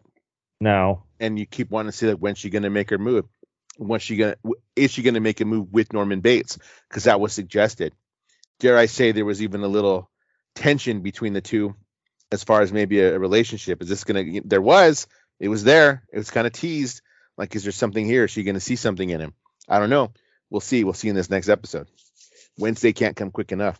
[0.59, 1.03] No.
[1.19, 3.25] and you keep wanting to see like when's she going to make her move?
[3.77, 6.57] When's she going to is she going to make a move with norman bates?
[6.89, 7.93] Because that was suggested.
[8.59, 10.09] Dare i say there was even a little
[10.55, 11.75] tension between the two
[12.31, 13.81] as far as maybe a, a relationship.
[13.81, 15.07] Is this going to there was
[15.39, 17.01] it was there it was kind of teased.
[17.37, 18.23] Like is there something here?
[18.25, 19.33] Is she going to see something in him?
[19.67, 20.11] I don't know.
[20.49, 20.83] We'll see.
[20.83, 21.87] We'll see in this next episode.
[22.57, 23.77] Wednesday can't come quick enough.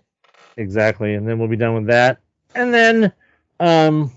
[0.58, 2.20] Exactly, and then we'll be done with that.
[2.56, 3.14] And then,
[3.60, 4.12] um,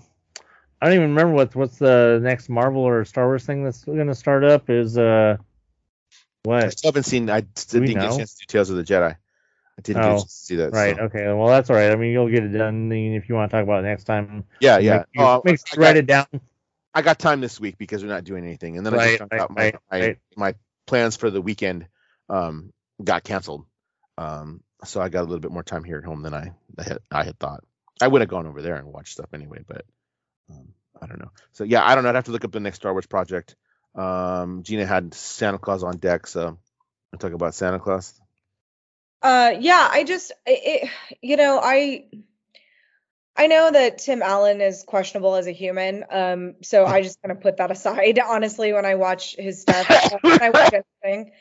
[0.81, 4.07] I don't even remember what what's the next Marvel or Star Wars thing that's going
[4.07, 5.37] to start up is uh,
[6.47, 9.11] i still haven't seen i didn't get a chance to do tales of the jedi
[9.13, 10.97] i didn't get a Oh, chance to see that Right.
[10.97, 11.03] so.
[11.03, 11.25] Okay.
[11.33, 11.91] Well, that's all right.
[11.91, 14.45] I mean, you'll get it done if you want to talk about it next time.
[14.61, 16.41] yeah yeah Make, Oh, make I sure you write got- it down.
[16.93, 19.39] I got time this week because we're not doing anything, and then I just right,
[19.39, 20.17] out my right, my, right.
[20.35, 20.55] my
[20.87, 21.87] plans for the weekend
[22.29, 22.73] um,
[23.03, 23.65] got canceled.
[24.17, 26.83] Um, so I got a little bit more time here at home than I I
[26.83, 27.63] had, I had thought.
[28.01, 29.85] I would have gone over there and watched stuff anyway, but
[30.49, 30.69] um,
[31.01, 31.31] I don't know.
[31.51, 32.09] So yeah, I don't know.
[32.09, 33.55] I'd have to look up the next Star Wars project.
[33.95, 36.57] Um, Gina had Santa Claus on deck, so
[37.13, 38.19] I'll talk about Santa Claus.
[39.21, 40.89] Uh, yeah, I just, it, it,
[41.21, 42.05] you know, I,
[43.35, 46.05] I know that Tim Allen is questionable as a human.
[46.09, 49.89] Um, so I just kind of put that aside, honestly, when I watch his stuff,
[50.21, 50.73] when I watch
[51.03, 51.31] anything.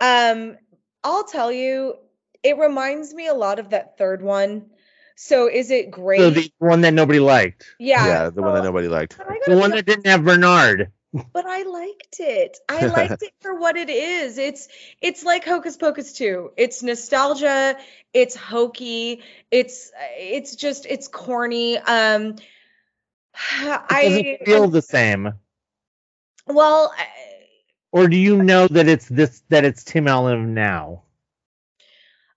[0.00, 0.56] Um,
[1.04, 1.94] I'll tell you,
[2.42, 4.70] it reminds me a lot of that third one.
[5.22, 6.18] So is it great?
[6.18, 9.18] So the one that nobody liked, yeah, Yeah, the one that nobody liked.
[9.46, 10.92] the one that didn't have Bernard.
[11.12, 12.56] but I liked it.
[12.70, 14.38] I liked it for what it is.
[14.38, 14.68] It's
[15.02, 16.52] it's like Hocus Pocus 2.
[16.56, 17.76] It's nostalgia,
[18.14, 21.76] it's hokey, it's it's just it's corny.
[21.76, 22.36] Um
[23.60, 25.34] It I doesn't feel the same.
[26.46, 27.06] well I-
[27.92, 31.02] Or do you know that it's this that it's Tim Allen now?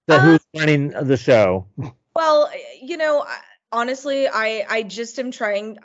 [0.08, 1.68] That Uh, who's running the show?
[2.16, 2.50] well,
[2.82, 3.26] you know,
[3.72, 5.78] honestly, I I just am trying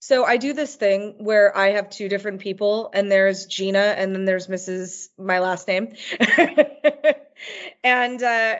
[0.00, 4.14] So I do this thing where I have two different people, and there's Gina, and
[4.14, 5.08] then there's Mrs.
[5.18, 5.94] My last name.
[7.84, 8.56] and uh,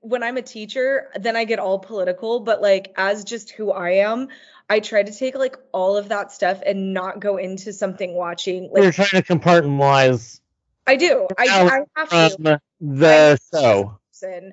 [0.00, 2.40] when I'm a teacher, then I get all political.
[2.40, 4.28] But like as just who I am,
[4.70, 8.70] I try to take like all of that stuff and not go into something watching.
[8.72, 10.40] Like, You're trying to compartmentalize
[10.86, 11.26] I do.
[11.38, 12.30] I, I have to.
[12.30, 13.98] from the show.
[14.12, 14.52] person.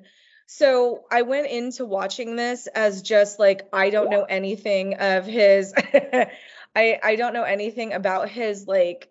[0.54, 5.72] So I went into watching this as just like I don't know anything of his
[6.76, 9.08] I I don't know anything about his like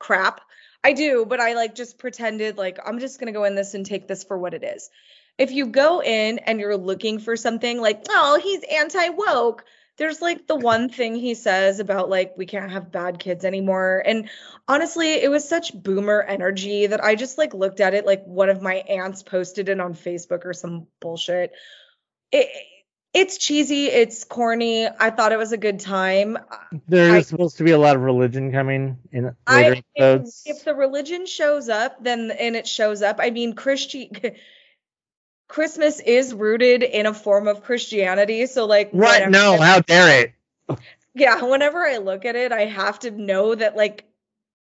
[0.00, 0.40] crap.
[0.82, 3.74] I do, but I like just pretended like I'm just going to go in this
[3.74, 4.90] and take this for what it is.
[5.38, 9.64] If you go in and you're looking for something like, "Oh, he's anti-woke."
[10.00, 14.02] There's like the one thing he says about like we can't have bad kids anymore.
[14.04, 14.30] And
[14.66, 18.48] honestly, it was such boomer energy that I just like looked at it like one
[18.48, 21.52] of my aunts posted it on Facebook or some bullshit.
[22.32, 22.48] It,
[23.12, 24.88] it's cheesy, it's corny.
[24.88, 26.38] I thought it was a good time.
[26.88, 30.42] There's I- supposed to be a lot of religion coming in later I if, episodes.
[30.46, 33.16] if the religion shows up, then and it shows up.
[33.20, 34.10] I mean, Christi
[35.50, 39.28] Christmas is rooted in a form of Christianity, so like what?
[39.30, 40.22] No, how dare
[40.68, 40.78] it?
[41.12, 44.04] yeah, whenever I look at it, I have to know that like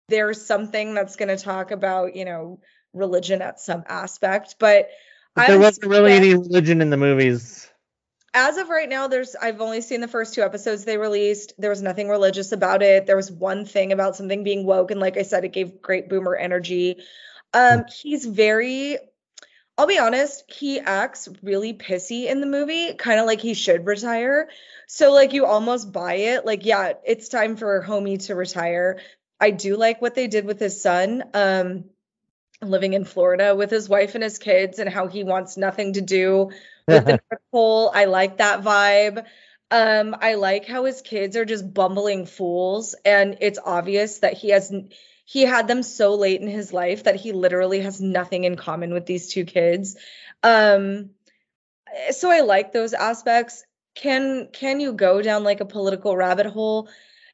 [0.08, 2.58] there's something that's going to talk about, you know,
[2.92, 4.88] religion at some aspect, but
[5.36, 7.70] But there wasn't really any religion in the movies.
[8.34, 11.70] as of right now there's i've only seen the first two episodes they released there
[11.70, 15.16] was nothing religious about it there was one thing about something being woke and like
[15.18, 16.96] i said it gave great boomer energy
[17.52, 18.96] um he's very
[19.82, 23.84] i'll be honest he acts really pissy in the movie kind of like he should
[23.84, 24.48] retire
[24.86, 29.00] so like you almost buy it like yeah it's time for homie to retire
[29.40, 31.84] i do like what they did with his son um
[32.62, 36.00] living in florida with his wife and his kids and how he wants nothing to
[36.00, 36.50] do
[36.86, 37.90] with the North Pole.
[37.94, 39.24] I like that vibe.
[39.70, 44.50] Um, I like how his kids are just bumbling fools, and it's obvious that he
[44.50, 44.70] has
[45.32, 48.92] he had them so late in his life that he literally has nothing in common
[48.92, 49.96] with these two kids.
[50.42, 51.08] Um,
[52.10, 53.64] so I like those aspects.
[53.94, 56.86] Can can you go down like a political rabbit hole?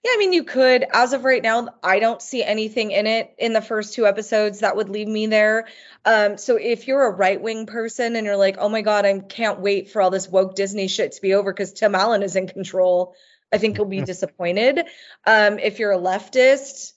[0.05, 0.85] Yeah, I mean you could.
[0.93, 4.61] As of right now, I don't see anything in it in the first two episodes
[4.61, 5.67] that would leave me there.
[6.05, 9.19] Um, so if you're a right wing person and you're like, oh my god, I
[9.19, 12.37] can't wait for all this woke Disney shit to be over because Tim Allen is
[12.37, 13.17] in control,
[13.53, 14.79] I think you'll be disappointed.
[15.27, 16.93] Um, if you're a leftist,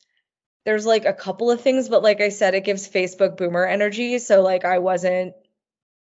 [0.65, 4.19] there's like a couple of things, but like I said, it gives Facebook boomer energy,
[4.19, 5.33] so like I wasn't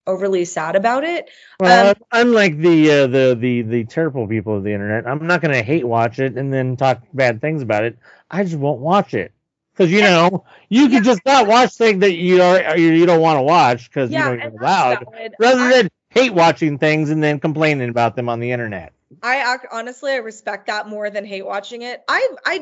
[0.07, 1.29] overly sad about it.
[1.59, 5.41] Well, Um, unlike the uh, the the the terrible people of the internet, I'm not
[5.41, 7.97] gonna hate watch it and then talk bad things about it.
[8.29, 9.31] I just won't watch it
[9.73, 13.21] because you know you can just not watch things that you are you, you don't
[13.21, 15.05] want to watch because Yeah, you don't you're allowed,
[15.39, 18.93] rather I- than hate watching things and then complaining about them on the internet.
[19.21, 22.03] I honestly I respect that more than hate watching it.
[22.07, 22.57] I I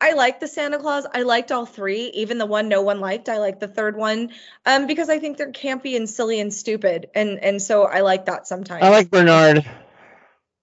[0.00, 1.06] I like the Santa Claus.
[1.12, 3.28] I liked all three, even the one no one liked.
[3.28, 4.30] I like the third one,
[4.66, 8.26] um, because I think they're campy and silly and stupid, and and so I like
[8.26, 8.82] that sometimes.
[8.82, 9.64] I like Bernard.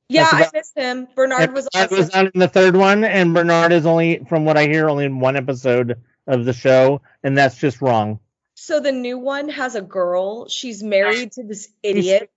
[0.10, 1.08] Yeah, that's I about- miss him.
[1.16, 1.98] Bernard was Bernard awesome.
[1.98, 5.06] was not in the third one, and Bernard is only, from what I hear, only
[5.06, 8.20] in one episode of the show, and that's just wrong.
[8.56, 10.48] So the new one has a girl.
[10.48, 12.30] She's married to this idiot.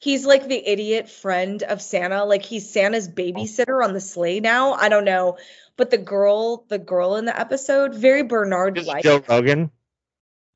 [0.00, 2.24] He's like the idiot friend of Santa.
[2.24, 4.74] Like he's Santa's babysitter on the sleigh now.
[4.74, 5.38] I don't know.
[5.78, 9.02] But the girl, the girl in the episode, very Bernard like.
[9.02, 9.70] Joe Rogan.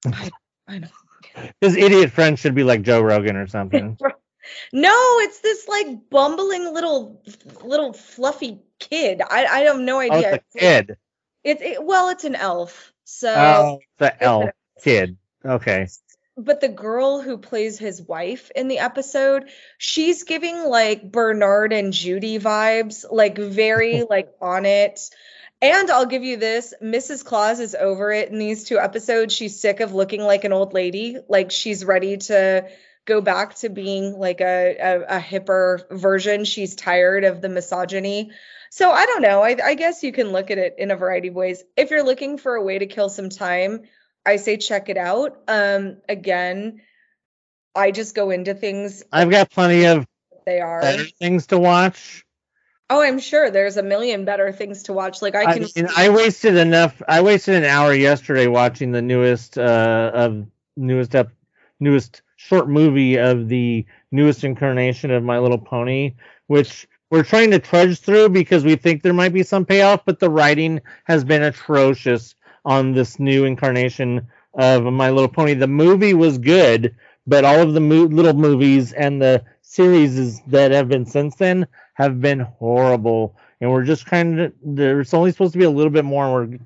[0.05, 0.89] I know.
[1.63, 3.97] His idiot friend should be like Joe Rogan or something.
[4.73, 7.23] No, it's this like bumbling little
[7.63, 9.23] little fluffy kid.
[9.23, 10.35] I I have no Oh, idea.
[10.35, 10.97] it's a kid.
[11.45, 12.93] It's it, well, it's an elf.
[13.05, 14.51] So Oh, the elf
[14.83, 15.17] kid.
[15.45, 15.87] Okay.
[16.37, 21.93] But the girl who plays his wife in the episode, she's giving like Bernard and
[21.93, 25.01] Judy vibes, like very like on it.
[25.61, 27.25] And I'll give you this, Mrs.
[27.25, 29.35] Claus is over it in these two episodes.
[29.35, 32.69] She's sick of looking like an old lady, like she's ready to
[33.05, 36.45] go back to being like a a, a hipper version.
[36.45, 38.33] She's tired of the misogyny.
[38.71, 39.43] So I don't know.
[39.43, 41.63] I, I guess you can look at it in a variety of ways.
[41.77, 43.83] If you're looking for a way to kill some time,
[44.25, 45.41] I say check it out.
[45.49, 46.81] Um, again,
[47.75, 50.07] I just go into things I've got plenty of
[50.47, 50.83] they are.
[51.21, 52.25] things to watch.
[52.91, 55.23] Oh, I'm sure there's a million better things to watch.
[55.23, 55.67] Like I I, can.
[55.75, 57.01] mean, I wasted enough.
[57.09, 60.47] I wasted an hour yesterday watching the newest uh, of
[60.77, 61.31] newest up
[61.81, 66.15] newest short movie of the newest incarnation of My Little Pony,
[66.49, 70.19] which we're trying to trudge through because we think there might be some payoff, but
[70.19, 72.35] the writing has been atrocious
[72.65, 75.55] on this new incarnation of My Little Pony.
[75.55, 76.95] The movie was good,
[77.27, 81.67] but all of the mo- little movies and the series that have been since then
[81.95, 85.93] have been horrible and we're just kind of there's only supposed to be a little
[85.93, 86.43] bit more.
[86.43, 86.59] And we're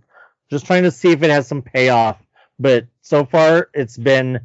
[0.51, 2.19] just trying to see if it has some payoff.
[2.59, 4.41] But so far, it's been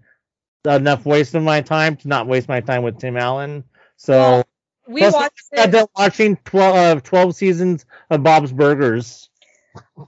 [0.68, 3.64] enough waste of my time to not waste my time with Tim Allen.
[3.95, 4.48] So Well,
[4.90, 5.72] we plus, watched I got it.
[5.72, 9.30] done watching 12, uh, 12 seasons of Bob's Burgers.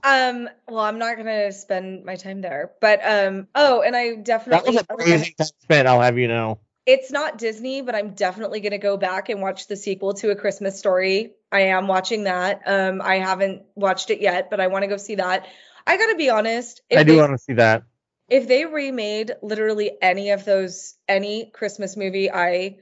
[0.02, 4.76] Um, well, I'm not gonna spend my time there, but um, oh, and I definitely
[4.76, 5.88] That was a crazy time spent.
[5.88, 6.58] I'll have you know.
[6.86, 10.36] it's not Disney, but I'm definitely gonna go back and watch the sequel to A
[10.36, 11.32] Christmas Story.
[11.50, 12.62] I am watching that.
[12.66, 15.46] Um, I haven't watched it yet, but I want to go see that.
[15.86, 16.82] I gotta be honest.
[16.90, 17.84] If I do want to see that.
[18.28, 22.78] if they remade literally any of those, any Christmas movie I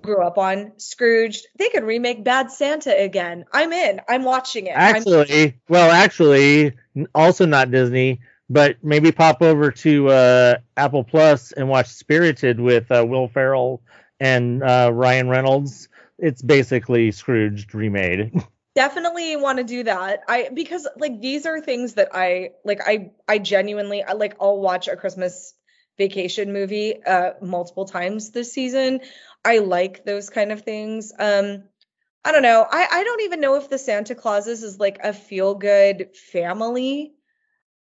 [0.00, 3.44] grew up on, Scrooged, they could remake Bad Santa again.
[3.52, 4.00] I'm in.
[4.08, 4.76] I'm watching it.
[4.76, 6.72] I'm- Actually, well, actually,
[7.14, 12.90] also not Disney, but maybe pop over to uh, Apple Plus and watch Spirited with
[12.90, 13.82] uh, Will Ferrell
[14.20, 15.88] and uh, Ryan Reynolds.
[16.18, 18.32] It's basically Scrooged remade.
[18.74, 23.12] definitely want to do that i because like these are things that i like i
[23.28, 25.54] i genuinely I, like i'll watch a christmas
[25.98, 29.00] vacation movie uh multiple times this season.
[29.44, 31.12] I like those kind of things.
[31.18, 31.64] Um
[32.24, 32.66] i don't know.
[32.68, 37.14] I i don't even know if the santa clauses is like a feel good family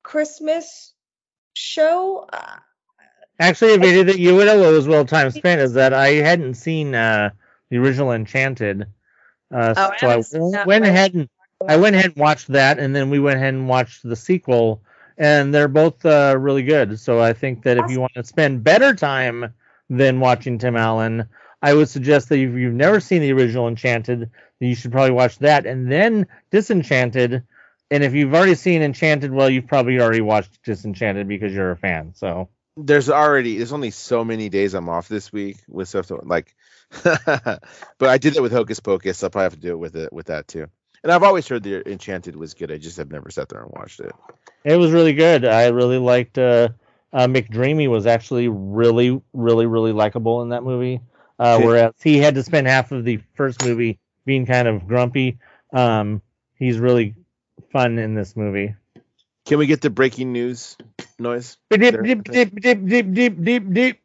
[0.03, 0.93] christmas
[1.53, 2.25] show.
[2.31, 2.57] Uh,
[3.39, 6.93] Actually, if you did you would was well time spent is that I hadn't seen
[6.93, 7.29] uh,
[7.69, 8.87] the original Enchanted,
[9.53, 10.15] uh, Oh, so I
[10.51, 11.29] that went ahead and
[11.65, 14.83] I went ahead and watched that, and then we went ahead and watched the sequel,
[15.19, 16.97] and they're both uh, really good.
[16.99, 19.53] So I think that if you want to spend better time
[19.89, 21.27] than watching Tim Allen,
[21.61, 25.11] I would suggest that if you've never seen the original Enchanted, then you should probably
[25.11, 27.43] watch that, and then Disenchanted.
[27.91, 31.77] And if you've already seen Enchanted, well, you've probably already watched Disenchanted because you're a
[31.77, 32.13] fan.
[32.15, 36.21] So there's already there's only so many days I'm off this week with stuff to,
[36.23, 36.55] like
[37.03, 37.59] but
[38.01, 39.17] I did it with Hocus Pocus.
[39.17, 40.67] So I'll probably have to do it with it with that too.
[41.03, 42.71] And I've always heard the Enchanted was good.
[42.71, 44.11] I just have never sat there and watched it.
[44.63, 45.45] It was really good.
[45.45, 46.69] I really liked uh,
[47.13, 51.01] uh, McDreamy was actually really, really, really likable in that movie.
[51.37, 55.39] Uh, whereas he had to spend half of the first movie being kind of grumpy.
[55.71, 56.21] Um,
[56.55, 57.15] he's really
[57.71, 58.75] fun in this movie.
[59.45, 60.75] Can we get the breaking news
[61.17, 61.57] noise?
[61.69, 63.99] Dip, dip, dip, dip, dip, dip, dip, dip.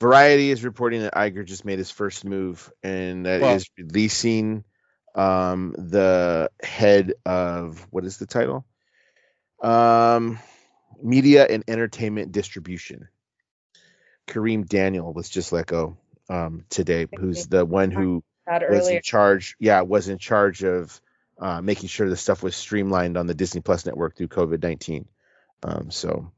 [0.00, 4.64] Variety is reporting that Iger just made his first move, and that is Well- releasing
[5.14, 8.64] um, the head of what is the title?
[9.62, 10.38] Um,
[11.02, 13.08] Media and Entertainment Distribution.
[14.26, 15.96] Kareem Daniel was just let go
[16.28, 19.56] um, today, who's the one who was earlier in charge.
[19.58, 21.00] Yeah, was in charge of
[21.38, 25.06] uh, making sure the stuff was streamlined on the Disney Plus network through COVID nineteen.
[25.62, 26.32] Um, so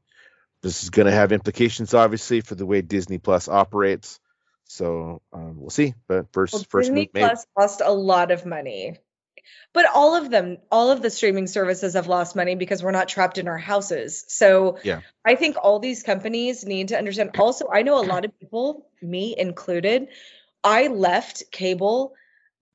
[0.61, 4.19] this is going to have implications, obviously, for the way Disney Plus operates.
[4.67, 5.93] So um, we'll see.
[6.07, 7.07] But first, Well, first Disney.
[7.07, 8.99] Plus lost a lot of money.
[9.73, 13.07] But all of them, all of the streaming services have lost money because we're not
[13.07, 14.25] trapped in our houses.
[14.27, 15.01] So Yeah.
[15.23, 17.31] I think all these companies need to understand.
[17.37, 20.09] Also, I know a lot of people, me included,
[20.63, 22.13] I left cable,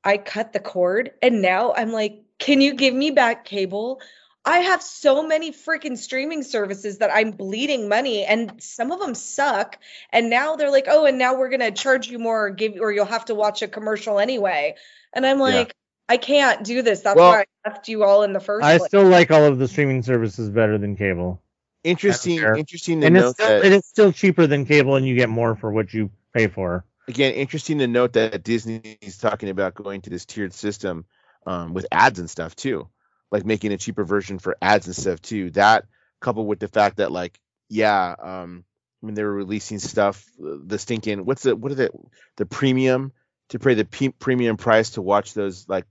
[0.03, 4.01] I cut the cord, and now I'm like, can you give me back cable?
[4.45, 9.15] I have so many freaking streaming services that I'm bleeding money, and some of them
[9.15, 9.77] suck.
[10.11, 12.91] And now they're like, oh, and now we're gonna charge you more, or give, or
[12.91, 14.75] you'll have to watch a commercial anyway.
[15.13, 15.43] And I'm Yeah.
[15.43, 15.75] like,
[16.09, 17.01] I can't do this.
[17.01, 18.89] That's Well- why I left you all in the first I place.
[18.89, 21.39] still like all of the streaming services better than cable,
[21.85, 22.39] Interesting.
[22.39, 25.29] Interesting to and it's still, that it is still cheaper than cable, and you get
[25.29, 26.83] more for what you pay for.
[27.07, 27.33] again.
[27.33, 31.05] Interesting to note that Disney is talking about going to this tiered system
[31.45, 32.87] um, with ads and stuff too,
[33.33, 35.49] like making a cheaper version for ads and stuff too.
[35.51, 35.85] That
[36.21, 38.63] coupled with the fact that like yeah, um,
[39.01, 41.89] when they were releasing stuff, the stinking what's the what are the
[42.37, 43.11] the premium
[43.49, 45.85] to pay the pe- premium price to watch those like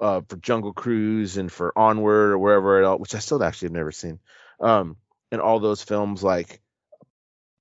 [0.00, 3.66] uh, for Jungle Cruise and for Onward or wherever it all, which I still actually
[3.66, 4.18] have never seen.
[4.58, 4.96] Um,
[5.30, 6.62] and all those films, like,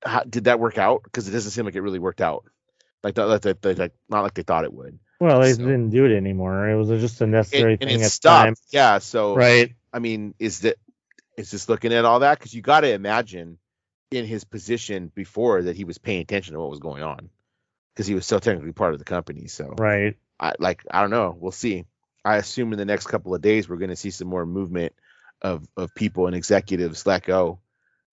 [0.03, 1.03] how, did that work out?
[1.03, 2.45] Because it doesn't seem like it really worked out.
[3.03, 4.99] Like that, that, like not like they thought it would.
[5.19, 6.69] Well, they So- didn't do it anymore.
[6.69, 8.45] It was just a necessary And, and thing it at the stopped.
[8.45, 8.97] time, Yeah.
[8.99, 9.73] So right?
[9.91, 10.77] I mean, is that
[11.37, 12.37] is just looking at all that?
[12.39, 13.57] Because you got to imagine
[14.11, 17.29] in his position before that he was paying attention to what was going on
[17.93, 19.47] because he was still technically part of the company.
[19.47, 20.17] So Right.
[20.39, 21.35] I like I don't know.
[21.37, 21.85] We'll see.
[22.23, 24.93] I assume in the next couple of days we're going to see some more movement
[25.41, 27.59] of of people and executives let go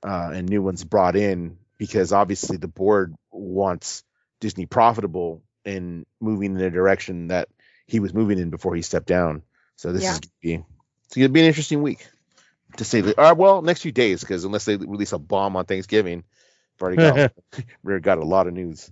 [0.03, 4.05] uh, and new ones brought in because obviously the board wants
[4.41, 7.49] Disney profitable and moving in the direction that
[7.87, 9.43] he was moving in before he stepped down.
[9.77, 10.13] So this Yeah.
[10.13, 10.65] is gonna be
[11.07, 12.07] it's gonna be an interesting week
[12.79, 15.65] to say the uh, well next few days because unless they release a bomb on
[15.67, 16.25] Thanksgiving,
[16.75, 17.33] we've already got
[17.83, 18.91] we've got a lot of news.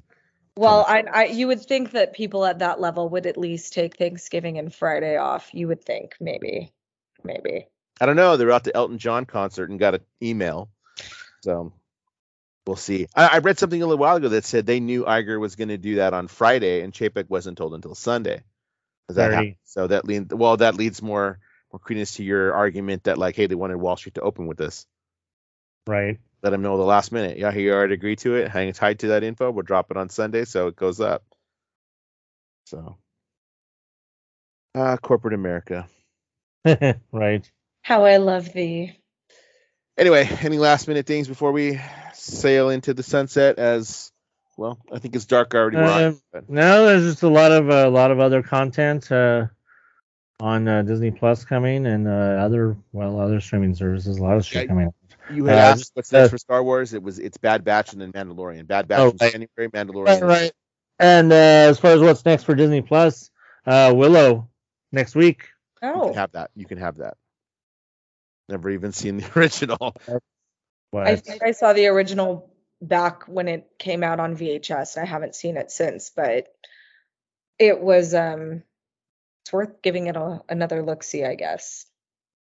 [0.57, 3.97] Well, I, I you would think that people at that level would at least take
[3.97, 5.51] Thanksgiving and Friday off.
[5.53, 6.73] You would think maybe,
[7.25, 7.67] maybe.
[8.01, 8.37] I don't know.
[8.37, 10.69] They're out to Elton John concert and got an email,
[11.43, 11.73] so
[12.67, 13.07] we'll see.
[13.15, 15.69] I, I read something a little while ago that said they knew Iger was going
[15.69, 18.43] to do that on Friday, and Chapek wasn't told until Sunday.
[19.09, 20.57] Does that Very- So that leans well.
[20.57, 21.39] That leads more
[21.73, 24.59] more credence to your argument that like, hey, they wanted Wall Street to open with
[24.59, 24.87] this.
[25.87, 26.19] Right.
[26.43, 27.39] Let them know the last minute.
[27.39, 28.49] Yeah, he already agreed to it.
[28.51, 29.51] Hang tight to that info.
[29.51, 31.25] We'll drop it on Sunday, so it goes up.
[32.67, 32.97] So,
[34.75, 35.89] ah, corporate America.
[37.13, 37.51] right.
[37.83, 38.99] How I love thee.
[39.97, 41.81] Anyway, any last minute things before we
[42.13, 43.59] sail into the sunset?
[43.59, 44.11] As
[44.57, 45.77] well, I think it's dark already.
[45.77, 46.03] We're on,
[46.35, 49.47] Um, No, there's just a lot of a lot of other content uh,
[50.41, 54.19] on uh, Disney Plus coming and uh, other well other streaming services.
[54.19, 54.93] A lot of shit Yeah, coming.
[55.33, 56.93] You had Uh, asked what's next uh, for Star Wars.
[56.93, 58.67] It was it's Bad Batch and then Mandalorian.
[58.67, 59.33] Bad Batch Oh, in right.
[59.33, 60.07] January, Mandalorian.
[60.07, 60.53] Right, right.
[60.99, 63.31] And uh, as far as what's next for Disney Plus,
[63.67, 64.49] uh, Willow
[64.93, 65.49] next week.
[65.83, 66.51] You Oh, can have that.
[66.55, 67.17] You can have that.
[68.49, 69.95] Never even seen the original.
[70.91, 71.07] What?
[71.07, 72.51] I think I saw the original
[72.81, 76.11] back when it came out on VHS, and I haven't seen it since.
[76.15, 76.49] But
[77.59, 78.63] it was um,
[79.43, 81.03] it's worth giving it a, another look.
[81.03, 81.87] See, I guess.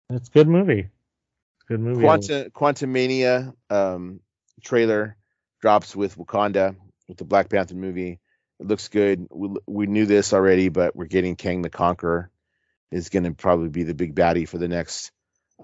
[0.09, 0.89] it's a good movie.
[1.67, 2.01] Good movie.
[2.01, 4.19] Quantum Quantumania um,
[4.63, 5.15] trailer
[5.61, 6.75] drops with Wakanda
[7.07, 8.19] with the Black Panther movie.
[8.59, 9.27] It looks good.
[9.31, 12.29] We, we knew this already, but we're getting Kang the Conqueror
[12.91, 15.11] is going to probably be the big baddie for the next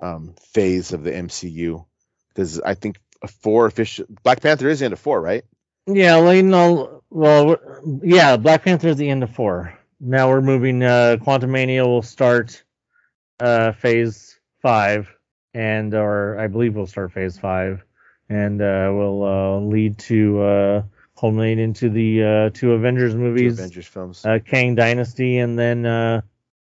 [0.01, 1.85] um, phase of the MCU
[2.29, 5.43] because I think a four official Black Panther is into four, right?
[5.87, 7.57] Yeah, well, you know, well,
[8.03, 9.77] yeah, Black Panther is the end of four.
[9.99, 10.83] Now we're moving.
[10.83, 12.63] Uh, Quantumania will start
[13.39, 15.09] uh, phase five,
[15.53, 17.83] and or I believe we'll start phase five,
[18.29, 20.83] and uh, will uh, lead to uh,
[21.19, 24.25] culminate into the uh, two Avengers Two movies, Avengers films.
[24.25, 26.21] uh, Kang Dynasty, and then uh,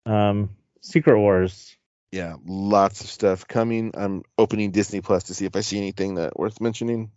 [0.05, 0.49] um,
[0.81, 1.75] Secret Wars.
[2.11, 3.91] Yeah, lots of stuff coming.
[3.95, 7.11] I'm opening Disney Plus to see if I see anything that worth mentioning.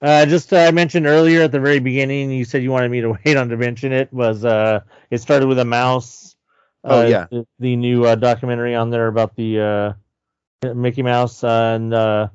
[0.00, 3.02] Uh, just uh, I mentioned earlier at the very beginning, you said you wanted me
[3.02, 4.12] to wait on to mention it.
[4.12, 6.34] Was uh, it started with a mouse?
[6.84, 7.26] Oh, uh, yeah.
[7.30, 9.96] the, the new uh, documentary on there about the
[10.64, 12.28] uh, Mickey Mouse, uh, and uh,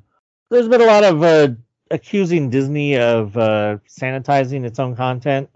[0.50, 1.48] there's been a lot of uh,
[1.90, 5.50] accusing Disney of uh, sanitizing its own content.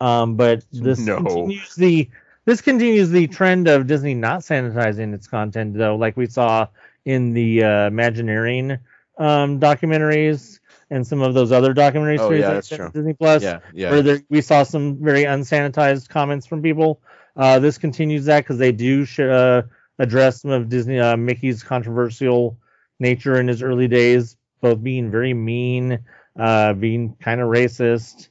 [0.00, 1.16] Um, but this No.
[1.16, 2.08] continues the
[2.44, 6.68] this continues the trend of Disney not sanitizing its content, though, like we saw
[7.04, 8.78] in the uh, Imagineering
[9.18, 10.60] um, documentaries
[10.90, 12.90] and some of those other documentary Oh, series yeah, on that's true.
[12.92, 13.90] Disney Plus Yeah, yeah.
[13.90, 17.00] where there, we saw some very unsanitized comments from people.
[17.36, 19.62] Uh, this continues that because they do sh- uh,
[19.98, 22.58] address some of Disney uh, Mickey's controversial
[22.98, 25.98] nature in his early days, both being very mean,
[26.38, 28.28] uh, being kind of racist,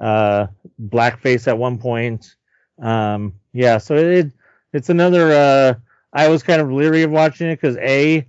[0.00, 0.46] uh,
[0.80, 2.36] blackface at one point.
[2.80, 4.32] Um, yeah, so it
[4.72, 5.32] it's another.
[5.32, 5.74] Uh,
[6.12, 8.26] I was kind of leery of watching it because a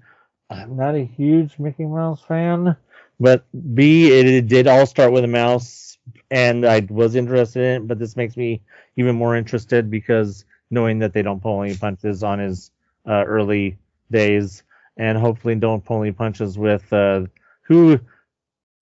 [0.49, 2.75] I'm not a huge Mickey Mouse fan,
[3.19, 3.45] but
[3.75, 5.83] b it, it did all start with a mouse
[6.31, 8.61] and I was interested in it, but this makes me
[8.95, 12.71] even more interested because knowing that they don't pull any punches on his
[13.07, 13.77] uh, early
[14.11, 14.63] days,
[14.97, 17.21] and hopefully don't pull any punches with uh,
[17.61, 17.99] who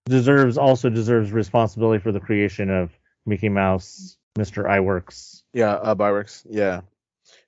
[0.05, 2.91] deserves also deserves responsibility for the creation of
[3.25, 4.65] Mickey Mouse, Mr.
[4.65, 5.40] Iwerks.
[5.53, 6.45] Yeah, uh, Byrex.
[6.49, 6.81] Yeah.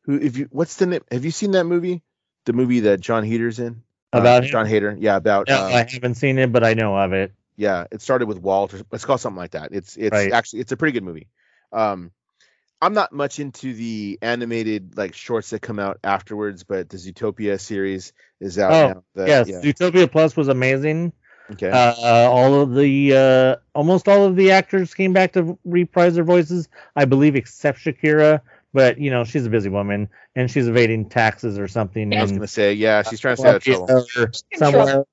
[0.04, 0.16] Who?
[0.20, 1.02] If you, what's the name?
[1.12, 2.02] Have you seen that movie?
[2.46, 3.84] The movie that Jon Heder's in.
[4.14, 4.50] Uh, About him?
[4.52, 4.96] Jon Heder.
[5.00, 5.48] Yeah, about.
[5.48, 7.32] No, um, I haven't seen it, but I know of it.
[7.56, 8.74] yeah, it started with Walt.
[8.74, 9.70] Or, it's called something like that.
[9.72, 10.32] It's it's Right.
[10.32, 11.28] actually it's a pretty good movie.
[11.72, 12.12] Um,
[12.82, 17.58] I'm not much into the animated like shorts that come out afterwards, but the Zootopia
[17.60, 18.12] series
[18.42, 19.04] is out Oh, now.
[19.16, 19.62] The- yes, yeah.
[19.62, 21.14] Zootopia Plus was amazing.
[21.52, 21.70] Okay.
[21.70, 21.94] Uh,
[22.30, 26.70] all of the uh, almost all of the actors came back to reprise their voices,
[26.96, 28.42] I believe, except Shakira.
[28.74, 32.16] But you know, she's a busy woman and she's evading taxes or something.
[32.16, 34.36] I was gonna say yeah, she's trying to stay out of trouble.
[34.56, 35.06] Somewhere.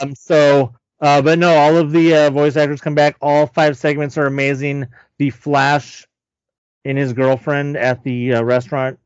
[0.00, 3.16] um, so, uh, but no, all of the uh, voice actors come back.
[3.20, 4.86] All five segments are amazing.
[5.18, 6.06] The Flash
[6.84, 8.98] and his girlfriend at the uh, restaurant,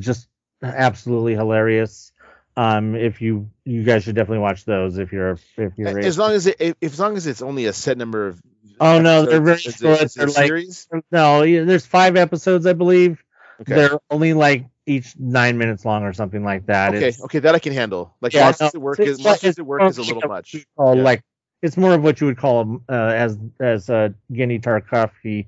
[0.00, 0.28] just
[0.62, 2.12] absolutely hilarious.
[2.56, 6.32] Um, if you you guys should definitely watch those if you're if you're As long
[6.32, 8.40] as it, if, as long as it's only a set number of.
[8.80, 10.00] Oh, no, they're very short.
[10.02, 10.88] it They're like- series.
[11.12, 13.22] no, there's five episodes, I believe.
[13.60, 13.74] Okay.
[13.74, 16.94] They're only like each nine minutes long or something like that.
[16.94, 18.16] Okay, It's, okay, that I can handle.
[18.22, 20.28] Like Yeah, Monsters no, at Work it's- is Monsters it's at Work is a little
[20.28, 20.56] much.
[20.76, 21.02] call, Yeah.
[21.02, 21.22] Like
[21.62, 25.46] it's more of what you would call uh, as as uh, Genndy Tartakovsky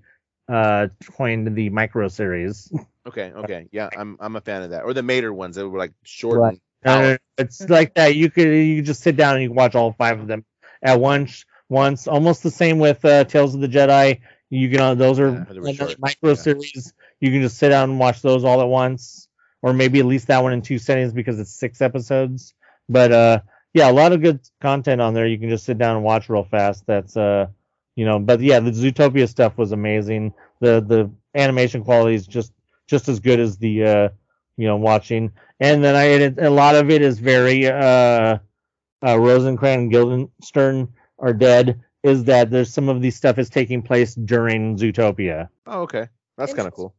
[0.49, 2.71] uh, coined the micro series.
[3.07, 4.85] Okay, okay, yeah, I'm I'm a fan of that.
[4.85, 6.39] Or the Mater ones that were like short.
[6.39, 6.61] Right.
[6.85, 7.13] And No, no, Hour.
[7.13, 8.17] no, it's like that.
[8.17, 10.45] You could you just sit down and you can watch all five of them
[10.83, 11.45] at once.
[11.69, 14.21] Once, almost the same with uh, Tales of the Jedi.
[14.51, 16.35] You can those are Yeah, like micro yeah.
[16.35, 16.93] series.
[17.21, 19.29] You can just sit down and watch those all at once,
[19.63, 22.55] or maybe at least that one in two settings because it's six episodes.
[22.89, 23.41] But uh,
[23.75, 25.27] yeah, a lot of good content on there.
[25.27, 26.85] You can just sit down and watch real fast.
[26.87, 27.47] That's uh,
[27.97, 30.35] you know, but yeah, the Zootopia stuff was amazing.
[30.61, 32.53] The the animation quality is just
[32.87, 34.09] just as good as the uh,
[34.57, 35.33] you know, watching.
[35.63, 38.39] And then I it, a lot of it is very uh,
[39.07, 40.89] uh Rosencrantz and Guildenstern
[41.21, 41.81] are dead.
[42.03, 45.49] Is that there's some of these stuff is taking place during Zootopia.
[45.69, 46.09] Oh, okay.
[46.37, 46.97] That's kind of cool.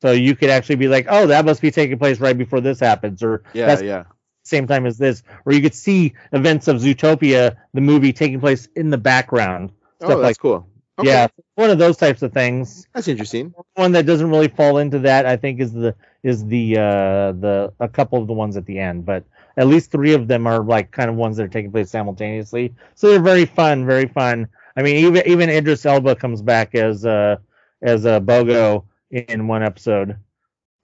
[0.00, 2.78] So you could actually be like, oh, that must be taking place right before this
[2.78, 4.04] happens, or Yeah, That's- yeah.
[4.44, 8.68] same time as this, or you could see events of Zootopia, the movie taking place
[8.76, 9.72] in the background.
[10.02, 10.68] Oh, that's like cool.
[10.98, 11.08] Okay.
[11.08, 11.26] yeah,
[11.56, 12.86] one of those types of things.
[12.94, 13.52] That's interesting.
[13.74, 17.72] One that doesn't really fall into that, I think, is the is the uh the
[17.80, 19.24] a couple of the ones at the end, but
[19.56, 22.74] at least three of them are like kind of ones that are taking place simultaneously.
[22.94, 24.48] So they're very fun, very fun.
[24.76, 27.36] I mean, even even Idris Elba comes back as uh
[27.82, 30.16] as a Bogo in one episode.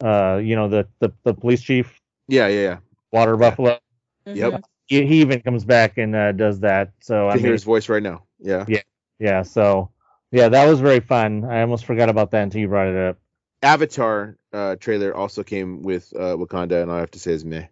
[0.03, 2.77] Uh, you know the the, the police chief, Yeah, yeah, yeah.
[3.13, 3.79] Water Buffalo.
[4.27, 4.53] Yep.
[4.53, 4.63] Mhm.
[4.87, 6.93] He, he even comes back and uh, does that.
[7.01, 8.25] So I I can hear his voice right now.
[8.41, 8.65] Yeah.
[8.67, 8.81] Yeah.
[9.19, 9.43] yeah.
[9.43, 9.91] So
[10.33, 11.45] yeah, that was very fun.
[11.45, 13.19] I almost forgot about that until you brought it up.
[13.63, 17.45] Avatar uh, trailer also came with uh, Wakanda, and all I have to say is
[17.45, 17.67] meh.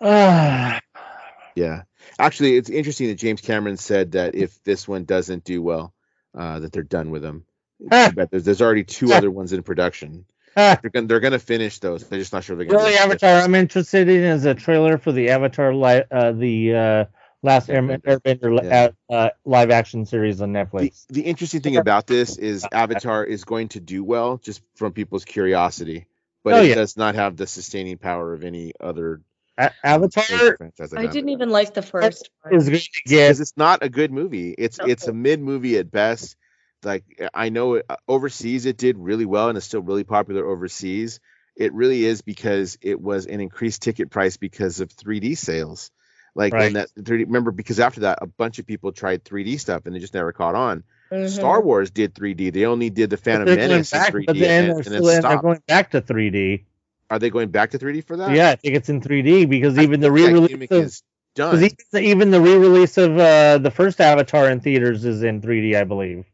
[0.00, 0.80] Ah,
[1.56, 1.82] Yeah.
[2.18, 5.92] Actually, it's interesting that James Cameron said that if this one doesn't do well,
[6.36, 7.44] uh, that they're done with them.
[7.92, 8.10] Ah.
[8.14, 10.24] But there's, there's already two other ones in production.
[10.56, 10.78] ah.
[10.80, 12.06] They're gonna, they're gonna finish those.
[12.08, 12.78] They're just not sure they're gonna.
[12.78, 13.02] really, do it.
[13.02, 13.40] Avatar.
[13.42, 17.04] I'm interested in is a trailer for the Avatar li- uh, the uh,
[17.46, 18.20] last Air- Airbender.
[18.20, 18.90] Airbender Yeah.
[19.08, 21.06] uh, uh, live action series on Netflix.
[21.08, 25.24] the interesting thing about this is Avatar is going to do well just from people's
[25.24, 26.06] curiosity,
[26.44, 26.74] but Oh, it yeah.
[26.74, 29.22] does not have the sustaining power of any other
[29.58, 30.92] A- Avatar franchise.
[30.94, 32.54] I didn't even like the first one.
[32.60, 34.54] is going because it's not a good movie.
[34.58, 34.84] It's No.
[34.86, 36.36] it's a mid movie at best.
[36.82, 40.44] Like I know it, uh, overseas it did really well and it's still really popular
[40.46, 41.20] overseas.
[41.56, 45.90] It really is because it was an increased ticket price because of 3D sales.
[46.36, 46.64] Like Right.
[46.64, 49.94] when that 3D, remember because after that a bunch of people tried 3D stuff and
[49.94, 50.84] they just never caught on.
[51.10, 51.28] Mhm.
[51.30, 52.50] Star Wars did 3D.
[52.52, 54.84] They only did the Phantom they're Menace back, in 3D but then and, they're, and
[54.84, 56.64] still, then they're going back to 3D.
[57.08, 58.34] Are they going back to 3D for that?
[58.34, 61.02] Yeah, I think it's in 3D because I even the re-release of is
[61.34, 61.62] done.
[61.62, 65.84] Even, even the re-release of uh, the first Avatar in theaters is in 3D, I
[65.84, 66.24] believe.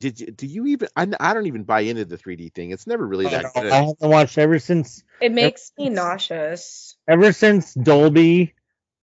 [0.00, 0.88] Did you, do you even?
[0.94, 2.70] I, I don't even buy into the 3D thing.
[2.70, 3.72] It's never really that I good.
[3.72, 6.96] haven't watched ever since It makes me nauseous.
[7.08, 8.52] ever since Dolby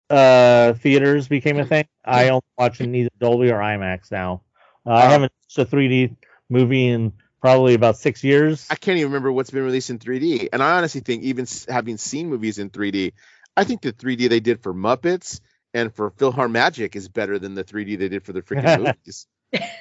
[0.09, 1.85] uh, theaters became a thing.
[2.05, 4.41] I only watch in either Dolby or IMAX now.
[4.85, 5.09] Uh, I Oh.
[5.09, 6.15] haven't watched a 3D
[6.49, 8.67] movie in probably about six years.
[8.69, 10.49] I can't even remember what's been released in 3D.
[10.53, 13.13] And I honestly think, even having seen movies in 3D,
[13.55, 15.41] I think the 3D they did for Muppets
[15.73, 19.27] and for Philhar Magic is better than the 3D they did for the freaking movies.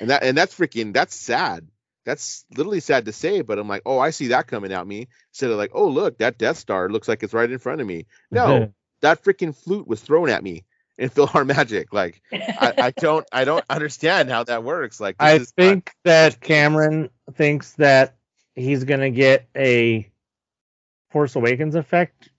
[0.00, 1.66] And that and that's freaking that's sad.
[2.04, 5.08] That's literally sad to say, but I'm like, oh, I see that coming at me.
[5.32, 7.86] Instead of like, oh, look, that Death Star looks like it's right in front of
[7.86, 8.06] me.
[8.30, 8.72] No,
[9.02, 10.64] that freaking flute was thrown at me
[10.98, 11.86] in PhilharMagic.
[11.92, 15.00] Like, I, I don't, I don't understand how that works.
[15.00, 18.16] Like, I is not- think that Cameron thinks that
[18.54, 20.10] he's gonna get a
[21.10, 22.30] Force Awakens effect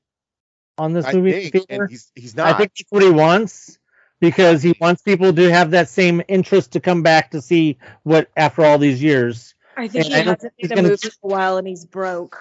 [0.77, 1.83] on this I movie think, theater.
[1.83, 2.47] and he's he's not.
[2.47, 3.79] I think that's what he wants
[4.19, 8.29] because he wants people to have that same interest to come back to see what
[8.35, 9.55] after all these years.
[9.75, 11.67] I think And he I hasn't think he's made a movie for a while and
[11.67, 12.39] he's broke.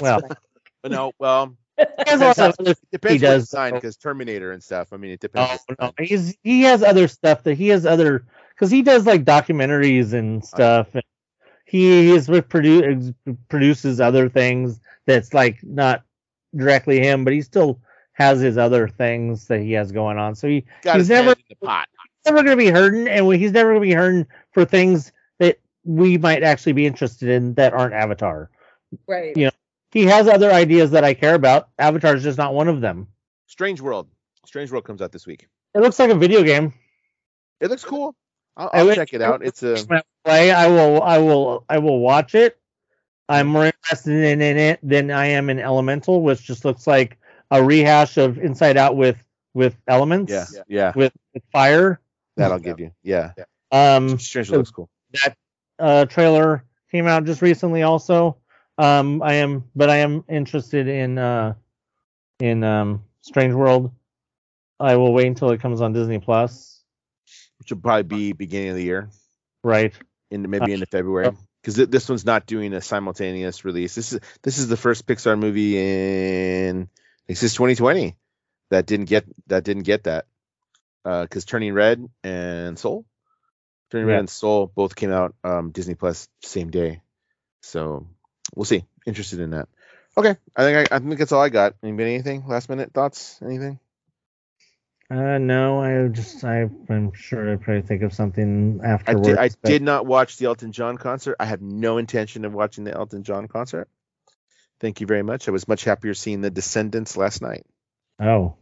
[0.00, 0.20] Well,
[0.86, 4.62] no, well, he has a lot of other depends He does, sign because Terminator and
[4.62, 4.92] stuff.
[4.92, 5.62] I mean, it Oh, depends.
[5.66, 5.86] what no.
[5.98, 6.06] sign.
[6.06, 8.24] He's he has other stuff that he has other
[8.54, 10.94] because he does like documentaries and stuff.
[10.94, 11.04] And
[11.64, 13.14] he is with produ-
[13.48, 16.02] produces other things that's like not
[16.56, 17.80] directly him, but he still
[18.12, 20.34] has his other things that he has going on.
[20.34, 21.88] So he Got he's never- hand in the pot.
[22.24, 25.58] never going to be hurting, and he's never going to be hurting for things that
[25.84, 28.50] we might actually be interested in that aren't Avatar.
[29.06, 29.36] Right.
[29.36, 29.50] Yeah.
[29.90, 31.68] He has other ideas that I care about.
[31.78, 33.08] Avatar is just not one of them.
[33.46, 34.08] Strange World.
[34.44, 35.48] Strange World comes out this week.
[35.74, 36.74] It looks like a video game.
[37.60, 38.14] It looks cool.
[38.56, 39.44] I'll, I'll check it out.
[39.44, 39.76] It's a
[40.24, 40.50] play.
[40.50, 41.02] I will.
[41.02, 41.64] I will.
[41.68, 42.58] I will watch it.
[43.28, 47.18] I'm more interested in, in it than I am in Elemental, which just looks like
[47.50, 49.16] a rehash of Inside Out with
[49.54, 50.32] with elements.
[50.32, 50.92] yeah, yeah.
[50.94, 52.00] With, with fire.
[52.36, 52.92] That I'll give you.
[53.02, 53.32] Yeah.
[53.70, 54.18] Um.
[54.18, 54.88] Strange so- looks cool.
[55.12, 55.36] That
[55.78, 58.36] uh, trailer came out just recently also.
[58.78, 61.54] Um, I am, but I am interested in uh,
[62.38, 63.90] in um, Strange World.
[64.78, 66.80] I will wait until it comes on Disney Plus.
[67.58, 69.10] Which will probably be beginning of the year,
[69.64, 69.92] Right.
[70.30, 71.36] into maybe Uh, into February.
[71.60, 73.96] Because th- this one's not doing a simultaneous release.
[73.96, 76.88] This is this is the first Pixar movie in
[77.26, 78.16] this is 2020
[78.70, 80.26] that didn't get that didn't get that.
[81.02, 83.06] Because Turning Red and Soul
[83.90, 87.00] Turning Red and Soul both came out um, Disney Plus same day,
[87.62, 88.06] so
[88.54, 88.84] we'll see.
[89.06, 89.68] Interested in that.
[90.16, 91.74] Okay, I think I, I think that's all I got.
[91.82, 92.46] Anybody anything?
[92.46, 93.38] Last minute thoughts?
[93.44, 93.78] Anything?
[95.10, 99.28] Uh, no, I just I, I'm sure I'd probably think of something I afterwards.
[99.28, 99.38] did.
[99.38, 101.36] I but- did not watch the Elton John concert.
[101.40, 103.88] I have no intention of watching the Elton John concert.
[104.80, 105.48] Thank you very much.
[105.48, 107.64] I was much happier seeing the Descendants last night.
[108.20, 108.54] Oh,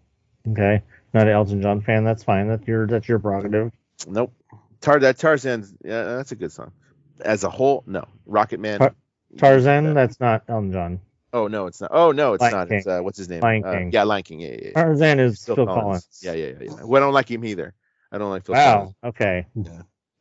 [0.49, 0.83] okay.
[1.13, 2.05] Not an Elton John fan.
[2.05, 2.49] That's fine.
[2.49, 3.73] That's your that's your prerogative.
[4.07, 4.33] Nope.
[4.81, 5.67] Tar that Tarzan.
[5.85, 6.73] Yeah, that's a good song.
[7.21, 8.05] As a whole, no.
[8.27, 8.79] Rocket Man.
[8.79, 8.95] Tar-
[9.39, 9.94] Tarzan.
[9.94, 11.01] That's not Elton John.
[11.32, 11.90] Oh no, it's not.
[11.93, 12.70] Oh no, it's Lion not.
[12.70, 13.40] It's uh, what's his name?
[13.40, 13.90] Lion Uh, King.
[13.93, 14.40] yeah, Lion King.
[14.40, 14.59] Yeah, yeah.
[14.62, 14.70] yeah.
[14.73, 15.82] Tarzan is Phil Phil, Collins.
[15.82, 16.20] Collins.
[16.23, 16.85] Yeah, yeah, yeah, yeah.
[16.85, 17.74] Well, I don't like him either.
[18.12, 18.74] I don't like Phil Wow.
[18.74, 18.94] Collins.
[19.05, 19.47] Okay.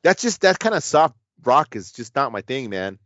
[0.03, 2.99] That's just that kind of soft rock is just not my thing, man.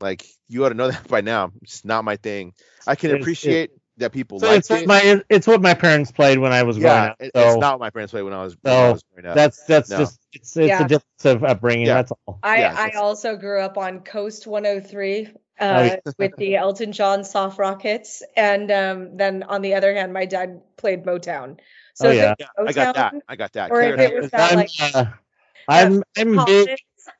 [0.00, 1.52] Like you ought to know that by now.
[1.62, 2.54] It's not my thing.
[2.86, 4.88] I can It's- appreciate that people So like it's what it.
[4.88, 7.16] my it's what my parents played when I was growing up.
[7.20, 9.28] it- So it's not what my parents played when I was, when I was growing
[9.28, 9.34] up.
[9.36, 9.98] that's that's No.
[9.98, 10.84] just it's it's Yeah.
[10.84, 11.86] a difference of upbringing.
[11.86, 11.94] Yeah.
[11.94, 12.38] That's all.
[12.42, 15.30] I, Yeah, I that's- also grew up on Coast 103 uh,
[15.60, 15.96] yeah.
[16.18, 20.62] with the Elton John soft Rockets, and um, then on the other hand, my dad
[20.78, 21.58] played Motown.
[21.94, 22.34] So Oh, if yeah.
[22.58, 23.14] I got that.
[23.28, 23.70] I got that.
[23.70, 25.04] Or if it was that, I'm, like uh,
[25.68, 26.78] I'm I'm big.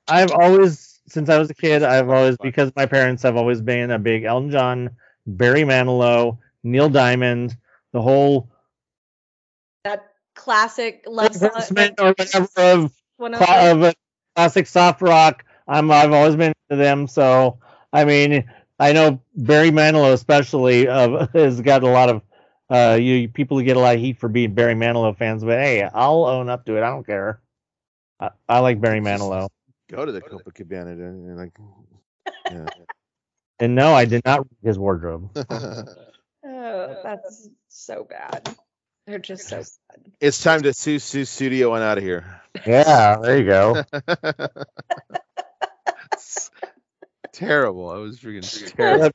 [0.09, 1.83] I've always since I was a kid.
[1.83, 4.91] I've always because my parents have always been a big Elton John,
[5.27, 7.57] Barry Manilow, Neil Diamond,
[7.93, 8.51] the whole
[9.85, 11.51] that classic love song.
[11.99, 13.95] or whatever of one of cla- of a
[14.37, 15.45] classic soft rock.
[15.67, 17.07] I'm I've always been into them.
[17.07, 17.59] So
[17.93, 22.23] I mean, I know Barry Manilow especially uh, has got a lot of
[22.69, 25.59] uh, you people who get a lot of heat for being Barry Manilow fans, but
[25.59, 26.83] hey, I'll own up to it.
[26.83, 27.41] I don't care.
[28.21, 29.49] I, I like Barry Manilow,
[29.91, 30.93] Go to the Copacabana.
[30.93, 31.53] and, Like,
[32.51, 32.69] yeah.
[33.59, 35.31] and no, I did not read his wardrobe.
[36.63, 38.55] Oh, that's so bad.
[39.07, 39.67] They're just so bad.
[40.21, 42.43] it's time to sue sue studio on out of here.
[42.67, 43.83] Yeah, there you go.
[47.33, 47.89] terrible.
[47.89, 49.11] I was freaking terrible.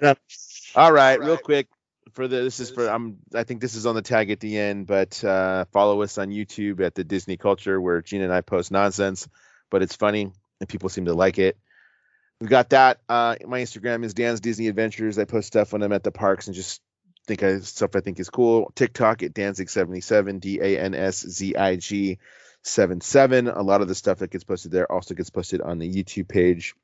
[0.00, 0.18] Yep.
[0.76, 1.66] All right, real quick
[2.12, 4.56] for the this is for I'm I think this is on the tag at the
[4.56, 8.40] end, but uh, follow us on YouTube at the Disney Culture where Gina and I
[8.40, 9.28] post nonsense,
[9.68, 10.30] but it's funny
[10.60, 11.58] and people seem to like it.
[12.40, 13.00] We've got that.
[13.08, 15.18] Uh, my Instagram is Dan's Disney Adventures.
[15.18, 16.80] I post stuff when I'm at the parks and just
[17.26, 18.72] think I stuff I think is cool.
[18.74, 22.18] TikTok at Danzig77, D A N S Z I G
[22.62, 23.48] 77.
[23.48, 26.28] A lot of the stuff that gets posted there also gets posted on the YouTube
[26.28, 26.74] page.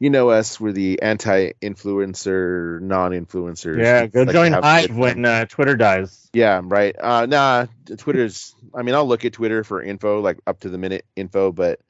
[0.00, 3.78] You know us, we're the anti-influencer, non-influencers.
[3.78, 6.30] Yeah, go like join Hive when uh, Twitter dies.
[6.32, 6.94] Yeah, right.
[6.96, 7.66] Uh, nah,
[7.96, 8.54] Twitter's.
[8.72, 11.80] I mean, I'll look at Twitter for info, like up to the minute info, but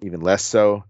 [0.00, 0.84] even less so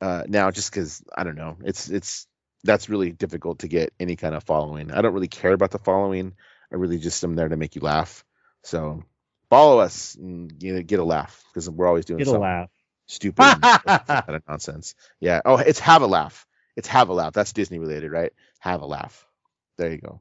[0.00, 1.56] uh, now, just because I don't know.
[1.64, 2.26] It's it's
[2.64, 4.90] that's really difficult to get any kind of following.
[4.92, 6.34] I don't really care about the following.
[6.72, 8.24] I really just am there to make you laugh.
[8.62, 9.04] So
[9.48, 12.68] follow us and you know, get a laugh because we're always doing Get a laugh.
[13.06, 14.94] stupid and kind of nonsense.
[15.20, 15.40] Yeah.
[15.44, 16.46] Oh, it's have a laugh.
[16.76, 17.32] It's have a laugh.
[17.32, 18.32] That's Disney related, right?
[18.60, 19.26] Have a laugh.
[19.78, 20.20] There you go.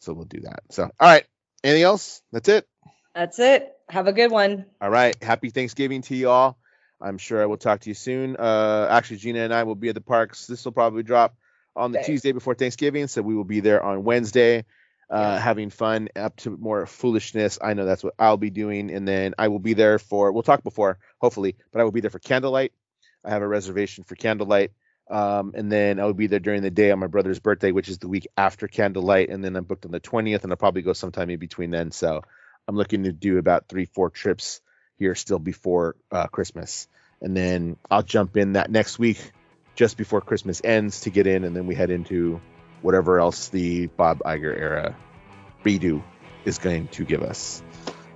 [0.00, 0.60] So we'll do that.
[0.70, 1.24] So all right.
[1.64, 2.22] Anything else?
[2.32, 2.66] That's it.
[3.14, 3.72] That's it.
[3.88, 4.66] Have a good one.
[4.80, 5.20] All right.
[5.22, 6.58] Happy Thanksgiving to you all.
[7.02, 8.36] I'm sure I will talk to you soon.
[8.36, 10.46] Uh, actually, Gina and I will be at the parks.
[10.46, 11.34] This will probably drop
[11.74, 12.02] on the.
[12.02, 14.64] Tuesday before Thanksgiving, so we will be there on Wednesday,
[15.10, 17.58] uh, having fun, up to more foolishness.
[17.60, 20.32] I know that's what I'll be doing, and then I will be there for.
[20.32, 22.72] We'll talk before, hopefully, but I will be there for candlelight.
[23.24, 24.72] I have a reservation for candlelight.
[25.10, 27.88] Um, and then I will be there during the day on my brother's birthday, which
[27.88, 29.28] is the week after candlelight.
[29.28, 31.90] And then I'm booked on the 20th, and I'll probably go sometime in between then.
[31.90, 32.22] So
[32.66, 34.61] I'm looking to do about three, four trips
[34.98, 36.88] here still before uh, Christmas.
[37.20, 39.32] And then I'll jump in that next week
[39.74, 41.44] just before Christmas ends to get in.
[41.44, 42.40] And then we head into
[42.82, 44.96] whatever else the Bob Iger era
[45.64, 46.02] redo
[46.44, 47.62] is going to give us.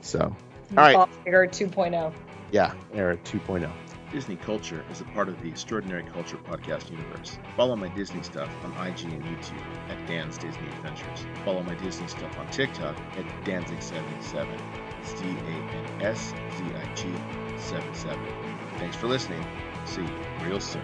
[0.00, 0.36] So, all
[0.76, 0.94] right.
[0.94, 2.12] Bob Iger 2.0.
[2.50, 3.28] yeah, era oh.
[3.28, 3.70] 2.0.
[4.12, 7.38] Disney Culture is a part of the Extraordinary Culture podcast universe.
[7.56, 11.26] Follow my Disney stuff on IG and YouTube at Dan's Disney Adventures.
[11.44, 14.46] Follow my Disney stuff on TikTok at Danzig77.
[15.14, 17.12] D A N S Z I G
[17.58, 18.18] 77.
[18.78, 19.44] Thanks for listening.
[19.84, 20.08] See you
[20.44, 20.82] real soon.